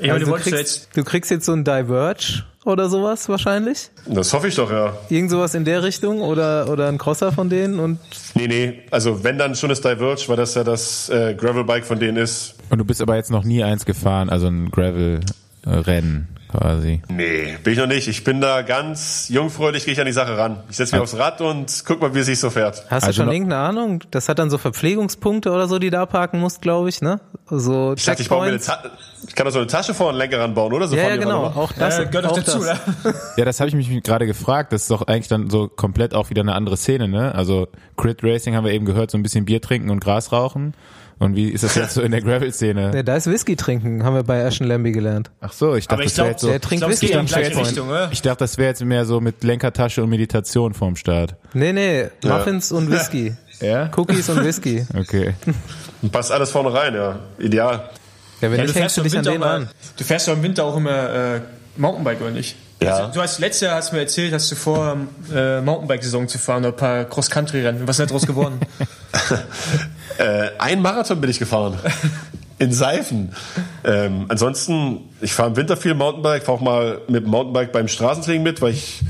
Ja, 0.00 0.14
Also 0.14 0.26
du 0.26 0.32
ja 0.32 0.38
kriegst, 0.38 0.58
jetzt, 0.58 0.88
du 0.96 1.04
kriegst 1.04 1.30
jetzt 1.30 1.44
so 1.46 1.52
ein 1.52 1.64
Diverge 1.64 2.44
oder 2.64 2.88
sowas 2.88 3.28
wahrscheinlich. 3.28 3.90
Das 4.06 4.32
hoffe 4.32 4.48
ich 4.48 4.54
doch, 4.54 4.70
ja. 4.70 4.96
Irgend 5.08 5.30
sowas 5.30 5.54
in 5.54 5.64
der 5.64 5.82
Richtung 5.82 6.20
oder, 6.20 6.68
oder 6.70 6.88
ein 6.88 6.98
Crosser 6.98 7.32
von 7.32 7.48
denen 7.48 7.78
und 7.78 7.98
Nee, 8.34 8.46
nee, 8.48 8.78
also 8.90 9.24
wenn 9.24 9.38
dann 9.38 9.54
schon 9.54 9.70
das 9.70 9.80
Diverge, 9.80 10.22
weil 10.28 10.36
das 10.36 10.54
ja 10.54 10.64
das 10.64 11.08
äh, 11.08 11.34
Gravelbike 11.34 11.84
von 11.84 11.98
denen 11.98 12.16
ist. 12.18 12.54
Und 12.70 12.78
du 12.78 12.84
bist 12.84 13.00
aber 13.00 13.16
jetzt 13.16 13.30
noch 13.30 13.44
nie 13.44 13.62
eins 13.64 13.84
gefahren, 13.84 14.28
also 14.30 14.46
ein 14.48 14.70
Gravel-Rennen 14.70 16.28
quasi. 16.50 17.00
Nee, 17.08 17.56
bin 17.62 17.72
ich 17.74 17.78
noch 17.78 17.86
nicht. 17.86 18.08
Ich 18.08 18.24
bin 18.24 18.40
da 18.40 18.62
ganz 18.62 19.28
jungfräulich, 19.28 19.84
gehe 19.84 19.92
ich 19.94 20.00
an 20.00 20.06
die 20.06 20.12
Sache 20.12 20.36
ran. 20.38 20.60
Ich 20.70 20.76
setze 20.76 20.94
mich 20.94 21.02
aufs 21.02 21.16
Rad 21.16 21.40
und 21.40 21.82
guck 21.86 22.00
mal, 22.00 22.14
wie 22.14 22.20
es 22.20 22.26
sich 22.26 22.38
so 22.40 22.50
fährt. 22.50 22.84
Hast 22.90 23.04
Also 23.04 23.06
du 23.08 23.12
schon 23.14 23.26
noch- 23.26 23.32
irgendeine 23.32 23.62
Ahnung? 23.62 24.04
Das 24.10 24.28
hat 24.28 24.38
dann 24.38 24.50
so 24.50 24.58
Verpflegungspunkte 24.58 25.50
oder 25.50 25.68
so, 25.68 25.78
die 25.78 25.90
da 25.90 26.06
parken 26.06 26.40
musst, 26.40 26.62
glaube 26.62 26.88
ich, 26.88 27.00
ne? 27.02 27.20
So 27.50 27.94
Ich 27.96 28.04
dachte, 28.04 28.22
ich, 28.22 28.28
baue 28.28 28.42
mir 28.46 28.48
eine. 28.52 28.60
Ta 28.60 28.82
ich 29.26 29.34
kann 29.34 29.44
da 29.46 29.50
so 29.50 29.58
eine 29.58 29.66
Tasche 29.66 29.94
vor 29.94 30.10
einen 30.10 30.18
Lenker 30.18 30.38
ranbauen, 30.40 30.72
oder? 30.72 30.86
So 30.88 30.96
Ja, 30.96 31.08
ja, 31.08 31.16
genau. 31.16 31.44
Auch 31.46 31.72
das. 31.72 31.98
äh, 31.98 32.06
gehört 32.06 32.26
doch 32.26 32.30
auch 32.32 32.36
dazu, 32.36 32.58
das. 32.60 32.78
oder? 33.04 33.14
Ja, 33.36 33.44
das 33.44 33.58
habe 33.60 33.68
ich 33.68 33.74
mich 33.74 34.02
gerade 34.02 34.26
gefragt. 34.26 34.72
Das 34.72 34.82
ist 34.82 34.90
doch 34.90 35.02
eigentlich 35.06 35.28
dann 35.28 35.50
so 35.50 35.68
komplett 35.68 36.14
auch 36.14 36.30
wieder 36.30 36.42
eine 36.42 36.54
andere 36.54 36.76
Szene, 36.76 37.08
ne? 37.08 37.34
Also 37.34 37.68
Crit 37.96 38.22
Racing 38.22 38.54
haben 38.54 38.64
wir 38.64 38.72
eben 38.72 38.84
gehört, 38.86 39.10
so 39.10 39.18
ein 39.18 39.22
bisschen 39.22 39.44
Bier 39.44 39.60
trinken 39.60 39.90
und 39.90 40.00
Gras 40.00 40.30
rauchen. 40.32 40.74
Und 41.18 41.34
wie 41.34 41.48
ist 41.50 41.64
das 41.64 41.74
jetzt 41.74 41.94
so 41.94 42.02
in 42.02 42.12
der 42.12 42.20
Gravel-Szene? 42.22 42.92
Ja, 42.94 43.02
da 43.02 43.16
ist 43.16 43.26
Whisky 43.28 43.56
trinken, 43.56 44.04
haben 44.04 44.14
wir 44.14 44.22
bei 44.22 44.40
Ashton 44.40 44.66
Lambie 44.68 44.92
gelernt. 44.92 45.30
Ach 45.40 45.52
so, 45.52 45.74
ich 45.74 45.88
dachte, 45.88 46.04
ich 46.04 46.10
das 46.14 46.18
wäre 46.18 46.24
glaube, 46.26 46.30
jetzt 46.32 46.40
so. 46.42 46.48
der 46.48 46.60
trinkt 46.60 46.80
glaub, 46.82 46.90
Whisky 46.92 47.06
in 47.10 47.18
am 47.18 47.26
die 47.26 47.32
gleiche. 47.32 47.58
Richtung, 47.58 47.88
oder? 47.88 48.08
Ich 48.12 48.22
dachte, 48.22 48.38
das 48.38 48.56
wäre 48.58 48.68
jetzt 48.68 48.84
mehr 48.84 49.04
so 49.04 49.20
mit 49.20 49.42
Lenkertasche 49.42 50.02
und 50.02 50.10
Meditation 50.10 50.74
vorm 50.74 50.94
Start. 50.96 51.34
Nee, 51.54 51.72
nee, 51.72 52.06
Muffins 52.24 52.72
und 52.72 52.90
Whisky. 52.90 53.34
Ja? 53.60 53.90
Cookies 53.96 54.28
und 54.28 54.44
Whisky. 54.44 54.86
Okay. 54.96 55.34
Und 56.00 56.12
passt 56.12 56.30
alles 56.30 56.52
vorne 56.52 56.72
rein, 56.72 56.94
ja. 56.94 57.18
Ideal. 57.40 57.90
Ja, 58.40 58.52
wenn 58.52 58.60
Ja, 58.60 58.62
nicht, 58.66 58.96
du 58.96 59.00
im 59.00 59.04
dich 59.04 59.18
an 59.18 59.24
den 59.24 59.42
an. 59.42 59.68
du 59.96 60.04
fährst 60.04 60.28
ja 60.28 60.32
im 60.34 60.44
Winter 60.44 60.64
auch 60.64 60.76
immer 60.76 61.10
äh, 61.12 61.40
Mountainbike, 61.76 62.20
oder 62.20 62.30
nicht? 62.30 62.54
Ja. 62.80 62.96
Also, 62.96 63.12
du 63.12 63.20
hast 63.20 63.38
letztes 63.40 63.62
Jahr 63.62 63.76
hast 63.76 63.90
du 63.90 63.96
mir 63.96 64.02
erzählt, 64.02 64.32
hast 64.32 64.50
du 64.50 64.56
vor, 64.56 64.96
äh, 65.34 65.60
Mountainbike-Saison 65.60 66.28
zu 66.28 66.38
fahren 66.38 66.64
oder 66.64 66.74
ein 66.74 66.76
paar 66.76 67.04
Cross-Country-Rennen. 67.04 67.88
Was 67.88 67.98
ist 67.98 68.08
da 68.08 68.12
draus 68.12 68.26
geworden? 68.26 68.60
Äh, 70.18 70.50
ein 70.58 70.82
Marathon 70.82 71.20
bin 71.20 71.30
ich 71.30 71.38
gefahren. 71.38 71.78
In 72.58 72.72
Seifen. 72.72 73.32
Ähm, 73.84 74.24
ansonsten, 74.26 75.08
ich 75.20 75.32
fahre 75.32 75.50
im 75.50 75.56
Winter 75.56 75.76
viel 75.76 75.94
Mountainbike, 75.94 76.42
fahre 76.42 76.58
auch 76.58 76.60
mal 76.60 77.00
mit 77.06 77.22
dem 77.22 77.30
Mountainbike 77.30 77.70
beim 77.70 77.86
Straßentraining 77.86 78.42
mit, 78.42 78.60
weil 78.60 78.72
ich 78.72 79.04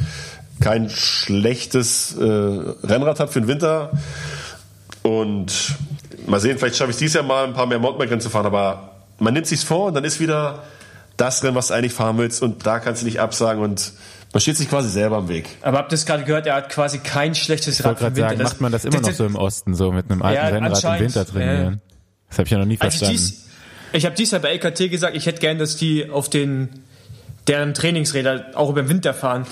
kein 0.61 0.91
schlechtes 0.91 2.15
äh, 2.19 2.23
Rennrad 2.23 3.21
habe 3.21 3.33
für 3.33 3.41
den 3.41 3.49
Winter. 3.49 3.93
Und 5.03 5.77
mal 6.27 6.41
sehen, 6.41 6.59
vielleicht 6.59 6.77
schaffe 6.77 6.91
ich 6.91 6.99
dieses 6.99 7.15
Jahr 7.15 7.25
mal 7.25 7.45
ein 7.45 7.55
paar 7.55 7.65
mehr 7.65 7.79
Mountainbike-Rennen 7.79 8.21
zu 8.21 8.29
fahren, 8.29 8.45
aber 8.45 8.91
man 9.19 9.33
nimmt 9.33 9.47
sich's 9.47 9.65
vor 9.65 9.87
und 9.87 9.95
dann 9.95 10.05
ist 10.05 10.21
wieder 10.21 10.65
das 11.19 11.43
Rennen, 11.45 11.55
was 11.55 11.69
du 11.69 11.75
eigentlich 11.75 11.93
fahren 11.93 12.17
willst 12.17 12.43
und 12.43 12.65
da 12.67 12.79
kannst 12.81 13.03
du 13.03 13.07
nicht 13.07 13.21
absagen 13.21 13.63
und 13.63 13.93
man 14.33 14.41
steht 14.41 14.57
sich 14.57 14.69
quasi 14.69 14.89
selber 14.89 15.17
am 15.19 15.29
Weg. 15.29 15.49
Aber 15.63 15.79
habt 15.79 15.93
ihr 15.93 15.97
es 15.97 16.07
gerade 16.07 16.25
gehört, 16.25 16.47
er 16.47 16.55
hat 16.55 16.69
quasi 16.71 16.99
kein 16.99 17.35
schlechtes 17.35 17.79
Ich 17.81 17.85
Rad 17.85 17.99
gerade 17.99 18.17
Winter. 18.17 18.29
sagen, 18.31 18.43
macht 18.43 18.61
man 18.61 18.73
das 18.73 18.85
immer 18.85 19.01
noch 19.01 19.13
so 19.13 19.25
im 19.27 19.37
Osten, 19.37 19.75
so 19.75 19.93
mit 19.93 20.11
einem 20.11 20.23
alten 20.23 20.37
Ja, 20.37 20.49
Rennrad 20.49 20.85
im 20.85 21.01
Winter 21.01 21.27
trainieren? 21.27 21.81
Das 22.29 22.39
habe 22.39 22.47
ich 22.47 22.51
ja 22.53 22.59
noch 22.59 22.67
nie 22.67 22.79
Als 22.81 22.95
ich 22.95 22.99
verstanden. 23.01 23.23
dies, 23.23 23.45
ich 23.93 24.05
habe 24.05 24.15
dies 24.15 24.31
Jahr 24.31 24.41
bei 24.43 24.51
LKT 24.51 24.91
gesagt, 24.91 25.17
ich 25.17 25.27
hätte 25.27 25.41
gern, 25.41 25.59
dass 25.59 25.77
die 25.77 26.11
auf 26.11 26.29
den 26.29 26.69
deren 27.47 27.73
Trainingsräder 27.73 28.47
auch 28.55 28.69
über 28.69 28.83
den 28.83 28.91
Winter 28.91 29.15
fahren. 29.15 29.47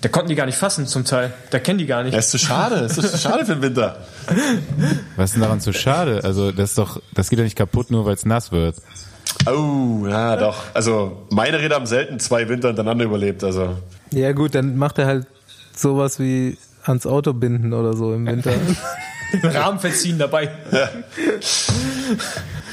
Da 0.00 0.08
konnten 0.08 0.28
die 0.28 0.34
gar 0.34 0.46
nicht 0.46 0.58
fassen 0.58 0.86
zum 0.86 1.04
Teil. 1.04 1.32
Da 1.50 1.58
kennen 1.60 1.78
die 1.78 1.86
gar 1.86 2.02
nicht. 2.02 2.14
Das 2.16 2.26
ist 2.26 2.30
zu 2.32 2.38
schade, 2.38 2.80
das 2.82 2.98
ist 2.98 3.12
zu 3.12 3.18
schade 3.18 3.46
für 3.46 3.54
den 3.54 3.62
Winter. 3.62 3.96
Was 5.16 5.30
ist 5.30 5.34
denn 5.34 5.42
daran 5.42 5.60
so 5.60 5.72
schade? 5.72 6.22
Also 6.24 6.50
das 6.52 6.70
ist 6.70 6.78
doch, 6.78 7.00
das 7.14 7.30
geht 7.30 7.38
doch 7.38 7.44
nicht 7.44 7.56
kaputt, 7.56 7.90
nur 7.92 8.04
weil 8.04 8.14
es 8.14 8.26
nass 8.26 8.50
wird. 8.52 8.76
Oh, 9.46 10.06
ja, 10.06 10.36
doch. 10.36 10.56
Also 10.74 11.26
meine 11.30 11.58
Räder 11.58 11.76
haben 11.76 11.86
selten 11.86 12.18
zwei 12.18 12.48
Winter 12.48 12.68
hintereinander 12.68 13.04
überlebt. 13.04 13.44
Also 13.44 13.76
Ja 14.10 14.32
gut, 14.32 14.54
dann 14.54 14.76
macht 14.76 14.98
er 14.98 15.06
halt 15.06 15.26
sowas 15.74 16.18
wie 16.18 16.58
ans 16.84 17.06
Auto 17.06 17.32
binden 17.32 17.72
oder 17.72 17.94
so 17.94 18.12
im 18.14 18.26
Winter. 18.26 18.52
Rahmen 19.42 19.78
verziehen 19.80 20.18
dabei. 20.18 20.50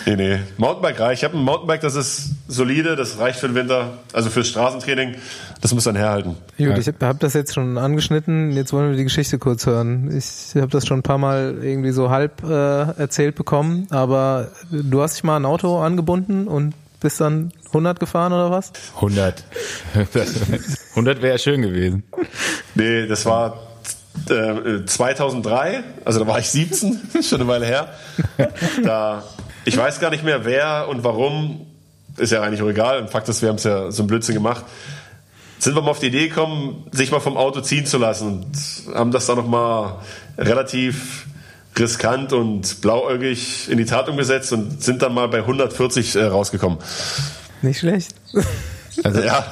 Nee, 0.06 0.16
nee. 0.16 0.40
Mountainbike 0.58 1.00
reich. 1.00 1.20
Ich 1.20 1.24
habe 1.24 1.38
ein 1.38 1.44
Mountainbike, 1.44 1.82
das 1.82 1.96
ist 1.96 2.32
solide, 2.48 2.96
das 2.96 3.20
reicht 3.20 3.40
für 3.40 3.48
den 3.48 3.56
Winter, 3.56 4.00
also 4.12 4.30
fürs 4.30 4.48
Straßentraining. 4.50 5.16
Das 5.62 5.74
muss 5.74 5.86
dann 5.86 5.96
herhalten. 5.96 6.36
Gut, 6.58 6.78
ich 6.78 6.88
habe 6.88 7.18
das 7.20 7.34
jetzt 7.34 7.54
schon 7.54 7.78
angeschnitten. 7.78 8.52
Jetzt 8.52 8.74
wollen 8.74 8.90
wir 8.92 8.98
die 8.98 9.06
Geschichte 9.06 9.40
kurz 9.40 9.66
hören. 9.66 10.16
Ich 10.16 10.60
habe 10.60 10.72
das 10.72 10.86
schon 10.86 11.00
ein 11.00 11.04
paar 11.04 11.18
Mal 11.18 11.58
irgendwie 11.62 11.92
so 11.92 12.10
halb 12.10 12.44
äh, 12.44 12.82
erzählt 13.00 13.36
bekommen, 13.36 13.88
aber 13.92 14.50
du 14.72 15.02
hast 15.02 15.16
dich 15.16 15.24
mal 15.24 15.38
ein 15.38 15.46
Auto 15.46 15.80
angebunden 15.80 16.48
und 16.48 16.74
bist 17.00 17.22
dann 17.22 17.52
100 17.68 18.00
gefahren 18.00 18.34
oder 18.34 18.52
was? 18.52 18.72
100. 18.96 19.44
100 20.92 21.22
wäre 21.22 21.38
schön 21.40 21.62
gewesen. 21.62 22.04
Nee, 22.76 23.08
das 23.08 23.26
war 23.26 23.63
äh, 24.30 24.86
2003, 24.86 25.84
also 26.06 26.20
da 26.20 26.28
war 26.28 26.40
ich 26.40 26.50
17, 26.50 27.02
schon 27.24 27.42
eine 27.42 27.50
Weile 27.50 27.66
her. 27.66 27.90
Da, 28.84 29.24
ich 29.66 29.78
weiß 29.78 30.00
gar 30.00 30.10
nicht 30.10 30.24
mehr, 30.24 30.46
wer 30.46 30.88
und 30.90 31.04
warum, 31.04 31.68
ist 32.18 32.32
ja 32.32 32.42
eigentlich 32.42 32.62
auch 32.62 32.70
egal. 32.70 33.00
Im 33.00 33.08
Fakt 33.08 33.28
ist, 33.30 33.42
wir 33.42 33.50
haben 33.50 33.56
es 33.56 33.64
ja 33.64 33.92
so 33.92 34.04
ein 34.04 34.08
Blödsinn 34.08 34.36
gemacht. 34.36 34.66
Sind 35.60 35.76
wir 35.76 35.82
mal 35.82 35.92
auf 35.92 36.00
die 36.00 36.08
Idee 36.08 36.28
gekommen, 36.28 36.88
sich 36.92 37.12
mal 37.12 37.22
vom 37.22 37.38
Auto 37.38 37.62
ziehen 37.62 37.86
zu 37.86 37.98
lassen 37.98 38.28
und 38.28 38.96
haben 38.96 39.12
das 39.12 39.26
dann 39.26 39.38
nochmal 39.38 39.96
relativ 40.38 41.26
riskant 41.78 42.34
und 42.34 42.82
blauäugig 42.82 43.70
in 43.70 43.78
die 43.78 43.86
Tat 43.86 44.10
umgesetzt 44.10 44.52
und 44.52 44.84
sind 44.84 45.02
dann 45.02 45.14
mal 45.14 45.28
bei 45.28 45.40
140 45.40 46.16
äh, 46.16 46.26
rausgekommen. 46.26 46.78
Nicht 47.62 47.80
schlecht. 47.80 48.14
Also 49.04 49.22
ja. 49.24 49.52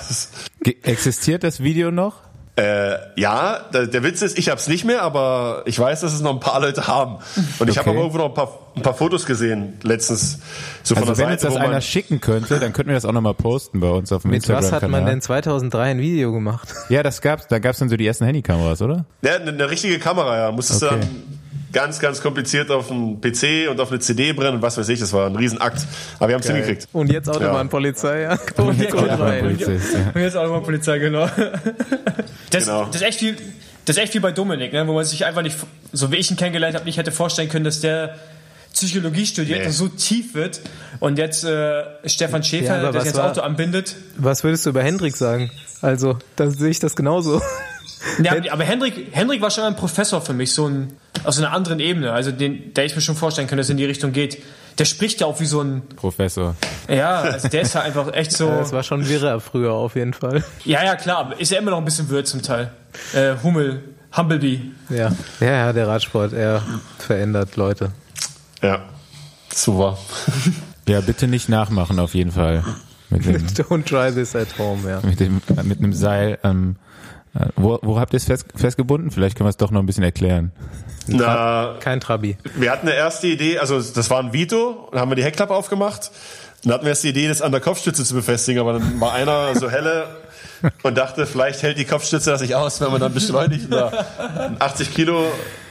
Existiert 0.83 1.43
das 1.43 1.63
Video 1.63 1.91
noch? 1.91 2.15
Äh, 2.57 2.97
ja, 3.15 3.59
der, 3.73 3.87
der, 3.87 4.03
Witz 4.03 4.21
ist, 4.21 4.37
ich 4.37 4.49
habe 4.49 4.59
es 4.59 4.67
nicht 4.67 4.83
mehr, 4.83 5.03
aber 5.03 5.63
ich 5.65 5.79
weiß, 5.79 6.01
dass 6.01 6.13
es 6.13 6.19
noch 6.19 6.33
ein 6.33 6.41
paar 6.41 6.59
Leute 6.59 6.85
haben. 6.85 7.17
Und 7.59 7.69
ich 7.69 7.79
okay. 7.79 7.79
habe 7.79 7.89
aber 7.91 7.99
irgendwo 7.99 8.17
noch 8.17 8.25
ein 8.25 8.33
paar, 8.33 8.59
ein 8.75 8.81
paar 8.81 8.93
Fotos 8.93 9.25
gesehen 9.25 9.79
letztens. 9.83 10.39
So 10.83 10.95
also 10.95 11.05
von 11.05 11.15
der 11.15 11.17
wenn 11.17 11.37
Seite, 11.37 11.47
uns 11.47 11.55
das 11.55 11.63
einer 11.63 11.79
schicken 11.79 12.19
könnte, 12.19 12.59
dann 12.59 12.73
könnten 12.73 12.89
wir 12.89 12.95
das 12.95 13.05
auch 13.05 13.13
nochmal 13.13 13.35
posten 13.35 13.79
bei 13.79 13.89
uns 13.89 14.11
auf 14.11 14.23
dem 14.23 14.31
Mit 14.31 14.37
Instagram. 14.37 14.63
Mit 14.63 14.71
was 14.73 14.81
hat 14.81 14.89
man 14.89 15.05
denn 15.05 15.21
2003 15.21 15.91
ein 15.91 15.99
Video 15.99 16.33
gemacht? 16.33 16.67
Ja, 16.89 17.03
das 17.03 17.21
gab's. 17.21 17.47
Da 17.47 17.59
gab's 17.59 17.79
dann 17.79 17.87
so 17.87 17.95
die 17.95 18.05
ersten 18.05 18.25
Handykameras, 18.25 18.81
oder? 18.81 19.05
Ja, 19.21 19.35
eine, 19.35 19.51
eine 19.51 19.69
richtige 19.69 19.97
Kamera. 19.97 20.37
Ja, 20.37 20.51
musstest 20.51 20.83
okay. 20.83 20.95
du 20.95 20.99
dann 20.99 21.40
ganz, 21.71 21.99
ganz 21.99 22.21
kompliziert 22.21 22.71
auf 22.71 22.91
einen 22.91 23.21
PC 23.21 23.69
und 23.69 23.79
auf 23.79 23.91
eine 23.91 23.99
CD 23.99 24.33
brennen 24.33 24.55
und 24.55 24.61
was 24.61 24.77
weiß 24.77 24.89
ich. 24.89 24.99
Das 24.99 25.13
war 25.13 25.27
ein 25.27 25.35
Riesenakt. 25.35 25.85
Aber 26.17 26.29
wir 26.29 26.35
haben 26.35 26.41
es 26.41 26.47
hingekriegt. 26.47 26.87
Und 26.93 27.11
jetzt 27.11 27.29
Autobahnpolizei, 27.29 28.21
ja. 28.21 28.39
Und 28.57 28.79
jetzt 28.79 28.93
Autobahnpolizei, 28.93 29.79
und 30.13 30.21
jetzt 30.21 30.37
Autobahnpolizei, 30.37 30.99
genau. 30.99 31.29
Das, 32.49 32.65
genau. 32.65 32.85
das 32.85 32.97
ist 32.97 33.01
echt 33.03 33.19
viel. 33.19 33.37
Das 33.85 33.97
ist 33.97 34.03
echt 34.03 34.13
wie 34.13 34.19
bei 34.19 34.31
Dominik, 34.31 34.73
ne? 34.73 34.87
wo 34.87 34.93
man 34.93 35.05
sich 35.05 35.25
einfach 35.25 35.41
nicht, 35.41 35.57
so 35.91 36.11
wie 36.11 36.17
ich 36.17 36.29
ihn 36.29 36.37
kennengelernt 36.37 36.75
habe, 36.75 36.85
nicht 36.85 36.97
hätte 36.97 37.11
vorstellen 37.11 37.49
können, 37.49 37.65
dass 37.65 37.81
der 37.81 38.15
Psychologie 38.73 39.25
studiert 39.25 39.59
nee. 39.59 39.65
und 39.65 39.71
so 39.71 39.87
tief 39.87 40.35
wird 40.35 40.61
und 40.99 41.17
jetzt 41.17 41.43
äh, 41.43 41.83
Stefan 42.05 42.43
Schäfer, 42.43 42.83
ja, 42.83 42.91
der 42.91 43.03
jetzt 43.03 43.17
war, 43.17 43.31
Auto 43.31 43.41
anbindet. 43.41 43.95
Was 44.17 44.43
würdest 44.43 44.65
du 44.65 44.69
über 44.69 44.83
Hendrik 44.83 45.17
sagen? 45.17 45.51
Also, 45.81 46.19
da 46.35 46.49
sehe 46.49 46.69
ich 46.69 46.79
das 46.79 46.95
genauso. 46.95 47.41
Ja, 48.23 48.33
aber 48.51 48.63
Hendrik, 48.63 49.09
Hendrik 49.11 49.41
war 49.41 49.51
schon 49.51 49.63
ein 49.63 49.75
Professor 49.75 50.21
für 50.21 50.33
mich, 50.33 50.53
so 50.53 50.67
ein, 50.67 50.93
aus 51.23 51.37
einer 51.37 51.51
anderen 51.51 51.79
Ebene, 51.79 52.11
also 52.11 52.31
den, 52.31 52.73
der 52.73 52.85
ich 52.85 52.95
mir 52.95 53.01
schon 53.01 53.15
vorstellen 53.15 53.47
kann, 53.47 53.57
dass 53.57 53.67
es 53.67 53.69
in 53.71 53.77
die 53.77 53.85
Richtung 53.85 54.11
geht. 54.11 54.41
Der 54.79 54.85
spricht 54.85 55.21
ja 55.21 55.27
auch 55.27 55.39
wie 55.39 55.45
so 55.45 55.61
ein 55.61 55.83
Professor. 55.95 56.55
Ja, 56.87 57.21
also 57.21 57.47
der 57.47 57.61
ist 57.61 57.75
ja 57.75 57.81
einfach 57.81 58.11
echt 58.13 58.31
so. 58.31 58.47
das 58.47 58.71
war 58.71 58.83
schon 58.83 59.07
wirrer 59.07 59.39
früher 59.39 59.73
auf 59.73 59.95
jeden 59.95 60.13
Fall. 60.13 60.43
Ja, 60.65 60.83
ja, 60.83 60.95
klar, 60.95 61.17
aber 61.17 61.39
ist 61.39 61.51
ja 61.51 61.59
immer 61.59 61.71
noch 61.71 61.77
ein 61.77 61.85
bisschen 61.85 62.09
Wirt 62.09 62.27
zum 62.27 62.41
Teil. 62.41 62.71
Äh, 63.13 63.35
Hummel, 63.43 63.83
Humblebee. 64.15 64.61
Ja. 64.89 65.11
ja, 65.39 65.51
ja, 65.51 65.73
der 65.73 65.87
Radsport, 65.87 66.33
er 66.33 66.63
verändert 66.97 67.55
Leute. 67.55 67.91
Ja, 68.61 68.81
super. 69.53 69.97
ja, 70.87 71.01
bitte 71.01 71.27
nicht 71.27 71.49
nachmachen 71.49 71.99
auf 71.99 72.15
jeden 72.15 72.31
Fall. 72.31 72.63
Mit 73.09 73.25
dem, 73.25 73.35
Don't 73.47 73.83
try 73.83 74.11
this 74.11 74.35
at 74.35 74.57
home, 74.57 74.89
ja. 74.89 75.01
Mit, 75.03 75.19
dem, 75.19 75.41
mit 75.63 75.79
einem 75.79 75.93
Seil 75.93 76.39
am. 76.41 76.51
Ähm, 76.51 76.75
wo, 77.55 77.79
wo 77.81 77.99
habt 77.99 78.13
ihr 78.13 78.17
es 78.17 78.25
fest, 78.25 78.45
festgebunden? 78.55 79.11
Vielleicht 79.11 79.37
können 79.37 79.45
wir 79.45 79.51
es 79.51 79.57
doch 79.57 79.71
noch 79.71 79.79
ein 79.79 79.85
bisschen 79.85 80.03
erklären. 80.03 80.51
Na, 81.07 81.75
Kein 81.79 81.99
Trabi. 81.99 82.37
Wir 82.55 82.71
hatten 82.71 82.87
eine 82.87 82.95
erste 82.95 83.27
Idee, 83.27 83.59
also 83.59 83.81
das 83.81 84.09
war 84.09 84.19
ein 84.19 84.33
Vito, 84.33 84.89
dann 84.91 85.01
haben 85.01 85.11
wir 85.11 85.15
die 85.15 85.23
Heckklappe 85.23 85.53
aufgemacht. 85.53 86.11
Dann 86.63 86.73
hatten 86.73 86.83
wir 86.85 86.89
erst 86.89 87.03
die 87.03 87.09
Idee, 87.09 87.27
das 87.27 87.41
an 87.41 87.51
der 87.51 87.61
Kopfstütze 87.61 88.03
zu 88.03 88.13
befestigen, 88.13 88.59
aber 88.59 88.73
dann 88.73 88.99
war 88.99 89.13
einer 89.13 89.55
so 89.59 89.69
helle 89.69 90.07
und 90.83 90.97
dachte, 90.97 91.25
vielleicht 91.25 91.63
hält 91.63 91.77
die 91.77 91.85
Kopfstütze 91.85 92.29
das 92.29 92.41
nicht 92.41 92.53
aus, 92.53 92.81
wenn 92.81 92.91
man 92.91 93.01
dann 93.01 93.13
beschleunigt 93.13 93.65
und 93.65 93.71
da 93.71 93.91
ein 94.47 94.57
80 94.59 94.93
Kilo 94.93 95.25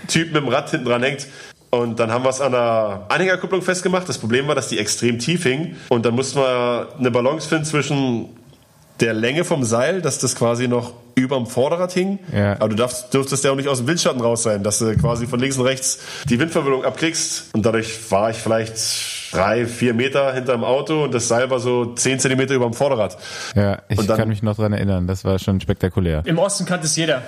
Typ 0.09 0.33
mit 0.33 0.43
dem 0.43 0.49
Rad 0.49 0.71
hinten 0.71 0.87
dran 0.87 1.03
hängt. 1.03 1.27
Und 1.71 2.01
dann 2.01 2.11
haben 2.11 2.25
wir 2.25 2.31
es 2.31 2.41
an 2.41 2.51
der 2.51 3.07
Anhängerkupplung 3.09 3.63
festgemacht. 3.63 4.09
Das 4.09 4.19
Problem 4.19 4.49
war, 4.49 4.57
dass 4.57 4.67
die 4.67 4.79
extrem 4.79 5.21
tief 5.21 5.45
hing. 5.45 5.77
Und 5.89 6.05
dann 6.05 6.15
mussten 6.15 6.41
wir 6.41 6.89
eine 6.99 7.13
Balance 7.13 7.49
finden 7.49 7.65
zwischen 7.65 8.29
der 8.99 9.15
Länge 9.15 9.45
vom 9.45 9.63
Seil, 9.63 10.03
dass 10.03 10.19
das 10.19 10.35
quasi 10.35 10.67
noch 10.67 10.95
über 11.21 11.37
dem 11.37 11.47
Vorderrad 11.47 11.93
hing. 11.93 12.19
Ja. 12.35 12.55
Aber 12.55 12.69
du 12.69 12.77
darfst, 12.77 13.13
dürftest 13.13 13.45
ja 13.45 13.53
auch 13.53 13.57
nicht 13.57 13.69
aus 13.69 13.79
dem 13.79 13.87
Windschatten 13.87 14.21
raus 14.21 14.43
sein, 14.43 14.63
dass 14.63 14.79
du 14.79 14.97
quasi 14.97 15.27
von 15.27 15.41
links 15.41 15.57
und 15.59 15.67
rechts 15.67 16.01
die 16.29 16.39
Windverwirrung 16.39 16.85
abkriegst. 16.85 17.55
Und 17.55 17.65
dadurch 17.65 18.11
war 18.11 18.31
ich 18.31 18.37
vielleicht 18.37 18.79
drei, 19.33 19.67
vier 19.67 19.95
Meter 19.95 20.33
hinter 20.33 20.53
dem 20.53 20.65
Auto 20.65 21.05
und 21.05 21.15
das 21.15 21.29
Seil 21.29 21.51
war 21.51 21.61
so 21.61 21.95
zehn 21.95 22.19
Zentimeter 22.19 22.55
über 22.55 22.67
dem 22.67 22.75
Vorderrad. 22.75 23.17
Ja, 23.55 23.83
ich 23.89 24.05
dann, 24.07 24.17
kann 24.17 24.29
mich 24.29 24.43
noch 24.43 24.57
dran 24.57 24.73
erinnern. 24.73 25.07
Das 25.07 25.25
war 25.25 25.39
schon 25.39 25.61
spektakulär. 25.61 26.23
Im 26.25 26.39
Osten 26.39 26.67
kannte 26.67 26.87
es 26.87 26.97
jeder. 26.97 27.23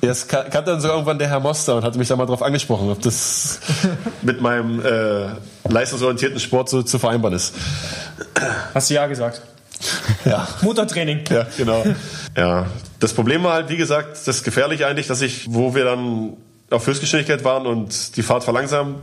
Das 0.00 0.28
kannte 0.28 0.62
dann 0.62 0.80
so 0.80 0.88
irgendwann 0.88 1.18
der 1.18 1.28
Herr 1.28 1.40
Moster 1.40 1.76
und 1.76 1.84
hatte 1.84 1.98
mich 1.98 2.08
da 2.08 2.16
mal 2.16 2.26
drauf 2.26 2.42
angesprochen, 2.42 2.90
ob 2.90 3.00
das 3.02 3.60
mit 4.22 4.40
meinem 4.40 4.84
äh, 4.84 5.28
leistungsorientierten 5.68 6.38
Sport 6.38 6.68
so 6.68 6.82
zu 6.82 6.98
vereinbaren 6.98 7.34
ist. 7.34 7.54
Hast 8.74 8.90
du 8.90 8.94
ja 8.94 9.06
gesagt? 9.06 9.42
Ja. 10.24 10.48
Motortraining. 10.62 11.20
Ja, 11.30 11.46
genau. 11.56 11.84
Ja. 12.36 12.66
Das 13.00 13.14
Problem 13.14 13.44
war 13.44 13.54
halt, 13.54 13.68
wie 13.70 13.76
gesagt, 13.76 14.18
das 14.26 14.42
Gefährliche 14.42 14.86
eigentlich, 14.86 15.06
dass 15.06 15.22
ich, 15.22 15.46
wo 15.48 15.74
wir 15.74 15.84
dann 15.84 16.34
auf 16.70 16.86
Höchstgeschwindigkeit 16.86 17.44
waren 17.44 17.66
und 17.66 18.16
die 18.16 18.22
Fahrt 18.22 18.44
verlangsamt, 18.44 18.98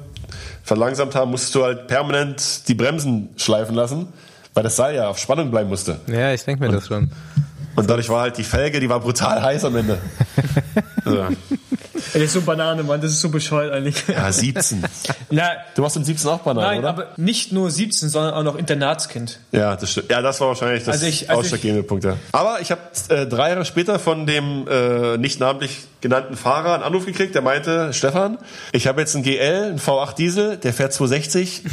verlangsamt 0.63 1.15
haben, 1.15 1.31
musstest 1.31 1.55
du 1.55 1.63
halt 1.63 1.87
permanent 1.87 2.67
die 2.67 2.73
Bremsen 2.75 3.29
schleifen 3.37 3.75
lassen, 3.75 4.07
weil 4.53 4.63
das 4.63 4.75
Seil 4.75 4.95
ja 4.95 5.07
auf 5.07 5.17
Spannung 5.17 5.49
bleiben 5.49 5.69
musste. 5.69 5.99
Ja, 6.07 6.31
ich 6.33 6.43
denke 6.43 6.61
mir 6.61 6.69
und, 6.69 6.75
das 6.75 6.87
schon. 6.87 7.11
Und 7.75 7.89
dadurch 7.89 8.09
war 8.09 8.21
halt 8.21 8.37
die 8.37 8.43
Felge, 8.43 8.79
die 8.79 8.89
war 8.89 8.99
brutal 8.99 9.41
heiß 9.41 9.65
am 9.65 9.75
Ende. 9.75 9.97
ja. 11.05 11.29
Das 12.13 12.21
ist 12.21 12.33
so 12.33 12.41
Banane, 12.41 12.83
Mann, 12.83 13.01
das 13.01 13.11
ist 13.11 13.21
so 13.21 13.29
bescheuert 13.29 13.73
eigentlich. 13.73 14.03
Ja, 14.07 14.31
17. 14.31 14.83
Na, 15.31 15.49
du 15.75 15.81
warst 15.81 15.97
im 15.97 16.03
17 16.03 16.29
auch 16.29 16.39
Banane, 16.39 16.67
nein, 16.67 16.79
oder? 16.79 16.89
aber 16.89 17.07
nicht 17.17 17.51
nur 17.51 17.71
17, 17.71 18.09
sondern 18.09 18.33
auch 18.33 18.43
noch 18.43 18.55
Internatskind. 18.55 19.39
Ja, 19.51 19.75
das 19.75 19.91
stimmt. 19.91 20.11
Ja, 20.11 20.21
das 20.21 20.39
war 20.39 20.49
wahrscheinlich 20.49 20.83
das 20.83 20.95
also 20.95 21.07
ich, 21.07 21.29
also 21.29 21.41
ausschlaggebende 21.41 21.81
ich, 21.81 21.87
Punkt. 21.87 22.03
Ja. 22.03 22.17
Aber 22.31 22.61
ich 22.61 22.71
habe 22.71 22.81
äh, 23.09 23.25
drei 23.25 23.49
Jahre 23.49 23.65
später 23.65 23.97
von 23.97 24.27
dem 24.27 24.67
äh, 24.67 25.17
nicht 25.17 25.39
namentlich 25.39 25.79
genannten 26.01 26.35
Fahrer 26.35 26.75
einen 26.75 26.83
Anruf 26.83 27.05
gekriegt, 27.05 27.33
der 27.33 27.41
meinte, 27.41 27.93
Stefan, 27.93 28.37
ich 28.73 28.85
habe 28.85 29.01
jetzt 29.01 29.15
einen 29.15 29.23
GL, 29.23 29.63
einen 29.69 29.79
V8 29.79 30.15
Diesel, 30.15 30.57
der 30.57 30.73
fährt 30.73 30.93
260. 30.93 31.63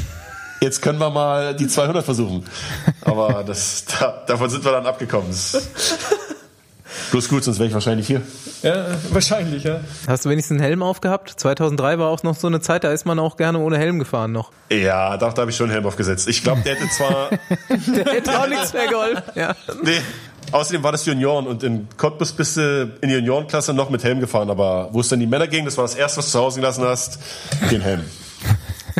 Jetzt 0.60 0.82
können 0.82 0.98
wir 0.98 1.10
mal 1.10 1.54
die 1.54 1.66
200 1.66 2.04
versuchen. 2.04 2.44
Aber 3.02 3.44
das, 3.44 3.84
da, 3.86 4.22
davon 4.26 4.50
sind 4.50 4.64
wir 4.64 4.72
dann 4.72 4.86
abgekommen. 4.86 5.34
Bloß 7.10 7.28
gut, 7.28 7.44
sonst 7.44 7.58
wäre 7.58 7.68
ich 7.68 7.74
wahrscheinlich 7.74 8.06
hier. 8.06 8.22
Ja, 8.62 8.86
wahrscheinlich, 9.10 9.64
ja. 9.64 9.80
Hast 10.06 10.24
du 10.24 10.28
wenigstens 10.28 10.56
einen 10.56 10.64
Helm 10.64 10.82
aufgehabt? 10.82 11.30
2003 11.30 11.98
war 11.98 12.08
auch 12.08 12.22
noch 12.22 12.36
so 12.36 12.46
eine 12.46 12.60
Zeit, 12.60 12.84
da 12.84 12.92
ist 12.92 13.06
man 13.06 13.18
auch 13.18 13.36
gerne 13.36 13.58
ohne 13.58 13.78
Helm 13.78 13.98
gefahren 13.98 14.32
noch. 14.32 14.52
Ja, 14.70 15.16
doch, 15.16 15.32
da 15.32 15.42
habe 15.42 15.50
ich 15.50 15.56
schon 15.56 15.66
einen 15.66 15.72
Helm 15.72 15.86
aufgesetzt. 15.86 16.28
Ich 16.28 16.42
glaube, 16.42 16.60
der 16.62 16.76
hätte 16.76 16.88
zwar... 16.90 17.30
der 17.68 18.12
hätte 18.12 18.38
auch 18.38 18.46
nichts 18.46 18.72
mehr 18.72 18.86
geholfen. 18.86 19.22
Ja. 19.34 19.56
Nee, 19.82 20.00
Außerdem 20.52 20.82
war 20.82 20.90
das 20.90 21.06
Junioren 21.06 21.46
und 21.46 21.62
in 21.62 21.86
Cottbus 21.96 22.32
bist 22.32 22.56
du 22.56 22.90
in 23.00 23.08
die 23.08 23.14
Juniorenklasse 23.14 23.72
noch 23.72 23.88
mit 23.88 24.02
Helm 24.02 24.18
gefahren, 24.18 24.50
aber 24.50 24.88
wo 24.90 25.00
es 25.00 25.08
dann 25.08 25.20
die 25.20 25.26
Männer 25.26 25.46
ging, 25.46 25.64
das 25.64 25.76
war 25.76 25.84
das 25.84 25.94
erste, 25.94 26.18
was 26.18 26.26
du 26.26 26.32
zu 26.32 26.38
Hause 26.40 26.60
gelassen 26.60 26.84
hast, 26.84 27.20
den 27.70 27.80
Helm. 27.80 28.00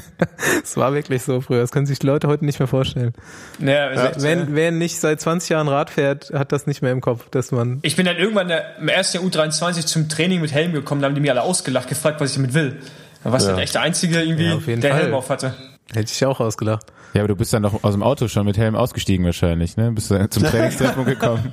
Es 0.62 0.76
war 0.76 0.94
wirklich 0.94 1.22
so 1.22 1.40
früher. 1.40 1.60
Das 1.60 1.72
können 1.72 1.86
sich 1.86 1.98
die 1.98 2.06
Leute 2.06 2.28
heute 2.28 2.44
nicht 2.44 2.58
mehr 2.58 2.68
vorstellen. 2.68 3.12
Ja, 3.58 3.92
ja. 3.92 4.12
Wenn, 4.16 4.54
wer 4.54 4.70
nicht 4.70 5.00
seit 5.00 5.20
20 5.20 5.50
Jahren 5.50 5.68
Rad 5.68 5.90
fährt, 5.90 6.30
hat 6.32 6.52
das 6.52 6.66
nicht 6.66 6.82
mehr 6.82 6.92
im 6.92 7.00
Kopf, 7.00 7.28
dass 7.30 7.52
man. 7.52 7.78
Ich 7.82 7.96
bin 7.96 8.06
dann 8.06 8.16
irgendwann 8.16 8.50
im 8.80 8.88
ersten 8.88 9.18
Jahr 9.18 9.26
U23 9.26 9.86
zum 9.86 10.08
Training 10.08 10.40
mit 10.40 10.52
Helm 10.52 10.72
gekommen, 10.72 11.00
da 11.00 11.08
haben 11.08 11.14
die 11.14 11.20
mir 11.20 11.32
alle 11.32 11.42
ausgelacht, 11.42 11.88
gefragt, 11.88 12.20
was 12.20 12.30
ich 12.30 12.36
damit 12.36 12.54
will. 12.54 12.80
Da 13.24 13.32
warst 13.32 13.46
ja. 13.46 13.52
dann 13.52 13.60
echt 13.60 13.74
der 13.74 13.82
Einzige 13.82 14.20
irgendwie, 14.20 14.70
ja, 14.70 14.76
der 14.76 14.90
Fall. 14.92 15.02
Helm 15.02 15.14
auf 15.14 15.28
hatte. 15.28 15.54
Hätte 15.92 16.12
ich 16.12 16.24
auch 16.24 16.40
ausgelacht. 16.40 16.86
Ja, 17.14 17.22
aber 17.22 17.28
du 17.28 17.36
bist 17.36 17.52
dann 17.52 17.64
doch 17.64 17.82
aus 17.82 17.92
dem 17.92 18.02
Auto 18.02 18.28
schon 18.28 18.46
mit 18.46 18.56
Helm 18.56 18.76
ausgestiegen 18.76 19.26
wahrscheinlich, 19.26 19.76
ne? 19.76 19.90
Bist 19.90 20.10
du 20.10 20.30
zum 20.30 20.44
Trainingstreffpunkt 20.44 21.10
gekommen. 21.10 21.52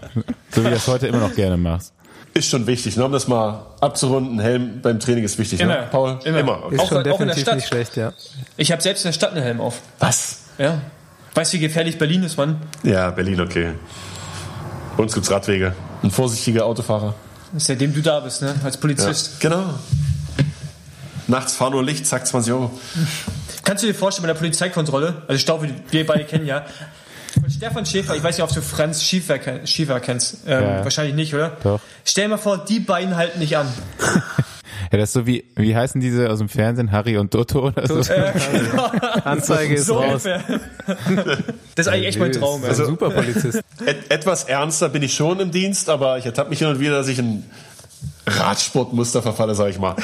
so 0.52 0.62
wie 0.62 0.66
du 0.66 0.72
das 0.72 0.88
heute 0.88 1.08
immer 1.08 1.20
noch 1.20 1.34
gerne 1.34 1.58
machst. 1.58 1.94
Ist 2.38 2.50
schon 2.50 2.68
wichtig, 2.68 2.96
ne? 2.98 3.04
um 3.04 3.12
das 3.12 3.28
mal 3.28 3.66
abzurunden. 3.82 4.40
Helm 4.40 4.80
beim 4.84 5.00
Training 5.00 5.24
ist 5.24 5.40
wichtig, 5.40 5.60
immer. 5.60 5.74
ne? 5.74 5.88
Paul? 5.90 6.20
Immer. 6.24 6.40
immer. 6.40 6.72
Ist 6.72 6.82
auch, 6.82 6.90
schon 6.90 7.04
definitiv 7.04 7.12
auch 7.14 7.20
in 7.22 7.28
der 7.30 7.36
Stadt. 7.36 7.56
nicht 7.56 7.68
schlecht, 7.68 7.98
ja. 7.98 8.14
Ich 8.58 8.72
habe 8.72 8.80
selbst 8.80 9.04
in 9.06 9.08
der 9.08 9.14
Stadt 9.14 9.32
einen 9.32 9.42
Helm 9.42 9.60
auf. 9.60 9.82
Was? 9.98 10.42
Ja. 10.60 10.80
Weißt 11.34 11.52
du, 11.52 11.58
wie 11.58 11.62
gefährlich 11.62 11.98
Berlin 11.98 12.22
ist, 12.22 12.38
Mann? 12.38 12.62
Ja, 12.84 13.10
Berlin, 13.10 13.42
okay. 13.42 13.72
Bei 14.96 15.02
uns 15.02 15.16
gibt's 15.16 15.32
Radwege. 15.32 15.74
Ein 16.04 16.12
vorsichtiger 16.12 16.66
Autofahrer. 16.66 17.16
Seitdem 17.56 17.92
du 17.92 18.04
da 18.04 18.20
bist, 18.20 18.44
ne? 18.44 18.54
Als 18.64 18.78
Polizist. 18.78 19.42
Ja, 19.42 19.50
genau. 19.50 19.74
Nachts 21.26 21.56
fahr 21.56 21.72
nur 21.72 21.84
Licht, 21.84 22.06
zack, 22.06 22.28
20 22.28 22.54
Euro. 22.54 22.72
Kannst 23.64 23.82
du 23.82 23.88
dir 23.88 23.96
vorstellen, 23.96 24.28
bei 24.28 24.34
der 24.34 24.40
Polizeikontrolle, 24.40 25.24
also 25.28 25.40
Stau, 25.40 25.60
wir 25.90 26.06
beide 26.06 26.24
kennen 26.26 26.46
ja, 26.46 26.68
Von 27.34 27.50
Stefan 27.50 27.86
Schäfer, 27.86 28.16
ich 28.16 28.24
weiß 28.24 28.38
nicht, 28.38 28.44
ob 28.44 28.54
du 28.54 28.62
Franz 28.62 29.04
Schiefer, 29.04 29.36
kenn- 29.36 29.66
Schiefer 29.68 30.00
kennst. 30.00 30.38
Ähm, 30.48 30.62
Ja. 30.64 30.84
Wahrscheinlich 30.84 31.16
nicht, 31.16 31.34
oder? 31.34 31.58
Doch. 31.64 31.80
Stell 32.06 32.26
dir 32.26 32.30
mal 32.32 32.38
vor, 32.38 32.58
die 32.66 32.80
beiden 32.80 33.16
halten 33.16 33.40
nicht 33.40 33.58
an. 33.58 33.68
Ja, 34.92 35.00
das 35.00 35.10
ist 35.10 35.14
so 35.14 35.26
wie, 35.28 35.44
wie 35.56 35.76
heißen 35.76 36.00
diese 36.00 36.30
aus 36.30 36.38
dem 36.40 36.48
Fernsehen? 36.48 36.92
Harry 36.94 37.18
und 37.18 37.34
Dotto 37.34 37.68
oder 37.68 37.86
so? 37.88 37.96
Anzeige 39.26 39.74
ist 39.74 39.88
So 39.88 39.96
raus. 40.00 40.24
Das 40.24 40.40
ist 41.76 41.88
eigentlich 41.88 42.08
echt 42.08 42.20
mein 42.20 42.32
Traum. 42.32 42.64
Also, 42.64 42.86
super 42.86 43.10
Polizist. 43.10 43.62
Et 43.86 44.10
etwas 44.10 44.46
ernster 44.46 44.88
bin 44.88 45.04
ich 45.04 45.14
schon 45.14 45.42
im 45.42 45.52
Dienst, 45.52 45.90
aber 45.90 46.18
ich 46.20 46.26
ertappe 46.26 46.52
mich 46.52 46.60
hin 46.60 46.70
und 46.70 46.80
wieder, 46.80 46.92
dass 46.92 47.08
ich 47.10 47.20
ein 47.20 47.44
Radsportmuster 48.28 49.22
verfalle, 49.22 49.56
sag 49.56 49.70
ich 49.72 49.80
mal. 49.80 49.96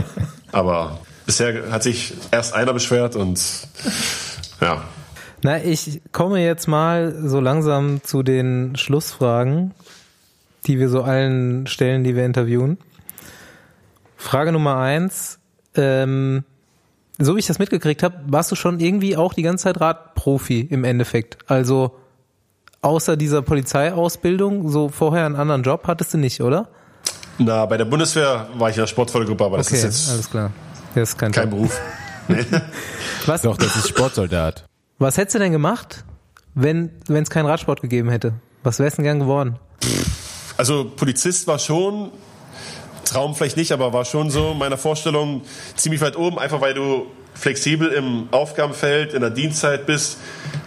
aber 0.52 0.98
bisher 1.26 1.70
hat 1.70 1.82
sich 1.84 2.14
erst 2.32 2.54
einer 2.54 2.72
beschwert 2.72 3.14
und 3.14 3.40
ja. 4.60 4.82
Na, 5.42 5.62
ich 5.62 6.00
komme 6.12 6.40
jetzt 6.42 6.68
mal 6.68 7.14
so 7.26 7.40
langsam 7.40 8.02
zu 8.04 8.22
den 8.22 8.76
Schlussfragen, 8.76 9.72
die 10.66 10.78
wir 10.78 10.88
so 10.88 11.02
allen 11.02 11.66
stellen, 11.66 12.04
die 12.04 12.14
wir 12.14 12.24
interviewen. 12.24 12.78
Frage 14.16 14.52
Nummer 14.52 14.76
eins. 14.76 15.40
Ähm, 15.74 16.44
so 17.18 17.34
wie 17.34 17.40
ich 17.40 17.46
das 17.46 17.58
mitgekriegt 17.58 18.02
habe, 18.02 18.20
warst 18.26 18.52
du 18.52 18.56
schon 18.56 18.78
irgendwie 18.78 19.16
auch 19.16 19.34
die 19.34 19.42
ganze 19.42 19.64
Zeit 19.64 19.80
Radprofi 19.80 20.60
im 20.60 20.84
Endeffekt. 20.84 21.38
Also 21.46 21.96
außer 22.80 23.16
dieser 23.16 23.42
Polizeiausbildung, 23.42 24.68
so 24.68 24.88
vorher 24.88 25.26
einen 25.26 25.36
anderen 25.36 25.62
Job 25.62 25.86
hattest 25.88 26.14
du 26.14 26.18
nicht, 26.18 26.40
oder? 26.40 26.68
Na, 27.38 27.66
bei 27.66 27.76
der 27.76 27.84
Bundeswehr 27.84 28.48
war 28.54 28.70
ich 28.70 28.76
in 28.76 28.82
der 28.82 28.86
Sportfördergruppe, 28.86 29.44
aber 29.44 29.56
das 29.56 29.68
Okay, 29.68 29.76
ist 29.76 29.82
jetzt 29.84 30.10
alles 30.10 30.30
klar. 30.30 30.52
Das 30.94 31.10
ist 31.10 31.18
kein, 31.18 31.32
kein. 31.32 31.50
Beruf. 31.50 31.80
Was, 33.26 33.42
Doch, 33.42 33.56
das 33.56 33.74
ist 33.76 33.88
Sportsoldat. 33.88 34.66
Was 35.02 35.16
hättest 35.16 35.34
du 35.34 35.38
denn 35.40 35.52
gemacht, 35.52 36.04
wenn 36.54 36.90
es 37.08 37.30
keinen 37.30 37.46
Radsport 37.46 37.80
gegeben 37.80 38.08
hätte? 38.08 38.34
Was 38.62 38.78
wärst 38.78 38.98
du 38.98 39.02
denn 39.02 39.04
gern 39.04 39.20
geworden? 39.20 39.56
Also 40.56 40.84
Polizist 40.84 41.46
war 41.46 41.58
schon, 41.58 42.10
Traum 43.04 43.34
vielleicht 43.34 43.56
nicht, 43.56 43.72
aber 43.72 43.92
war 43.92 44.04
schon 44.04 44.30
so 44.30 44.52
in 44.52 44.58
meiner 44.58 44.78
Vorstellung 44.78 45.42
ziemlich 45.76 46.00
weit 46.00 46.16
oben, 46.16 46.38
einfach 46.38 46.60
weil 46.60 46.74
du 46.74 47.06
flexibel 47.34 47.88
im 47.88 48.28
Aufgabenfeld, 48.30 49.14
in 49.14 49.20
der 49.20 49.30
Dienstzeit 49.30 49.86
bist 49.86 50.18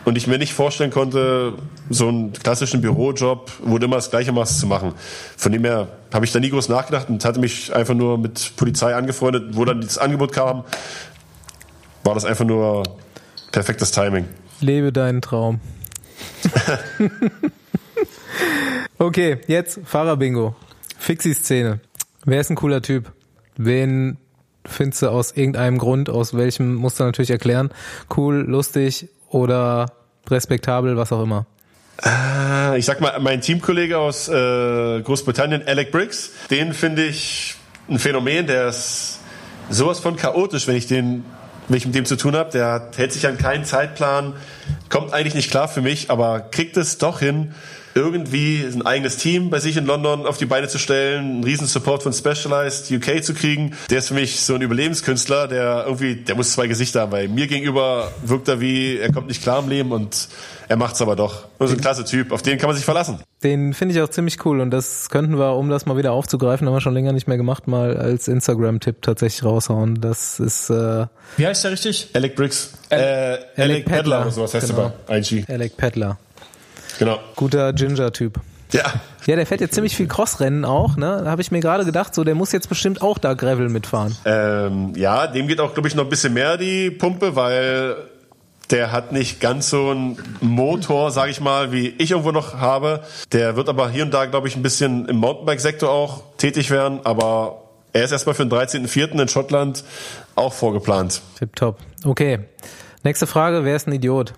und 0.03 0.17
ich 0.17 0.27
mir 0.27 0.38
nicht 0.38 0.53
vorstellen 0.53 0.91
konnte, 0.91 1.53
so 1.89 2.07
einen 2.07 2.33
klassischen 2.33 2.81
Bürojob, 2.81 3.51
wo 3.63 3.77
du 3.77 3.86
immer 3.86 3.95
das 3.95 4.09
Gleiche 4.09 4.31
machst, 4.31 4.59
zu 4.59 4.67
machen. 4.67 4.93
Von 5.38 5.51
dem 5.51 5.63
her 5.63 5.88
habe 6.13 6.25
ich 6.25 6.31
da 6.31 6.39
nie 6.39 6.49
groß 6.49 6.69
nachgedacht 6.69 7.09
und 7.09 7.23
hatte 7.23 7.39
mich 7.39 7.73
einfach 7.73 7.93
nur 7.93 8.17
mit 8.17 8.53
Polizei 8.57 8.95
angefreundet. 8.95 9.55
Wo 9.55 9.63
dann 9.63 9.81
dieses 9.81 9.99
Angebot 9.99 10.33
kam, 10.33 10.63
war 12.03 12.15
das 12.15 12.25
einfach 12.25 12.45
nur 12.45 12.83
perfektes 13.55 13.91
Timing. 13.91 14.27
Lebe 14.59 14.91
deinen 14.91 15.21
Traum. 15.21 15.61
okay, 18.97 19.37
jetzt 19.47 19.79
Fahrerbingo. 19.85 20.57
Fixie-Szene. 20.99 21.79
Wer 22.25 22.41
ist 22.41 22.49
ein 22.49 22.57
cooler 22.57 22.81
Typ? 22.81 23.13
Wen 23.55 24.17
findest 24.65 25.03
du 25.03 25.09
aus 25.09 25.31
irgendeinem 25.31 25.77
Grund, 25.77 26.09
aus 26.09 26.35
welchem 26.35 26.75
musst 26.75 26.99
du 26.99 27.05
natürlich 27.05 27.29
erklären, 27.29 27.69
cool, 28.17 28.43
lustig 28.45 29.07
oder 29.29 29.85
respektabel, 30.29 30.97
was 30.97 31.13
auch 31.13 31.23
immer? 31.23 31.45
Äh, 32.03 32.77
Ich 32.77 32.85
sag 32.85 32.99
mal, 32.99 33.17
mein 33.21 33.39
Teamkollege 33.39 33.97
aus 33.97 34.27
äh, 34.27 35.01
Großbritannien, 35.01 35.65
Alec 35.65 35.91
Briggs, 35.91 36.31
den 36.49 36.73
finde 36.73 37.05
ich 37.05 37.55
ein 37.87 37.99
Phänomen, 37.99 38.47
der 38.47 38.67
ist 38.67 39.19
sowas 39.69 39.99
von 39.99 40.17
chaotisch, 40.17 40.67
wenn 40.67 40.75
ich 40.75 40.87
den 40.87 41.23
wenn 41.68 41.78
ich 41.78 41.86
mit 41.86 41.95
dem 41.95 42.05
zu 42.05 42.16
tun 42.16 42.36
habe, 42.36 42.51
der 42.51 42.89
hält 42.95 43.13
sich 43.13 43.28
an 43.28 43.38
keinen 43.38 43.66
Zeitplan, 43.66 44.34
kommt 44.89 45.13
eigentlich 45.13 45.36
nicht 45.36 45.49
klar 45.49 45.68
für 45.68 45.82
mich, 45.82 46.11
aber 46.11 46.39
kriegt 46.39 46.78
es 46.78 46.97
doch 46.97 47.20
hin, 47.20 47.53
irgendwie 47.95 48.61
ein 48.61 48.85
eigenes 48.85 49.15
Team 49.15 49.49
bei 49.49 49.59
sich 49.59 49.77
in 49.77 49.85
London 49.85 50.25
auf 50.25 50.37
die 50.37 50.45
Beine 50.45 50.67
zu 50.67 50.77
stellen, 50.77 51.25
einen 51.35 51.43
riesen 51.45 51.65
Support 51.65 52.03
von 52.03 52.11
Specialized 52.11 52.91
UK 52.91 53.23
zu 53.23 53.33
kriegen. 53.33 53.73
Der 53.89 53.99
ist 53.99 54.09
für 54.09 54.13
mich 54.15 54.41
so 54.41 54.53
ein 54.55 54.61
Überlebenskünstler, 54.61 55.47
der 55.47 55.83
irgendwie, 55.85 56.17
der 56.17 56.35
muss 56.35 56.51
zwei 56.51 56.67
Gesichter 56.67 57.01
haben, 57.01 57.13
weil 57.13 57.29
mir 57.29 57.47
gegenüber 57.47 58.11
wirkt 58.25 58.49
er 58.49 58.59
wie, 58.59 58.97
er 58.97 59.13
kommt 59.13 59.27
nicht 59.27 59.41
klar 59.41 59.63
im 59.63 59.69
Leben 59.69 59.93
und 59.93 60.27
er 60.67 60.75
macht's 60.75 61.01
aber 61.01 61.15
doch. 61.15 61.45
Und 61.57 61.67
so 61.69 61.73
ein 61.75 61.79
klasse 61.79 62.03
Typ, 62.03 62.33
auf 62.33 62.41
den 62.41 62.57
kann 62.57 62.67
man 62.67 62.75
sich 62.75 62.83
verlassen. 62.83 63.19
Den 63.43 63.73
finde 63.73 63.95
ich 63.95 64.01
auch 64.01 64.09
ziemlich 64.09 64.43
cool 64.45 64.59
und 64.59 64.71
das 64.71 65.09
könnten 65.09 65.37
wir, 65.37 65.55
um 65.55 65.69
das 65.69 65.85
mal 65.85 65.95
wieder 65.95 66.11
aufzugreifen, 66.11 66.67
haben 66.67 66.73
wir 66.73 66.81
schon 66.81 66.93
länger 66.95 67.13
nicht 67.13 67.27
mehr 67.29 67.37
gemacht, 67.37 67.67
mal 67.67 67.95
als 67.95 68.27
Instagram-Tipp 68.27 69.03
tatsächlich 69.03 69.45
raushauen. 69.45 70.01
Das 70.01 70.41
ist 70.41 70.69
äh, 70.69 71.05
Wie 71.37 71.47
heißt 71.47 71.63
der 71.63 71.71
richtig? 71.71 72.09
Alec 72.13 72.35
Briggs. 72.35 72.73
Äh, 72.89 73.37
Alec 73.55 73.85
Pedler. 73.85 73.95
Pedler 73.97 74.21
oder 74.23 74.31
sowas 74.31 74.53
heißt 74.53 74.67
Genau. 74.67 74.81
er 74.87 74.93
bei 75.07 75.19
IG. 75.19 75.45
Alec 75.47 75.77
Peddler. 75.77 76.17
Genau. 76.99 77.19
Guter 77.35 77.73
Ginger-Typ. 77.73 78.39
Ja. 78.71 78.93
Ja, 79.25 79.35
der 79.35 79.45
fährt 79.45 79.61
jetzt 79.61 79.73
ziemlich 79.73 79.95
viel 79.95 80.07
Crossrennen 80.07 80.65
auch, 80.65 80.97
ne? 80.97 81.21
Da 81.23 81.31
habe 81.31 81.41
ich 81.41 81.51
mir 81.51 81.59
gerade 81.59 81.85
gedacht, 81.85 82.13
so 82.13 82.23
der 82.23 82.35
muss 82.35 82.51
jetzt 82.51 82.69
bestimmt 82.69 83.01
auch 83.01 83.17
da 83.17 83.33
Gravel 83.33 83.69
mitfahren. 83.69 84.15
Ähm, 84.25 84.93
ja, 84.95 85.27
dem 85.27 85.47
geht 85.47 85.59
auch, 85.59 85.73
glaube 85.73 85.87
ich, 85.87 85.95
noch 85.95 86.03
ein 86.03 86.09
bisschen 86.09 86.33
mehr 86.33 86.57
die 86.57 86.91
Pumpe, 86.91 87.35
weil 87.35 87.95
der 88.71 88.91
hat 88.91 89.11
nicht 89.11 89.39
ganz 89.39 89.69
so 89.69 89.91
einen 89.91 90.17
Motor, 90.41 91.11
sage 91.11 91.31
ich 91.31 91.39
mal, 91.39 91.71
wie 91.71 91.89
ich 91.97 92.11
irgendwo 92.11 92.31
noch 92.31 92.55
habe. 92.55 93.03
Der 93.31 93.55
wird 93.55 93.69
aber 93.69 93.89
hier 93.89 94.03
und 94.03 94.13
da, 94.13 94.25
glaube 94.25 94.47
ich, 94.47 94.55
ein 94.55 94.63
bisschen 94.63 95.07
im 95.07 95.17
Mountainbike-Sektor 95.17 95.89
auch 95.89 96.23
tätig 96.37 96.71
werden. 96.71 96.99
Aber 97.03 97.63
er 97.93 98.03
ist 98.03 98.11
erstmal 98.11 98.35
für 98.35 98.45
den 98.45 98.51
13.04. 98.51 99.21
in 99.21 99.27
Schottland 99.27 99.83
auch 100.35 100.53
vorgeplant. 100.53 101.21
Tipptopp. 101.37 101.77
Okay. 102.03 102.39
Nächste 103.03 103.27
Frage, 103.27 103.63
wer 103.63 103.75
ist 103.75 103.87
ein 103.87 103.93
Idiot? 103.93 104.33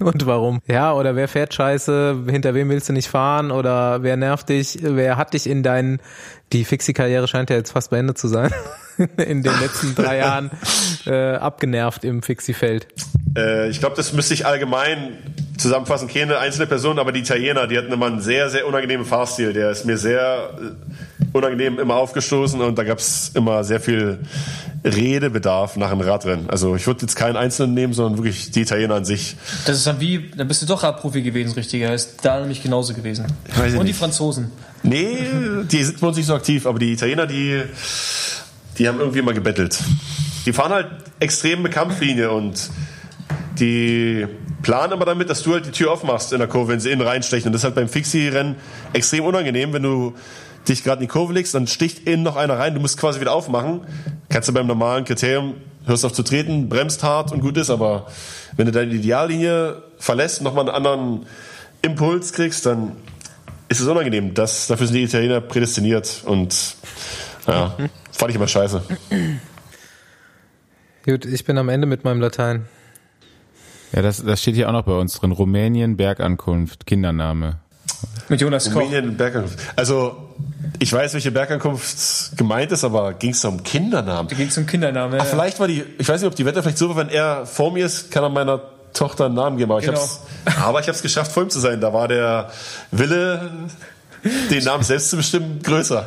Und 0.04 0.24
warum? 0.24 0.62
Ja, 0.66 0.94
oder 0.94 1.14
wer 1.14 1.28
fährt 1.28 1.52
scheiße, 1.52 2.24
hinter 2.30 2.54
wem 2.54 2.70
willst 2.70 2.88
du 2.88 2.92
nicht 2.94 3.08
fahren 3.08 3.50
oder 3.50 4.02
wer 4.02 4.16
nervt 4.16 4.48
dich, 4.48 4.78
wer 4.80 5.16
hat 5.16 5.34
dich 5.34 5.46
in 5.46 5.62
deinen, 5.62 6.00
die 6.52 6.64
Fixie-Karriere 6.64 7.28
scheint 7.28 7.50
ja 7.50 7.56
jetzt 7.56 7.72
fast 7.72 7.90
beendet 7.90 8.16
zu 8.16 8.28
sein, 8.28 8.50
in 9.16 9.42
den 9.42 9.60
letzten 9.60 9.94
drei 9.94 10.18
Jahren 10.18 10.50
äh, 11.06 11.34
abgenervt 11.34 12.04
im 12.04 12.22
Fixie-Feld. 12.22 12.88
Äh, 13.36 13.68
ich 13.68 13.80
glaube, 13.80 13.96
das 13.96 14.14
müsste 14.14 14.32
ich 14.32 14.46
allgemein 14.46 15.18
zusammenfassen. 15.60 16.08
Keine 16.08 16.38
einzelne 16.38 16.66
Person, 16.66 16.98
aber 16.98 17.12
die 17.12 17.20
Italiener, 17.20 17.66
die 17.66 17.78
hatten 17.78 17.92
immer 17.92 18.06
einen 18.06 18.20
sehr, 18.20 18.50
sehr 18.50 18.66
unangenehmen 18.66 19.06
Fahrstil. 19.06 19.52
Der 19.52 19.70
ist 19.70 19.84
mir 19.84 19.96
sehr 19.98 20.50
äh, 20.58 21.36
unangenehm 21.36 21.78
immer 21.78 21.96
aufgestoßen 21.96 22.60
und 22.60 22.78
da 22.78 22.84
gab 22.84 22.98
es 22.98 23.30
immer 23.34 23.62
sehr 23.64 23.80
viel 23.80 24.18
Redebedarf 24.84 25.76
nach 25.76 25.90
einem 25.90 26.00
Radrennen. 26.00 26.48
Also 26.48 26.74
ich 26.74 26.86
würde 26.86 27.02
jetzt 27.02 27.14
keinen 27.14 27.36
Einzelnen 27.36 27.74
nehmen, 27.74 27.92
sondern 27.92 28.18
wirklich 28.18 28.50
die 28.50 28.62
Italiener 28.62 28.94
an 28.94 29.04
sich. 29.04 29.36
Das 29.66 29.76
ist 29.76 29.86
dann 29.86 30.00
wie, 30.00 30.30
dann 30.36 30.48
bist 30.48 30.62
du 30.62 30.66
doch 30.66 30.82
Radprofi 30.82 31.22
gewesen, 31.22 31.52
richtiger. 31.52 31.92
Ist 31.94 32.16
da 32.22 32.40
nämlich 32.40 32.62
genauso 32.62 32.94
gewesen. 32.94 33.26
Und 33.56 33.72
die 33.72 33.82
nicht. 33.82 33.98
Franzosen. 33.98 34.50
Nee, 34.82 35.18
die 35.70 35.84
sind 35.84 36.00
bei 36.00 36.06
uns 36.06 36.16
nicht 36.16 36.26
so 36.26 36.34
aktiv, 36.34 36.66
aber 36.66 36.78
die 36.78 36.92
Italiener, 36.92 37.26
die, 37.26 37.62
die 38.78 38.88
haben 38.88 38.98
irgendwie 38.98 39.18
immer 39.18 39.34
gebettelt. 39.34 39.78
Die 40.46 40.54
fahren 40.54 40.72
halt 40.72 40.86
extrem 41.18 41.58
eine 41.58 41.68
Kampflinie 41.68 42.30
und 42.30 42.70
die 43.58 44.26
planen 44.62 44.92
aber 44.92 45.04
damit, 45.04 45.30
dass 45.30 45.42
du 45.42 45.52
halt 45.52 45.66
die 45.66 45.70
Tür 45.70 45.92
aufmachst 45.92 46.32
in 46.32 46.38
der 46.38 46.48
Kurve, 46.48 46.72
wenn 46.72 46.80
sie 46.80 46.90
innen 46.90 47.06
reinstechen. 47.06 47.48
Und 47.48 47.52
das 47.52 47.60
ist 47.60 47.64
halt 47.64 47.74
beim 47.74 47.88
Fixie-Rennen 47.88 48.56
extrem 48.92 49.24
unangenehm, 49.24 49.72
wenn 49.72 49.82
du 49.82 50.14
dich 50.68 50.84
gerade 50.84 51.02
in 51.02 51.08
die 51.08 51.12
Kurve 51.12 51.32
legst, 51.32 51.54
dann 51.54 51.66
sticht 51.66 52.06
innen 52.06 52.22
noch 52.22 52.36
einer 52.36 52.58
rein, 52.58 52.74
du 52.74 52.80
musst 52.80 52.98
quasi 52.98 53.20
wieder 53.20 53.32
aufmachen. 53.32 53.82
Kannst 54.28 54.48
du 54.48 54.52
beim 54.52 54.66
normalen 54.66 55.04
Kriterium, 55.04 55.54
hörst 55.86 56.04
auf 56.04 56.12
zu 56.12 56.22
treten, 56.22 56.68
bremst 56.68 57.02
hart 57.02 57.32
und 57.32 57.40
gut 57.40 57.56
ist, 57.56 57.70
aber 57.70 58.06
wenn 58.56 58.66
du 58.66 58.72
deine 58.72 58.92
Ideallinie 58.92 59.82
verlässt, 59.98 60.42
nochmal 60.42 60.68
einen 60.68 60.74
anderen 60.74 61.26
Impuls 61.82 62.32
kriegst, 62.32 62.66
dann 62.66 62.96
ist 63.68 63.80
es 63.80 63.86
unangenehm. 63.86 64.34
Das, 64.34 64.66
dafür 64.66 64.86
sind 64.86 64.96
die 64.96 65.04
Italiener 65.04 65.40
prädestiniert 65.40 66.22
und 66.26 66.76
ja, 67.46 67.74
fand 68.12 68.30
ich 68.30 68.36
immer 68.36 68.48
scheiße. 68.48 68.82
Gut, 71.06 71.24
ich 71.24 71.44
bin 71.44 71.56
am 71.56 71.70
Ende 71.70 71.86
mit 71.86 72.04
meinem 72.04 72.20
Latein. 72.20 72.66
Ja, 73.92 74.02
das, 74.02 74.24
das 74.24 74.40
steht 74.40 74.54
hier 74.54 74.68
auch 74.68 74.72
noch 74.72 74.84
bei 74.84 74.92
uns 74.92 75.14
drin. 75.18 75.32
Rumänien, 75.32 75.96
Bergankunft, 75.96 76.86
Kindername. 76.86 77.56
Mit 78.28 78.40
Jonas 78.40 78.70
Koch. 78.72 78.82
Rumänien 78.82 79.16
Bergankunft. 79.16 79.58
Also, 79.76 80.16
ich 80.78 80.92
weiß, 80.92 81.12
welche 81.14 81.30
Bergankunft 81.32 82.36
gemeint 82.38 82.70
ist, 82.72 82.84
aber 82.84 83.14
ging 83.14 83.30
es 83.32 83.40
da 83.40 83.48
um 83.48 83.62
Kindernamen? 83.62 84.28
Da 84.28 84.36
ging 84.36 84.48
es 84.48 84.56
um 84.56 84.66
Kindernamen. 84.66 85.18
Ach, 85.20 85.26
vielleicht 85.26 85.58
war 85.60 85.66
die, 85.68 85.84
ich 85.98 86.08
weiß 86.08 86.20
nicht, 86.20 86.28
ob 86.28 86.36
die 86.36 86.46
Wetter 86.46 86.62
vielleicht 86.62 86.78
so 86.78 86.88
war, 86.88 86.96
wenn 86.96 87.08
er 87.08 87.44
vor 87.46 87.72
mir 87.72 87.84
ist, 87.86 88.10
kann 88.10 88.22
er 88.22 88.28
meiner 88.30 88.60
Tochter 88.92 89.26
einen 89.26 89.34
Namen 89.34 89.56
geben. 89.58 89.70
Aber, 89.72 89.80
Genau. 89.80 89.92
ich 89.92 89.98
hab's, 90.00 90.20
aber 90.62 90.80
ich 90.80 90.86
habe 90.86 90.96
es 90.96 91.02
geschafft, 91.02 91.32
vor 91.32 91.42
ihm 91.42 91.50
zu 91.50 91.60
sein. 91.60 91.80
Da 91.80 91.92
war 91.92 92.08
der 92.08 92.50
Wille, 92.92 93.50
den 94.50 94.64
Namen 94.64 94.82
selbst 94.84 95.10
zu 95.10 95.16
bestimmen, 95.16 95.60
größer. 95.62 96.06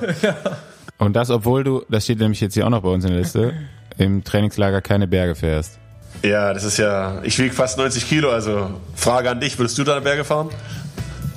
Und 0.98 1.14
das, 1.16 1.30
obwohl 1.30 1.64
du, 1.64 1.84
das 1.90 2.06
steht 2.06 2.20
nämlich 2.20 2.40
jetzt 2.42 2.54
hier 2.54 2.66
auch 2.66 2.70
noch 2.70 2.82
bei 2.82 2.90
uns 2.90 3.04
in 3.04 3.12
der 3.12 3.20
Liste, 3.20 3.54
im 3.98 4.24
Trainingslager 4.24 4.82
keine 4.82 5.08
Berge 5.08 5.36
fährst. 5.36 5.80
Ja, 6.24 6.54
das 6.54 6.64
ist 6.64 6.78
ja, 6.78 7.20
ich 7.24 7.38
wiege 7.38 7.54
fast 7.54 7.78
90 7.78 8.08
Kilo, 8.08 8.32
also 8.32 8.72
Frage 8.96 9.30
an 9.30 9.40
dich, 9.42 9.58
würdest 9.60 9.78
du 9.78 9.84
da 9.84 10.00
Berge 10.00 10.24
fahren? 10.24 10.50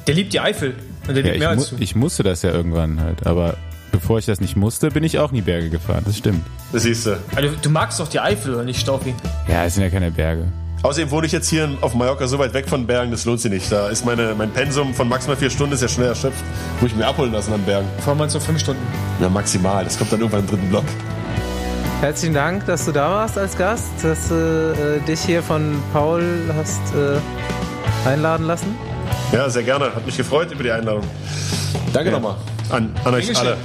Der 0.07 0.15
liebt 0.15 0.33
die 0.33 0.41
Eifel. 0.41 0.75
Und 1.09 1.15
der 1.17 1.25
Ja, 1.25 1.33
liebt 1.33 1.39
mehr 1.41 1.51
ich, 1.51 1.57
mu 1.57 1.63
als 1.63 1.71
du. 1.71 1.77
ich 1.81 1.97
musste 1.97 2.23
das 2.23 2.43
ja 2.43 2.51
irgendwann 2.53 3.01
halt, 3.01 3.27
aber 3.27 3.55
bevor 3.91 4.19
ich 4.19 4.27
das 4.27 4.41
nicht 4.41 4.57
musste, 4.57 4.91
bin 4.91 5.03
ich 5.03 5.19
auch 5.19 5.33
nie 5.33 5.41
Berge 5.41 5.71
gefahren. 5.71 6.03
Das 6.07 6.17
stimmt. 6.19 6.45
Das 6.73 6.83
siehst 6.85 7.07
du. 7.07 7.19
Also, 7.35 7.51
du 7.61 7.71
magst 7.71 7.99
doch 7.99 8.09
die 8.09 8.21
Eifel, 8.21 8.55
oder 8.55 8.63
nicht, 8.65 8.81
Staufi? 8.81 9.15
Ja, 9.49 9.65
es 9.65 9.75
sind 9.75 9.83
ja 9.83 9.91
keine 9.91 10.11
Berge. 10.13 10.45
Außerdem 10.83 11.11
wohne 11.11 11.27
ich 11.27 11.33
jetzt 11.33 11.49
hier 11.49 11.69
auf 11.81 11.95
Mallorca 11.95 12.29
so 12.29 12.39
weit 12.39 12.55
weg 12.55 12.69
von 12.69 12.87
Bergen, 12.87 13.11
das 13.11 13.25
lohnt 13.25 13.41
sich 13.41 13.51
nicht. 13.51 13.73
Da 13.73 13.89
ist 13.89 14.05
meine, 14.05 14.35
mein 14.37 14.51
Pensum 14.53 14.95
von 14.95 15.09
maximal 15.09 15.37
vier 15.37 15.51
Stunden 15.51 15.73
ist 15.75 15.81
ja 15.83 15.89
schnell 15.89 16.09
erschöpft. 16.09 16.45
Muss 16.81 16.93
ich 16.93 16.97
mir 16.97 17.07
abholen 17.09 17.33
lassen 17.33 17.53
an 17.53 17.63
Bergen. 17.65 17.89
Fahren 18.05 18.19
wir 18.19 18.25
uns 18.25 18.35
so 18.35 18.39
fünf 18.41 18.61
Stunden. 18.61 18.83
Na, 19.19 19.29
maximal. 19.29 19.83
Das 19.83 19.99
kommt 19.99 20.13
dann 20.13 20.21
irgendwann 20.21 20.43
im 20.43 20.47
dritten 20.47 20.69
Block. 20.69 20.85
Herzlichen 22.01 22.35
Dank, 22.35 22.67
dass 22.67 22.85
du 22.85 22.93
da 22.93 23.11
warst 23.11 23.39
als 23.39 23.57
Gast, 23.57 23.91
dass 24.03 24.29
du 24.29 24.35
äh, 24.35 25.07
dich 25.07 25.21
hier 25.21 25.43
von 25.43 25.75
Paul 25.93 26.23
hast 26.57 26.81
äh, 26.95 28.09
einladen 28.09 28.47
lassen. 28.47 28.75
Ja, 29.33 29.49
sehr 29.49 29.63
gerne. 29.63 29.87
Hat 29.95 30.05
mich 30.05 30.17
gefreut 30.17 30.53
über 30.53 30.63
die 30.63 30.71
Einladung. 30.71 31.03
Danke 31.93 32.11
Ja. 32.11 32.17
nochmal 32.17 32.37
an, 32.71 32.93
an 33.05 33.15
euch 33.15 33.27
Dankeschön. 33.27 33.37
alle. 33.49 33.57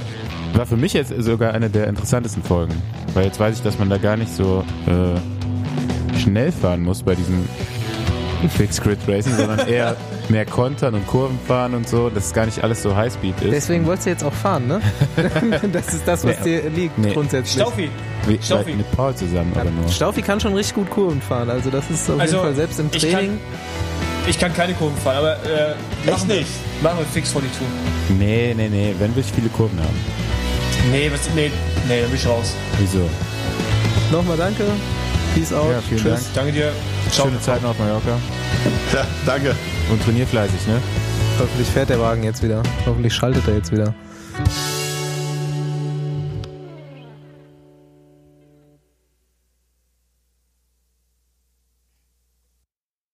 War 0.54 0.66
für 0.66 0.76
mich 0.76 0.92
jetzt 0.94 1.12
sogar 1.22 1.52
eine 1.52 1.68
der 1.70 1.86
interessantesten 1.88 2.42
Folgen. 2.42 2.74
Weil 3.14 3.26
jetzt 3.26 3.38
weiß 3.38 3.56
ich, 3.56 3.62
dass 3.62 3.78
man 3.78 3.90
da 3.90 3.98
gar 3.98 4.16
nicht 4.16 4.34
so 4.34 4.64
äh, 4.86 6.18
schnell 6.18 6.52
fahren 6.52 6.82
muss 6.82 7.02
bei 7.02 7.14
diesem 7.14 7.46
Fixed 8.48 8.82
Grid 8.82 8.98
Racing, 9.06 9.34
sondern 9.36 9.66
eher 9.68 9.96
mehr 10.28 10.44
kontern 10.46 10.94
und 10.94 11.06
Kurven 11.06 11.38
fahren 11.46 11.74
und 11.74 11.88
so, 11.88 12.10
dass 12.10 12.26
es 12.26 12.32
gar 12.32 12.46
nicht 12.46 12.62
alles 12.62 12.82
so 12.82 12.94
Highspeed 12.96 13.40
ist. 13.42 13.52
Deswegen 13.52 13.86
wolltest 13.86 14.06
du 14.06 14.10
jetzt 14.10 14.24
auch 14.24 14.32
fahren, 14.32 14.66
ne? 14.68 14.80
das 15.72 15.94
ist 15.94 16.06
das, 16.06 16.24
was 16.24 16.38
Nee. 16.44 16.60
dir 16.62 16.70
liegt 16.70 16.98
Nee. 16.98 17.12
grundsätzlich. 17.12 17.62
Staufi, 17.62 17.90
Wie, 18.26 18.38
Staufi. 18.42 18.72
mit 18.74 18.90
Paul 18.96 19.14
zusammen 19.14 19.52
oder 19.52 19.70
nur? 19.70 19.88
Staufi 19.88 20.22
kann 20.22 20.40
schon 20.40 20.54
richtig 20.54 20.74
gut 20.74 20.90
Kurven 20.90 21.20
fahren, 21.22 21.50
also 21.50 21.70
das 21.70 21.88
ist 21.90 22.10
auf 22.10 22.18
Also, 22.20 22.36
jeden 22.36 22.46
Fall 22.46 22.54
selbst 22.56 22.80
im 22.80 22.88
ich 22.92 23.02
Training. 23.02 23.38
ich 24.26 24.38
kann 24.38 24.52
keine 24.54 24.74
Kurven 24.74 24.96
fahren, 24.98 25.16
aber 25.18 25.32
äh, 25.44 25.74
machen 26.10 26.28
wir, 26.28 26.36
nicht? 26.36 26.50
machen 26.82 26.98
wir 26.98 27.06
fix 27.06 27.30
vor 27.32 27.42
die 27.42 27.48
Tour. 27.58 27.66
Nee, 28.18 28.54
nee, 28.56 28.68
nee, 28.68 28.94
wenn 28.98 29.14
will 29.14 29.22
ich 29.26 29.32
viele 29.32 29.48
Kurven 29.50 29.78
haben. 29.80 29.96
Nee, 30.90 31.10
was, 31.12 31.20
nee, 31.36 31.50
nee, 31.88 32.00
dann 32.00 32.10
bin 32.10 32.18
ich 32.18 32.26
raus. 32.26 32.54
Wieso? 32.78 33.08
Nochmal 34.10 34.36
danke. 34.36 34.64
Peace 35.34 35.52
out. 35.52 35.70
Ja, 35.70 35.80
Tschüss. 35.88 36.02
Dank. 36.04 36.20
Danke 36.34 36.52
dir. 36.52 36.72
Ciao. 37.12 37.26
Schöne 37.26 37.40
Zeit 37.40 37.62
auf 37.64 37.78
Mallorca. 37.78 38.18
Ja, 38.94 39.06
danke. 39.26 39.54
Und 39.90 40.02
trainier 40.02 40.26
fleißig, 40.26 40.66
ne? 40.66 40.80
Hoffentlich 41.38 41.68
fährt 41.68 41.90
der 41.90 42.00
Wagen 42.00 42.22
jetzt 42.22 42.42
wieder. 42.42 42.62
Hoffentlich 42.86 43.12
schaltet 43.12 43.46
er 43.46 43.56
jetzt 43.56 43.70
wieder. 43.70 43.94